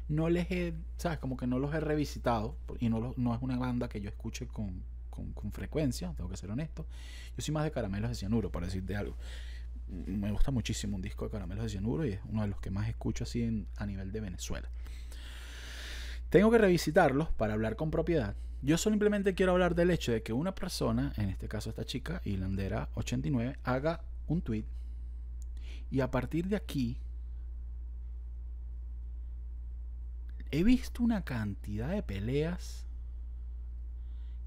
no 0.08 0.30
les 0.30 0.50
he, 0.52 0.74
¿sabes? 0.98 1.20
Como 1.20 1.38
que 1.38 1.48
no 1.48 1.60
los 1.60 1.74
he 1.74 1.80
revisitado 1.80 2.58
y 2.80 2.90
no, 2.90 3.14
no 3.16 3.36
es 3.36 3.42
una 3.42 3.58
banda 3.58 3.88
que 3.88 4.02
yo 4.02 4.10
escuche 4.10 4.48
con, 4.48 4.84
con, 5.10 5.52
frecuencia, 5.52 6.14
tengo 6.16 6.30
que 6.30 6.38
ser 6.38 6.52
honesto. 6.52 6.86
Yo 7.38 7.44
soy 7.44 7.54
más 7.54 7.64
de 7.64 7.72
Caramelos 7.72 8.10
de 8.10 8.16
Cianuro, 8.16 8.52
para 8.52 8.66
decirte 8.66 8.96
algo. 8.96 9.16
Me 9.88 10.32
gusta 10.32 10.52
muchísimo 10.52 10.96
un 10.96 11.02
disco 11.02 11.26
de 11.26 11.32
Caramelos 11.32 11.64
de 11.66 11.70
Cianuro 11.70 12.06
y 12.06 12.14
es 12.14 12.20
uno 12.26 12.42
de 12.42 12.48
los 12.48 12.60
que 12.60 12.72
más 12.72 12.90
escucho 12.90 13.24
así 13.24 13.68
a 13.78 13.86
nivel 13.86 14.12
de 14.12 14.20
Venezuela. 14.20 14.70
Tengo 16.30 16.52
que 16.52 16.58
revisitarlos 16.58 17.30
para 17.32 17.54
hablar 17.54 17.76
con 17.76 17.92
propiedad. 17.92 18.36
Yo 18.62 18.78
simplemente 18.78 19.36
quiero 19.36 19.52
hablar 19.52 19.76
del 19.76 19.92
hecho 19.92 20.12
de 20.12 20.24
que 20.24 20.34
una 20.34 20.56
persona, 20.56 21.14
en 21.18 21.30
este 21.30 21.48
caso 21.48 21.70
esta 21.70 21.86
chica, 21.86 22.22
Hilandera89, 22.24 23.58
haga 23.64 24.02
un 24.28 24.42
tweet 24.42 24.66
y 25.92 26.02
a 26.02 26.10
partir 26.10 26.48
de 26.48 26.56
aquí 26.56 26.98
he 30.52 30.64
visto 30.64 31.04
una 31.04 31.24
cantidad 31.24 31.90
de 31.90 32.04
peleas 32.04 32.86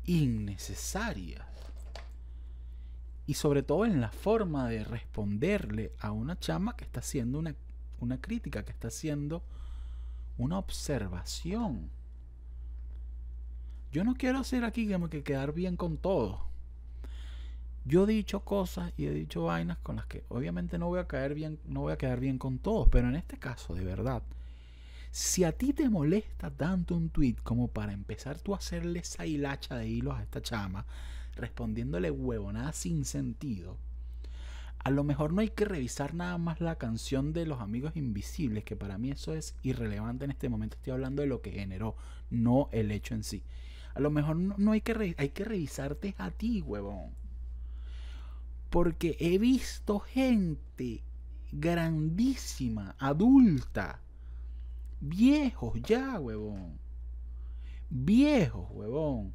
innecesarias. 0.04 1.46
Y 3.26 3.34
sobre 3.34 3.62
todo 3.62 3.84
en 3.84 4.00
la 4.00 4.10
forma 4.10 4.68
de 4.68 4.84
responderle 4.84 5.92
a 6.00 6.12
una 6.12 6.38
chama 6.38 6.76
que 6.76 6.84
está 6.84 7.00
haciendo 7.00 7.38
una, 7.38 7.54
una 8.00 8.20
crítica, 8.20 8.64
que 8.64 8.72
está 8.72 8.88
haciendo 8.88 9.42
una 10.38 10.58
observación. 10.58 11.90
Yo 13.92 14.04
no 14.04 14.14
quiero 14.14 14.38
hacer 14.38 14.64
aquí 14.64 14.88
que 15.10 15.22
quedar 15.22 15.52
bien 15.52 15.76
con 15.76 15.96
todo. 15.96 16.46
Yo 17.84 18.04
he 18.04 18.12
dicho 18.12 18.40
cosas 18.40 18.92
y 18.96 19.06
he 19.06 19.10
dicho 19.10 19.44
vainas 19.44 19.78
con 19.78 19.96
las 19.96 20.06
que 20.06 20.24
obviamente 20.28 20.78
no 20.78 20.88
voy 20.88 21.00
a 21.00 21.06
caer 21.06 21.34
bien, 21.34 21.58
no 21.66 21.80
voy 21.80 21.92
a 21.92 21.98
quedar 21.98 22.20
bien 22.20 22.38
con 22.38 22.58
todos, 22.58 22.88
pero 22.90 23.08
en 23.08 23.16
este 23.16 23.38
caso, 23.38 23.74
de 23.74 23.82
verdad, 23.82 24.22
si 25.10 25.44
a 25.44 25.52
ti 25.52 25.72
te 25.72 25.88
molesta 25.88 26.50
tanto 26.50 26.94
un 26.94 27.08
tweet 27.08 27.36
como 27.42 27.68
para 27.68 27.92
empezar 27.92 28.38
tú 28.38 28.54
a 28.54 28.58
hacerle 28.58 29.00
esa 29.00 29.24
hilacha 29.24 29.76
de 29.76 29.88
hilos 29.88 30.18
a 30.18 30.22
esta 30.22 30.42
chama, 30.42 30.84
respondiéndole 31.34 32.10
huevonadas 32.10 32.76
sin 32.76 33.06
sentido, 33.06 33.78
a 34.88 34.90
lo 34.90 35.04
mejor 35.04 35.34
no 35.34 35.42
hay 35.42 35.50
que 35.50 35.66
revisar 35.66 36.14
nada 36.14 36.38
más 36.38 36.62
la 36.62 36.76
canción 36.76 37.34
de 37.34 37.44
los 37.44 37.60
amigos 37.60 37.94
invisibles, 37.94 38.64
que 38.64 38.74
para 38.74 38.96
mí 38.96 39.10
eso 39.10 39.34
es 39.34 39.54
irrelevante 39.62 40.24
en 40.24 40.30
este 40.30 40.48
momento. 40.48 40.76
Estoy 40.76 40.94
hablando 40.94 41.20
de 41.20 41.28
lo 41.28 41.42
que 41.42 41.50
generó, 41.50 41.94
no 42.30 42.70
el 42.72 42.90
hecho 42.90 43.14
en 43.14 43.22
sí. 43.22 43.42
A 43.94 44.00
lo 44.00 44.10
mejor 44.10 44.36
no, 44.36 44.72
hay, 44.72 44.80
que 44.80 45.14
hay 45.18 45.28
que 45.28 45.44
revisarte 45.44 46.14
a 46.16 46.30
ti, 46.30 46.62
huevón. 46.62 47.10
Porque 48.70 49.18
he 49.20 49.36
visto 49.36 49.98
gente 49.98 51.02
grandísima, 51.52 52.96
adulta, 52.98 54.00
viejos 55.00 55.82
ya, 55.82 56.18
huevón. 56.18 56.78
Viejos, 57.90 58.70
huevón. 58.70 59.34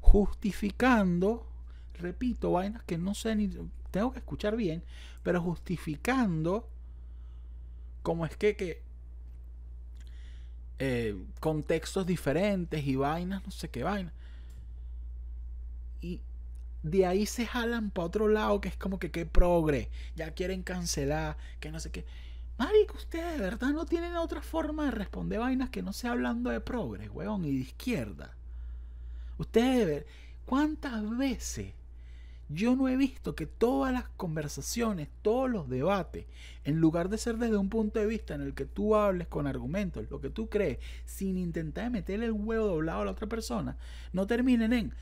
Justificando, 0.00 1.48
repito, 1.94 2.52
vainas 2.52 2.84
que 2.84 2.96
no 2.96 3.16
sé 3.16 3.34
ni 3.34 3.48
tengo 3.92 4.12
que 4.12 4.18
escuchar 4.18 4.56
bien, 4.56 4.82
pero 5.22 5.40
justificando 5.40 6.68
cómo 8.02 8.26
es 8.26 8.36
que, 8.36 8.56
que 8.56 8.82
eh, 10.80 11.16
contextos 11.38 12.06
diferentes 12.06 12.84
y 12.84 12.96
vainas, 12.96 13.44
no 13.44 13.52
sé 13.52 13.68
qué 13.68 13.84
vainas. 13.84 14.12
Y 16.00 16.20
de 16.82 17.06
ahí 17.06 17.26
se 17.26 17.46
jalan 17.46 17.90
para 17.90 18.06
otro 18.06 18.26
lado, 18.26 18.60
que 18.60 18.68
es 18.68 18.76
como 18.76 18.98
que 18.98 19.12
qué 19.12 19.24
progre, 19.24 19.90
ya 20.16 20.32
quieren 20.32 20.64
cancelar, 20.64 21.36
que 21.60 21.70
no 21.70 21.78
sé 21.78 21.92
qué. 21.92 22.04
Marico, 22.58 22.96
ustedes 22.96 23.38
de 23.38 23.44
verdad 23.44 23.68
no 23.70 23.86
tienen 23.86 24.16
otra 24.16 24.42
forma 24.42 24.86
de 24.86 24.90
responder 24.90 25.38
vainas 25.38 25.70
que 25.70 25.82
no 25.82 25.92
sea 25.92 26.12
hablando 26.12 26.50
de 26.50 26.60
progre, 26.60 27.08
weón, 27.08 27.44
y 27.44 27.52
de 27.52 27.60
izquierda. 27.60 28.34
Ustedes, 29.38 30.04
¿cuántas 30.46 31.16
veces 31.16 31.74
yo 32.48 32.76
no 32.76 32.88
he 32.88 32.96
visto 32.96 33.34
que 33.34 33.46
todas 33.46 33.92
las 33.92 34.08
conversaciones, 34.10 35.08
todos 35.22 35.50
los 35.50 35.68
debates, 35.68 36.26
en 36.64 36.80
lugar 36.80 37.08
de 37.08 37.18
ser 37.18 37.38
desde 37.38 37.56
un 37.56 37.68
punto 37.68 37.98
de 37.98 38.06
vista 38.06 38.34
en 38.34 38.42
el 38.42 38.54
que 38.54 38.66
tú 38.66 38.94
hables 38.94 39.28
con 39.28 39.46
argumentos, 39.46 40.10
lo 40.10 40.20
que 40.20 40.30
tú 40.30 40.48
crees, 40.48 40.78
sin 41.04 41.38
intentar 41.38 41.90
meterle 41.90 42.26
el 42.26 42.32
huevo 42.32 42.66
doblado 42.66 43.02
a 43.02 43.04
la 43.06 43.10
otra 43.12 43.26
persona, 43.26 43.76
no 44.12 44.26
terminen 44.26 44.72
en 44.72 44.94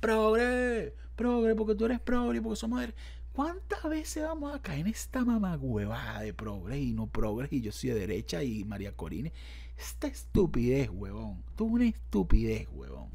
progre, 0.00 0.94
progre, 1.16 1.54
porque 1.54 1.74
tú 1.74 1.86
eres 1.86 2.00
progre, 2.00 2.40
porque 2.40 2.56
somos... 2.56 2.84
¿Cuántas 3.32 3.82
veces 3.82 4.22
vamos 4.22 4.54
a 4.54 4.62
caer 4.62 4.82
en 4.82 4.86
esta 4.86 5.24
mamagüevada 5.24 6.20
de 6.20 6.32
progre 6.32 6.78
y 6.78 6.92
no 6.92 7.08
progre 7.08 7.48
y 7.50 7.62
yo 7.62 7.72
soy 7.72 7.90
de 7.90 7.98
derecha 7.98 8.44
y 8.44 8.62
María 8.62 8.92
Corine? 8.92 9.32
Esta 9.76 10.06
estupidez, 10.06 10.88
huevón. 10.88 11.42
Es 11.56 11.60
una 11.60 11.86
estupidez, 11.86 12.68
huevón. 12.70 13.08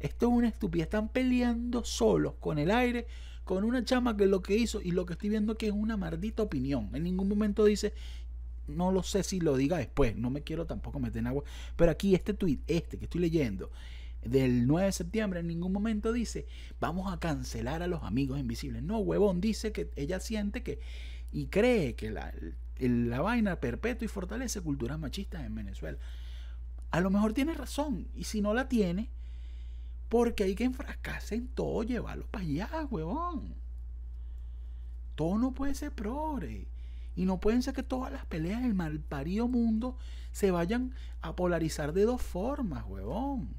Esto 0.00 0.26
es 0.26 0.32
una 0.32 0.48
estupidez. 0.48 0.86
Están 0.86 1.08
peleando 1.08 1.84
solos 1.84 2.34
con 2.40 2.58
el 2.58 2.70
aire, 2.70 3.06
con 3.44 3.64
una 3.64 3.84
chama 3.84 4.16
que 4.16 4.26
lo 4.26 4.42
que 4.42 4.56
hizo 4.56 4.80
y 4.80 4.90
lo 4.90 5.06
que 5.06 5.14
estoy 5.14 5.30
viendo 5.30 5.56
que 5.56 5.66
es 5.66 5.72
una 5.72 5.96
maldita 5.96 6.42
opinión. 6.42 6.90
En 6.94 7.04
ningún 7.04 7.28
momento 7.28 7.64
dice, 7.64 7.92
no 8.66 8.92
lo 8.92 9.02
sé 9.02 9.22
si 9.22 9.40
lo 9.40 9.56
diga 9.56 9.78
después, 9.78 10.16
no 10.16 10.30
me 10.30 10.42
quiero 10.42 10.66
tampoco 10.66 10.98
meter 10.98 11.18
en 11.18 11.28
agua. 11.28 11.44
Pero 11.76 11.90
aquí 11.90 12.14
este 12.14 12.34
tweet, 12.34 12.60
este 12.66 12.98
que 12.98 13.04
estoy 13.04 13.20
leyendo, 13.20 13.70
del 14.24 14.66
9 14.66 14.86
de 14.86 14.92
septiembre, 14.92 15.40
en 15.40 15.46
ningún 15.46 15.72
momento 15.72 16.12
dice, 16.12 16.46
vamos 16.80 17.12
a 17.12 17.18
cancelar 17.18 17.82
a 17.82 17.86
los 17.86 18.02
amigos 18.02 18.38
invisibles. 18.38 18.82
No, 18.82 18.98
huevón, 18.98 19.40
dice 19.40 19.72
que 19.72 19.90
ella 19.96 20.20
siente 20.20 20.62
que 20.62 20.80
y 21.30 21.46
cree 21.46 21.94
que 21.94 22.10
la, 22.10 22.32
la 22.78 23.20
vaina 23.20 23.56
perpetua 23.56 24.04
y 24.04 24.08
fortalece 24.08 24.60
culturas 24.60 24.98
machistas 24.98 25.44
en 25.44 25.54
Venezuela. 25.54 25.98
A 26.90 27.00
lo 27.00 27.10
mejor 27.10 27.32
tiene 27.32 27.54
razón, 27.54 28.06
y 28.14 28.24
si 28.24 28.40
no 28.40 28.54
la 28.54 28.68
tiene, 28.68 29.10
porque 30.14 30.44
hay 30.44 30.54
que 30.54 30.62
enfrascarse 30.62 31.34
en 31.34 31.48
todo, 31.48 31.82
llevarlo 31.82 32.28
para 32.28 32.44
allá, 32.44 32.86
huevón. 32.88 33.52
Todo 35.16 35.38
no 35.38 35.50
puede 35.50 35.74
ser 35.74 35.90
progre. 35.90 36.68
Y 37.16 37.24
no 37.24 37.40
pueden 37.40 37.64
ser 37.64 37.74
que 37.74 37.82
todas 37.82 38.12
las 38.12 38.24
peleas 38.24 38.62
del 38.62 38.74
malparido 38.74 39.48
mundo 39.48 39.98
se 40.30 40.52
vayan 40.52 40.94
a 41.20 41.34
polarizar 41.34 41.92
de 41.92 42.04
dos 42.04 42.22
formas, 42.22 42.84
huevón. 42.86 43.56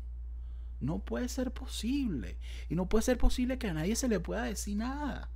No 0.80 1.00
puede 1.00 1.28
ser 1.28 1.52
posible. 1.52 2.38
Y 2.70 2.76
no 2.76 2.88
puede 2.88 3.04
ser 3.04 3.18
posible 3.18 3.58
que 3.58 3.68
a 3.68 3.74
nadie 3.74 3.98
se 3.98 4.08
le 4.08 4.22
pueda 4.22 4.44
decir 4.44 4.78
nada. 4.78 5.30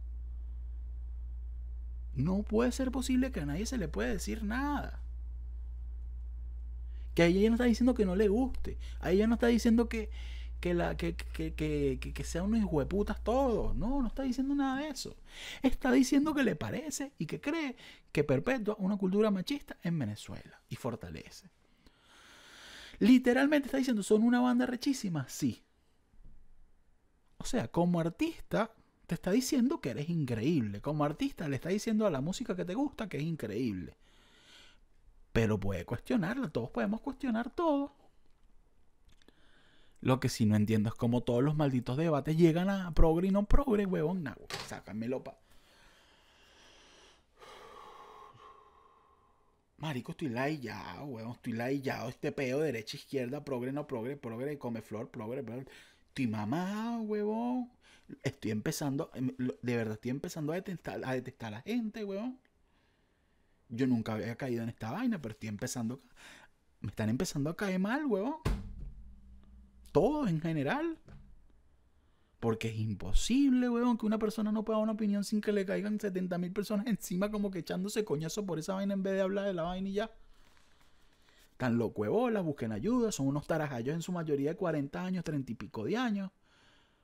No 2.13 2.43
puede 2.43 2.71
ser 2.71 2.91
posible 2.91 3.33
que 3.33 3.41
a 3.41 3.45
nadie 3.45 3.65
se 3.65 3.77
le 3.77 3.89
pueda 3.89 4.07
decir 4.07 4.45
nada. 4.45 5.01
Que 7.13 7.23
a 7.23 7.25
ella 7.25 7.49
no 7.49 7.55
está 7.55 7.65
diciendo 7.65 7.93
que 7.93 8.05
no 8.05 8.15
le 8.15 8.29
guste. 8.29 8.77
A 9.01 9.11
ella 9.11 9.27
no 9.27 9.33
está 9.33 9.47
diciendo 9.47 9.89
que, 9.89 10.09
que, 10.59 10.73
la, 10.73 10.97
que, 10.97 11.15
que, 11.15 11.53
que, 11.53 11.99
que 11.99 12.23
sea 12.23 12.43
unos 12.43 12.65
hueputas 12.65 13.23
todos. 13.23 13.75
No, 13.75 14.01
no 14.01 14.07
está 14.07 14.23
diciendo 14.23 14.55
nada 14.55 14.81
de 14.81 14.89
eso. 14.89 15.15
Está 15.61 15.91
diciendo 15.91 16.33
que 16.33 16.43
le 16.43 16.55
parece 16.55 17.13
y 17.17 17.25
que 17.25 17.39
cree 17.39 17.75
que 18.11 18.23
perpetúa 18.23 18.75
una 18.79 18.97
cultura 18.97 19.31
machista 19.31 19.77
en 19.83 19.97
Venezuela 19.97 20.61
y 20.69 20.75
fortalece. 20.75 21.49
Literalmente 22.99 23.67
está 23.67 23.77
diciendo, 23.77 24.03
¿son 24.03 24.23
una 24.23 24.41
banda 24.41 24.65
rechísima? 24.65 25.27
Sí. 25.29 25.63
O 27.37 27.45
sea, 27.45 27.69
como 27.69 27.99
artista, 28.01 28.73
te 29.07 29.15
está 29.15 29.31
diciendo 29.31 29.79
que 29.79 29.91
eres 29.91 30.09
increíble. 30.09 30.81
Como 30.81 31.05
artista, 31.05 31.47
le 31.47 31.55
está 31.55 31.69
diciendo 31.69 32.05
a 32.05 32.11
la 32.11 32.19
música 32.19 32.55
que 32.55 32.65
te 32.65 32.75
gusta 32.75 33.07
que 33.07 33.17
es 33.17 33.23
increíble. 33.23 33.97
Pero 35.31 35.59
puede 35.59 35.85
cuestionarla, 35.85 36.49
todos 36.49 36.69
podemos 36.71 36.99
cuestionar 37.01 37.49
todo. 37.49 37.95
Lo 40.01 40.19
que 40.19 40.29
sí 40.29 40.45
no 40.45 40.55
entiendo 40.55 40.89
es 40.89 40.95
cómo 40.95 41.21
todos 41.21 41.43
los 41.43 41.55
malditos 41.55 41.97
debates 41.97 42.37
llegan 42.37 42.69
a 42.69 42.93
progre 42.93 43.27
y 43.27 43.31
no 43.31 43.45
progre, 43.45 43.85
huevón. 43.85 44.23
Nah, 44.23 44.35
sácamelo 44.67 45.23
pa. 45.23 45.37
Marico, 49.77 50.11
estoy 50.11 50.29
laillado, 50.29 51.05
huevón. 51.05 51.33
Estoy 51.33 51.53
laillado. 51.53 52.09
Este 52.09 52.31
peo 52.31 52.59
derecha, 52.59 52.97
izquierda, 52.97 53.43
progre, 53.43 53.71
no 53.71 53.87
progre, 53.87 54.15
progre, 54.15 54.57
come 54.57 54.81
flor, 54.81 55.09
progre, 55.09 55.43
progre. 55.43 55.65
Estoy 56.07 56.27
mamado, 56.27 57.01
huevón. 57.01 57.69
Estoy 58.23 58.51
empezando, 58.51 59.11
em, 59.13 59.35
de 59.37 59.75
verdad, 59.75 59.93
estoy 59.95 60.11
empezando 60.11 60.53
a 60.53 60.55
detestar, 60.55 61.01
a 61.03 61.13
detestar 61.13 61.53
a 61.53 61.57
la 61.57 61.61
gente, 61.61 62.03
huevón. 62.05 62.39
Yo 63.69 63.85
nunca 63.85 64.13
había 64.13 64.35
caído 64.35 64.63
en 64.63 64.69
esta 64.69 64.91
vaina, 64.91 65.21
pero 65.21 65.33
estoy 65.33 65.49
empezando. 65.49 65.99
Me 66.81 66.89
están 66.89 67.09
empezando 67.09 67.49
a 67.49 67.57
caer 67.57 67.79
mal, 67.79 68.05
huevón 68.05 68.58
todo 69.91 70.27
en 70.27 70.41
general. 70.41 70.97
Porque 72.39 72.69
es 72.69 72.77
imposible, 72.77 73.69
weón, 73.69 73.97
que 73.97 74.05
una 74.05 74.17
persona 74.17 74.51
no 74.51 74.63
pueda 74.63 74.77
dar 74.77 74.83
una 74.83 74.93
opinión 74.93 75.25
sin 75.25 75.41
que 75.41 75.51
le 75.51 75.65
caigan 75.65 75.99
70 75.99 76.37
mil 76.37 76.53
personas 76.53 76.87
encima 76.87 77.29
como 77.29 77.51
que 77.51 77.59
echándose 77.59 78.05
coñazo 78.05 78.45
por 78.45 78.59
esa 78.59 78.75
vaina 78.75 78.93
en 78.93 79.03
vez 79.03 79.13
de 79.13 79.21
hablar 79.21 79.45
de 79.45 79.53
la 79.53 79.63
vaina 79.63 79.89
y 79.89 79.93
ya. 79.93 80.11
Tan 81.57 81.77
loco 81.77 82.09
bolas, 82.09 82.41
busquen 82.43 82.71
ayuda, 82.71 83.11
son 83.11 83.27
unos 83.27 83.45
tarajallos 83.45 83.93
en 83.93 84.01
su 84.01 84.13
mayoría 84.13 84.51
de 84.51 84.55
40 84.55 85.03
años, 85.03 85.25
30 85.25 85.51
y 85.51 85.55
pico 85.55 85.83
de 85.83 85.97
años. 85.97 86.31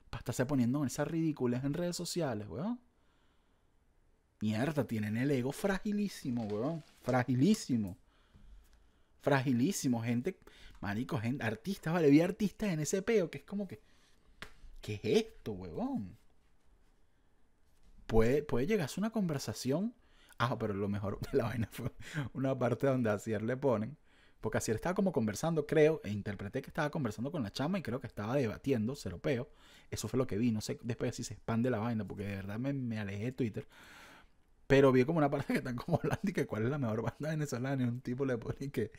Para 0.09 0.19
estarse 0.19 0.45
poniendo 0.45 0.79
en 0.79 0.87
esas 0.87 1.09
ridículas 1.09 1.65
en 1.65 1.73
redes 1.73 1.97
sociales, 1.97 2.47
weón. 2.47 2.79
Mierda, 4.39 4.85
tienen 4.85 5.17
el 5.17 5.31
ego 5.31 5.51
fragilísimo, 5.51 6.45
weón. 6.45 6.83
Fragilísimo. 7.01 7.97
Fragilísimo, 9.25 10.03
gente 10.03 10.37
Marico, 10.85 11.17
gente, 11.17 11.43
artistas, 11.43 11.91
vale, 11.93 12.11
vi 12.11 12.21
artistas 12.21 12.69
en 12.69 12.79
ese 12.79 13.01
peo 13.01 13.31
que 13.31 13.39
es 13.39 13.43
como 13.43 13.67
que. 13.67 13.81
¿Qué 14.81 14.95
es 14.95 15.25
esto, 15.25 15.53
huevón? 15.53 16.15
Puede, 18.05 18.43
puede 18.43 18.67
llegar 18.67 18.85
a 18.85 18.87
ser 18.87 18.99
una 18.99 19.09
conversación. 19.09 19.95
Ah, 20.37 20.59
pero 20.59 20.75
lo 20.75 20.87
mejor 20.87 21.19
de 21.19 21.29
la 21.39 21.45
vaina 21.45 21.67
fue 21.71 21.91
una 22.33 22.57
parte 22.57 22.85
donde 22.85 23.09
a 23.09 23.17
Cier 23.17 23.41
le 23.41 23.57
ponen. 23.57 23.97
Porque 24.41 24.61
Cier 24.61 24.75
estaba 24.75 24.93
como 24.93 25.11
conversando, 25.11 25.65
creo, 25.65 26.01
e 26.03 26.11
interpreté 26.11 26.61
que 26.61 26.69
estaba 26.69 26.91
conversando 26.91 27.31
con 27.31 27.41
la 27.41 27.51
chama 27.51 27.79
y 27.79 27.81
creo 27.81 27.99
que 27.99 28.05
estaba 28.05 28.35
debatiendo, 28.35 28.95
cero 28.95 29.17
peo. 29.17 29.49
Eso 29.89 30.07
fue 30.07 30.19
lo 30.19 30.27
que 30.27 30.37
vi. 30.37 30.51
No 30.51 30.61
sé 30.61 30.77
después 30.83 31.15
si 31.15 31.23
se 31.23 31.33
expande 31.33 31.71
la 31.71 31.79
vaina, 31.79 32.05
porque 32.05 32.25
de 32.27 32.35
verdad 32.35 32.59
me, 32.59 32.73
me 32.73 32.99
alejé 32.99 33.23
de 33.23 33.31
Twitter. 33.31 33.67
Pero 34.67 34.91
vi 34.91 35.05
como 35.05 35.19
una 35.19 35.29
parte 35.29 35.53
que 35.53 35.59
están 35.59 35.75
como 35.75 35.97
hablando 36.03 36.21
y 36.23 36.33
que 36.33 36.45
cuál 36.45 36.63
es 36.63 36.69
la 36.69 36.77
mejor 36.77 37.01
banda 37.01 37.29
venezolana. 37.29 37.83
Y 37.83 37.87
un 37.87 38.01
tipo 38.01 38.25
le 38.25 38.37
pone 38.37 38.69
que 38.71 38.91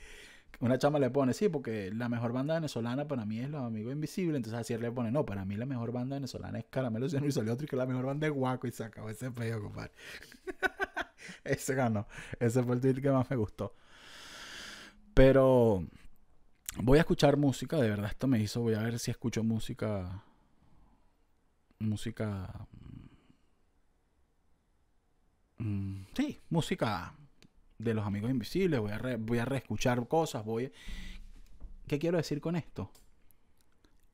una 0.60 0.78
chama 0.78 0.98
le 0.98 1.10
pone, 1.10 1.34
sí, 1.34 1.48
porque 1.48 1.90
la 1.92 2.08
mejor 2.08 2.32
banda 2.32 2.54
venezolana 2.54 3.06
para 3.06 3.26
mí 3.26 3.40
es 3.40 3.50
Los 3.50 3.62
Amigos 3.62 3.92
Invisibles. 3.92 4.36
Entonces 4.36 4.58
así 4.58 4.76
le 4.76 4.90
pone, 4.90 5.10
no, 5.10 5.26
para 5.26 5.44
mí 5.44 5.56
la 5.56 5.66
mejor 5.66 5.92
banda 5.92 6.16
venezolana 6.16 6.58
es 6.58 6.64
Caramelo 6.70 7.08
Ciano 7.08 7.26
y 7.26 7.32
salió 7.32 7.52
otro 7.52 7.66
y 7.66 7.68
que 7.68 7.76
la 7.76 7.86
mejor 7.86 8.06
banda 8.06 8.26
es 8.26 8.32
Guaco 8.32 8.66
y 8.66 8.72
se 8.72 8.84
acabó 8.84 9.10
ese 9.10 9.30
feo, 9.30 9.60
compadre. 9.62 9.92
ese 11.44 11.74
ganó. 11.74 12.06
Ese 12.40 12.62
fue 12.62 12.74
el 12.76 12.80
tweet 12.80 13.02
que 13.02 13.10
más 13.10 13.28
me 13.28 13.36
gustó. 13.36 13.74
Pero 15.12 15.84
voy 16.82 16.98
a 16.98 17.00
escuchar 17.02 17.36
música, 17.36 17.76
de 17.76 17.90
verdad 17.90 18.10
esto 18.10 18.26
me 18.26 18.38
hizo, 18.40 18.60
voy 18.60 18.74
a 18.74 18.82
ver 18.82 18.98
si 18.98 19.10
escucho 19.10 19.42
música. 19.42 20.22
Música. 21.78 22.66
Mm, 25.58 26.02
sí, 26.14 26.40
música 26.50 27.14
de 27.78 27.94
los 27.94 28.06
amigos 28.06 28.30
invisibles, 28.30 28.80
voy 28.80 28.92
a, 28.92 29.16
voy 29.18 29.38
a 29.38 29.44
reescuchar 29.44 30.06
cosas, 30.08 30.44
voy... 30.44 30.72
¿Qué 31.86 31.98
quiero 31.98 32.16
decir 32.16 32.40
con 32.40 32.56
esto? 32.56 32.90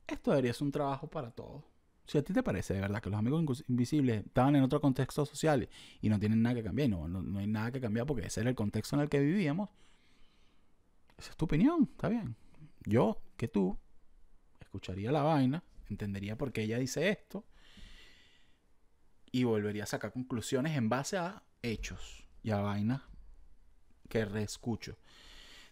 Esto 0.07 0.31
debería 0.31 0.53
ser 0.53 0.65
un 0.65 0.73
trabajo 0.73 1.09
para 1.09 1.31
todos. 1.31 1.65
Si 2.07 2.19
a 2.19 2.23
ti 2.23 2.33
te 2.33 2.43
parece 2.43 2.75
de 2.75 2.81
verdad 2.81 3.01
que 3.01 3.09
los 3.09 3.19
amigos 3.19 3.65
invisibles 3.69 4.27
estaban 4.27 4.57
en 4.57 4.63
otro 4.63 4.81
contexto 4.81 5.25
social 5.25 5.69
y 6.01 6.09
no 6.09 6.19
tienen 6.19 6.43
nada 6.43 6.57
que 6.57 6.63
cambiar, 6.63 6.91
no, 6.91 7.09
no, 7.09 7.23
no 7.23 7.39
hay 7.39 7.47
nada 7.47 7.71
que 7.71 7.81
cambiar 7.81 8.07
porque 8.07 8.27
ese 8.27 8.41
era 8.41 8.51
el 8.51 8.57
contexto 8.57 8.97
en 8.97 9.03
el 9.03 9.09
que 9.09 9.21
vivíamos, 9.21 9.71
esa 11.17 11.31
es 11.31 11.37
tu 11.37 11.45
opinión, 11.45 11.89
está 11.93 12.09
bien. 12.09 12.35
Yo, 12.85 13.23
que 13.37 13.47
tú, 13.49 13.79
escucharía 14.61 15.13
la 15.13 15.23
vaina, 15.23 15.63
entendería 15.89 16.37
por 16.37 16.53
qué 16.53 16.63
ella 16.63 16.79
dice 16.79 17.09
esto 17.09 17.45
y 19.33 19.45
volvería 19.45 19.85
a 19.85 19.87
sacar 19.87 20.13
conclusiones 20.13 20.77
en 20.77 20.89
base 20.89 21.17
a 21.17 21.43
hechos 21.63 22.29
y 22.43 22.51
a 22.51 22.59
vainas 22.59 23.01
que 24.09 24.27
reescucho. 24.27 24.99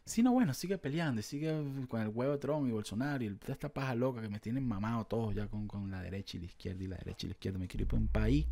Si 0.07 0.23
no, 0.23 0.33
bueno, 0.33 0.55
sigue 0.55 0.79
peleando 0.79 1.21
y 1.21 1.23
sigue 1.23 1.53
con 1.89 2.01
el 2.01 2.09
huevo 2.09 2.33
de 2.33 2.39
Trump 2.39 2.67
y 2.67 2.73
Bolsonaro 2.73 3.23
y 3.23 3.39
esta 3.47 3.69
paja 3.69 3.95
loca 3.95 4.23
que 4.23 4.31
me 4.31 4.41
tienen 4.41 4.67
mamado 4.67 5.05
todos 5.05 5.35
ya 5.35 5.47
con, 5.47 5.69
con, 5.69 5.91
la 5.91 6.01
derecha 6.01 6.39
y 6.39 6.41
la 6.41 6.47
izquierda 6.47 6.83
y 6.83 6.87
la 6.87 6.97
derecha 6.97 7.27
y 7.27 7.29
la 7.29 7.33
izquierda. 7.33 7.59
Me 7.59 7.69
quiero 7.69 7.83
ir 7.83 7.89
por 7.89 7.99
un 7.99 8.09
país 8.09 8.47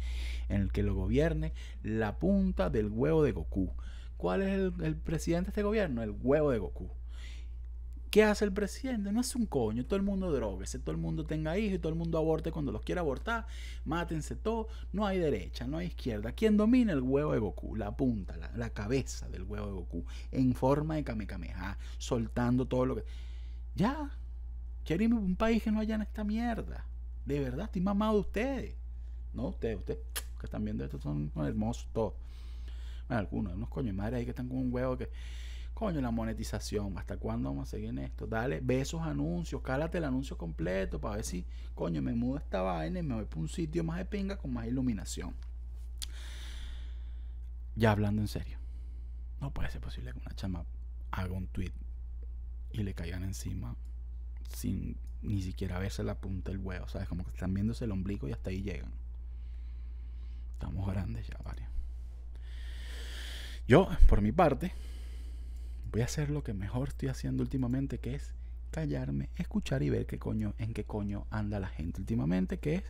en 0.49 0.61
el 0.61 0.73
que 0.73 0.83
lo 0.83 0.95
gobierne 0.95 1.55
la 1.83 2.19
punta 2.19 2.69
del 2.69 2.91
huevo 2.91 3.25
de 3.25 3.33
Goku. 3.33 3.73
¿Cuál 4.19 4.43
es 4.43 4.49
el, 4.51 4.75
el 4.85 4.97
presidente 4.97 5.47
de 5.47 5.51
este 5.53 5.63
gobierno? 5.63 6.03
El 6.03 6.11
huevo 6.11 6.51
de 6.51 6.59
Goku. 6.59 6.91
¿Qué 8.11 8.25
hace 8.25 8.45
el 8.45 8.53
presidente? 8.53 9.13
No 9.13 9.21
hace 9.21 9.37
un 9.37 9.47
coño. 9.47 9.85
Todo 9.85 9.97
el 9.97 10.03
mundo 10.03 10.33
droguese, 10.33 10.79
todo 10.79 10.93
el 10.93 10.99
mundo 10.99 11.25
tenga 11.25 11.59
hijos 11.59 11.77
y 11.77 11.79
todo 11.79 11.93
el 11.93 11.99
mundo 11.99 12.19
aborte 12.19 12.51
cuando 12.51 12.73
los 12.73 12.83
quiera 12.83 13.03
abortar. 13.03 13.47
Mátense 13.85 14.35
todo. 14.37 14.69
No 14.93 15.07
hay 15.07 15.19
derecha, 15.19 15.67
no 15.67 15.77
hay 15.77 15.89
izquierda. 15.89 16.33
¿Quién 16.33 16.57
domina 16.57 16.93
el 16.93 17.03
huevo 17.03 17.33
de 17.33 17.39
Goku? 17.39 17.77
La 17.77 17.97
punta, 17.97 18.37
la, 18.57 18.71
cabeza 18.71 19.29
del 19.29 19.43
huevo 19.43 19.67
de 19.67 19.73
Goku. 19.73 20.05
En 20.31 20.55
forma 20.55 20.97
de 20.97 21.05
Kamehameha. 21.05 21.79
Soltando 21.99 22.67
todo 22.67 22.87
lo 22.87 22.97
que. 22.97 23.05
Ya. 23.75 24.11
Quiero 24.85 25.05
irme 25.05 25.17
a 25.17 25.21
un 25.21 25.37
país 25.37 25.63
que 25.63 25.71
no 25.71 25.81
haya 25.81 25.97
en 25.97 26.03
esta 26.03 26.25
mierda. 26.25 26.87
De 27.27 27.41
verdad, 27.41 27.67
estoy 27.67 27.83
mamado 27.83 28.15
de 28.15 28.21
ustedes. 28.21 28.77
No 29.35 29.49
ustedes, 29.49 29.77
ustedes 29.77 29.99
que 30.39 30.47
están 30.47 30.65
viendo 30.65 30.85
esto 30.85 30.99
son 30.99 31.31
hermosos 31.37 31.89
todos. 31.93 32.15
Bueno, 33.09 33.21
algunos, 33.21 33.55
unos 33.55 33.69
coños 33.69 33.89
de 33.89 33.93
madre 33.93 34.17
ahí 34.17 34.25
que 34.25 34.31
están 34.31 34.49
con 34.49 34.59
un 34.59 34.73
huevo 34.73 34.97
que 34.97 35.11
Coño, 35.79 36.01
la 36.01 36.11
monetización, 36.11 36.99
¿hasta 36.99 37.19
cuándo 37.19 37.51
vamos 37.51 37.69
a 37.69 37.71
seguir 37.71 37.91
en 37.91 37.99
esto? 38.01 38.27
Dale, 38.27 38.59
ve 38.61 38.81
esos 38.81 39.01
anuncios, 39.01 39.63
cálate 39.63 39.99
el 39.99 40.05
anuncio 40.05 40.37
completo 40.37 41.01
para 41.01 41.15
ver 41.15 41.25
si, 41.25 41.47
coño, 41.77 42.03
me 42.03 42.15
mudo 42.15 42.39
esta 42.39 42.63
vaina 42.63 42.99
y 42.99 43.05
me 43.05 43.15
voy 43.15 43.27
para 43.27 43.43
un 43.43 43.49
sitio 43.49 43.85
más 43.85 43.99
de 43.99 44.05
pinga 44.05 44.37
con 44.37 44.53
más 44.53 44.67
iluminación. 44.67 45.37
Ya 47.77 47.93
hablando 47.93 48.21
en 48.21 48.27
serio, 48.27 48.59
no 49.41 49.53
puede 49.55 49.71
ser 49.71 49.81
posible 49.81 50.13
que 50.13 50.19
una 50.19 50.35
chama 50.35 50.67
haga 51.13 51.33
un 51.33 51.47
tweet 51.47 51.73
y 52.73 52.83
le 52.83 52.93
caigan 52.93 53.23
encima 53.23 53.77
sin 54.49 54.99
ni 55.23 55.43
siquiera 55.43 55.79
verse 55.79 56.03
la 56.03 56.17
punta 56.17 56.51
del 56.51 56.59
huevo, 56.59 56.89
¿sabes? 56.89 57.07
Como 57.07 57.23
que 57.23 57.31
están 57.31 57.55
viéndose 57.55 57.85
el 57.85 57.93
ombligo 57.93 58.27
y 58.27 58.33
hasta 58.33 58.51
ahí 58.51 58.63
llegan. 58.63 58.91
Estamos 60.55 60.89
grandes 60.89 61.29
ya, 61.29 61.39
varios. 61.45 61.71
Yo, 63.69 63.89
por 64.09 64.23
mi 64.23 64.33
parte, 64.33 64.73
voy 65.91 66.03
a 66.03 66.05
hacer 66.05 66.31
lo 66.31 66.43
que 66.43 66.55
mejor 66.55 66.89
estoy 66.89 67.09
haciendo 67.09 67.43
últimamente, 67.43 67.99
que 67.99 68.15
es 68.15 68.35
callarme, 68.71 69.31
escuchar 69.37 69.83
y 69.83 69.91
ver 69.91 70.07
qué 70.07 70.19
coño, 70.19 70.55
en 70.59 70.75
qué 70.75 70.85
coño 70.85 71.27
anda 71.31 71.59
la 71.59 71.69
gente 71.69 72.01
últimamente, 72.01 72.59
que 72.59 72.77
es, 72.77 72.85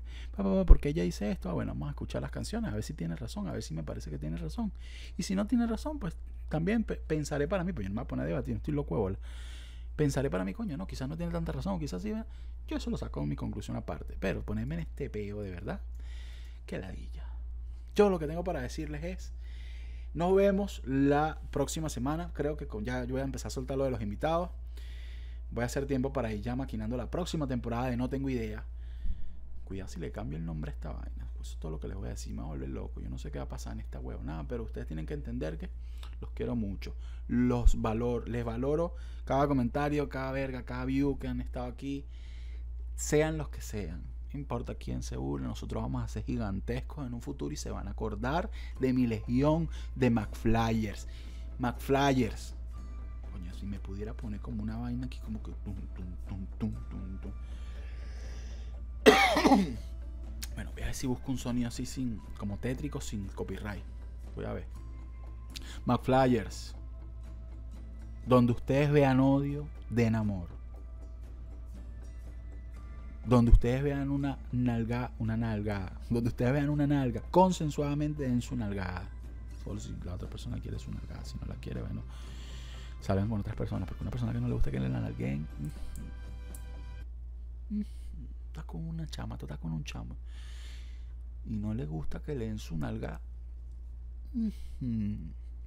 porque 0.66 0.88
ella 0.88 1.03
dice 1.03 1.30
esto, 1.30 1.51
ah, 1.51 1.53
bueno, 1.53 1.72
vamos 1.72 1.88
a 1.88 1.90
escuchar 1.90 2.22
las 2.22 2.30
canciones, 2.30 2.70
a 2.70 2.74
ver 2.74 2.82
si 2.82 2.94
tiene 2.94 3.16
razón, 3.16 3.46
a 3.49 3.53
ver 3.53 3.62
si 3.62 3.74
me 3.74 3.84
parece 3.84 4.11
que 4.11 4.18
tiene 4.18 4.36
razón. 4.36 4.72
Y 5.16 5.22
si 5.22 5.34
no 5.34 5.46
tiene 5.46 5.66
razón, 5.66 5.99
pues 5.99 6.16
también 6.49 6.84
pensaré 6.84 7.46
para 7.46 7.64
mí, 7.64 7.72
pues 7.72 7.84
yo 7.84 7.90
no 7.90 7.94
me 7.94 8.01
voy 8.01 8.05
a 8.05 8.09
poner 8.09 8.24
a 8.24 8.28
debatir, 8.28 8.57
estoy 8.57 8.74
loco. 8.74 9.11
Pensaré 9.96 10.30
para 10.30 10.44
mí, 10.44 10.53
coño, 10.53 10.76
no, 10.76 10.86
quizás 10.86 11.09
no 11.09 11.16
tiene 11.16 11.32
tanta 11.32 11.53
razón, 11.53 11.78
quizás 11.78 12.03
sí, 12.03 12.12
yo 12.66 12.76
eso 12.76 12.90
lo 12.90 12.96
saco 12.96 13.22
en 13.22 13.28
mi 13.28 13.36
conclusión 13.36 13.76
aparte, 13.76 14.16
pero 14.18 14.42
ponerme 14.42 14.74
en 14.76 14.80
este 14.82 15.11
peo 15.11 15.42
de 15.42 15.51
verdad, 15.51 15.80
que 16.66 16.78
ladilla. 16.78 17.24
Yo 17.94 18.11
lo 18.11 18.18
que 18.18 18.26
tengo 18.26 18.44
para 18.44 18.61
decirles 18.61 19.03
es, 19.05 19.32
nos 20.18 20.34
vemos 20.34 20.82
la 20.84 21.38
próxima 21.52 21.88
semana. 21.88 22.32
Creo 22.34 22.56
que 22.56 22.66
ya 22.82 23.04
yo 23.04 23.12
voy 23.12 23.20
a 23.20 23.24
empezar 23.24 23.46
a 23.46 23.50
soltar 23.50 23.78
lo 23.78 23.84
de 23.84 23.92
los 23.92 24.02
invitados. 24.02 24.50
Voy 25.52 25.62
a 25.62 25.66
hacer 25.66 25.86
tiempo 25.86 26.12
para 26.12 26.32
ir 26.32 26.42
ya 26.42 26.56
maquinando 26.56 26.96
la 26.96 27.08
próxima 27.08 27.46
temporada 27.46 27.86
de 27.86 27.96
No 27.96 28.08
Tengo 28.08 28.28
Idea. 28.28 28.64
Cuidado 29.64 29.88
si 29.88 30.00
le 30.00 30.10
cambio 30.10 30.36
el 30.36 30.44
nombre 30.44 30.72
a 30.72 30.74
esta 30.74 30.90
vaina. 30.90 31.30
Eso 31.40 31.52
es 31.52 31.58
todo 31.60 31.70
lo 31.70 31.78
que 31.78 31.86
les 31.86 31.96
voy 31.96 32.08
a 32.08 32.10
decir. 32.10 32.34
Me 32.34 32.42
volver 32.42 32.68
loco. 32.68 33.00
Yo 33.00 33.08
no 33.08 33.16
sé 33.16 33.30
qué 33.30 33.38
va 33.38 33.44
a 33.44 33.48
pasar 33.48 33.74
en 33.74 33.78
esta 33.78 34.00
web. 34.00 34.20
Nada, 34.24 34.44
pero 34.48 34.64
ustedes 34.64 34.88
tienen 34.88 35.06
que 35.06 35.14
entender 35.14 35.56
que 35.56 35.70
los 36.20 36.32
quiero 36.32 36.56
mucho. 36.56 36.96
Los 37.28 37.80
valor, 37.80 38.28
les 38.28 38.44
valoro 38.44 38.96
cada 39.24 39.46
comentario, 39.46 40.08
cada 40.08 40.32
verga, 40.32 40.64
cada 40.64 40.84
view 40.84 41.16
que 41.20 41.28
han 41.28 41.40
estado 41.40 41.66
aquí. 41.66 42.04
Sean 42.96 43.38
los 43.38 43.50
que 43.50 43.60
sean 43.60 44.02
importa 44.39 44.74
quién 44.74 45.03
se 45.03 45.16
une, 45.16 45.47
nosotros 45.47 45.82
vamos 45.82 46.03
a 46.03 46.09
ser 46.09 46.24
gigantescos 46.24 47.07
en 47.07 47.14
un 47.14 47.22
futuro 47.22 47.53
y 47.53 47.57
se 47.57 47.70
van 47.70 47.89
a 47.89 47.93
acordar 47.93 48.51
de 48.80 48.93
mi 48.93 49.07
legión 49.07 49.68
de 49.95 50.11
McFlyers. 50.11 51.07
McFlyers. 51.59 52.55
Coño, 53.32 53.53
si 53.55 53.66
me 53.66 53.78
pudiera 53.78 54.14
poner 54.14 54.41
como 54.41 54.62
una 54.62 54.76
vaina 54.76 55.07
aquí, 55.07 55.18
como 55.20 55.43
que. 55.43 55.53
bueno, 60.55 60.72
voy 60.72 60.82
a 60.82 60.86
ver 60.86 60.95
si 60.95 61.07
busco 61.07 61.32
un 61.32 61.39
sonido 61.39 61.68
así, 61.68 61.86
sin 61.86 62.18
como 62.39 62.59
tétrico, 62.59 63.01
sin 63.01 63.26
copyright. 63.28 63.84
Voy 64.34 64.45
a 64.45 64.53
ver. 64.53 64.66
McFlyers. 65.84 66.74
Donde 68.26 68.53
ustedes 68.53 68.91
vean 68.91 69.20
odio, 69.20 69.66
den 69.89 70.14
amor 70.14 70.57
donde 73.28 73.50
ustedes 73.50 73.82
vean 73.82 74.10
una 74.10 74.38
nalga, 74.52 75.12
una 75.18 75.36
nalga, 75.36 75.92
donde 76.08 76.30
ustedes 76.30 76.50
vean 76.50 76.70
una 76.70 76.86
nalga, 76.86 77.20
consensuadamente 77.30 78.24
en 78.24 78.40
su 78.40 78.56
nalgada. 78.56 79.06
Solo 79.62 79.78
si 79.80 79.94
la 80.02 80.14
otra 80.14 80.30
persona 80.30 80.58
quiere 80.58 80.78
su 80.78 80.90
nalgada, 80.90 81.22
si 81.26 81.36
no 81.38 81.46
la 81.46 81.56
quiere, 81.56 81.82
bueno, 81.82 82.02
salgan 83.02 83.28
con 83.28 83.40
otras 83.40 83.54
personas, 83.54 83.86
porque 83.86 84.02
una 84.02 84.10
persona 84.10 84.32
que 84.32 84.40
no 84.40 84.48
le 84.48 84.54
gusta 84.54 84.70
que 84.70 84.80
le 84.80 84.88
nalguen, 84.88 85.46
está 88.46 88.62
con 88.62 88.86
una 88.86 89.06
chama, 89.06 89.36
tú 89.36 89.44
estás 89.44 89.58
con 89.58 89.72
un 89.72 89.84
chamo, 89.84 90.16
y 91.44 91.56
no 91.56 91.74
le 91.74 91.84
gusta 91.84 92.20
que 92.20 92.34
le 92.34 92.46
den 92.46 92.58
su 92.58 92.78
nalga, 92.78 93.20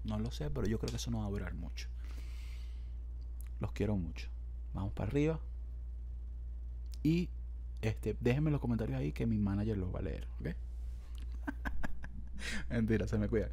no 0.04 0.20
lo 0.20 0.32
sé, 0.32 0.50
pero 0.50 0.66
yo 0.66 0.80
creo 0.80 0.90
que 0.90 0.98
eso 0.98 1.12
no 1.12 1.20
va 1.20 1.28
a 1.28 1.30
durar 1.30 1.54
mucho. 1.54 1.90
Los 3.60 3.72
quiero 3.72 3.96
mucho. 3.96 4.30
Vamos 4.74 4.94
para 4.94 5.12
arriba. 5.12 5.40
Y 7.04 7.30
este, 7.82 8.16
déjenme 8.20 8.50
en 8.50 8.54
los 8.54 8.62
comentarios 8.62 9.00
ahí 9.00 9.12
que 9.12 9.26
mi 9.26 9.38
manager 9.38 9.78
los 9.78 9.94
va 9.94 10.00
a 10.00 10.04
leer, 10.04 10.28
¿ok? 10.40 10.50
Mentira, 12.70 13.08
se 13.08 13.18
me 13.18 13.28
cuida. 13.28 13.50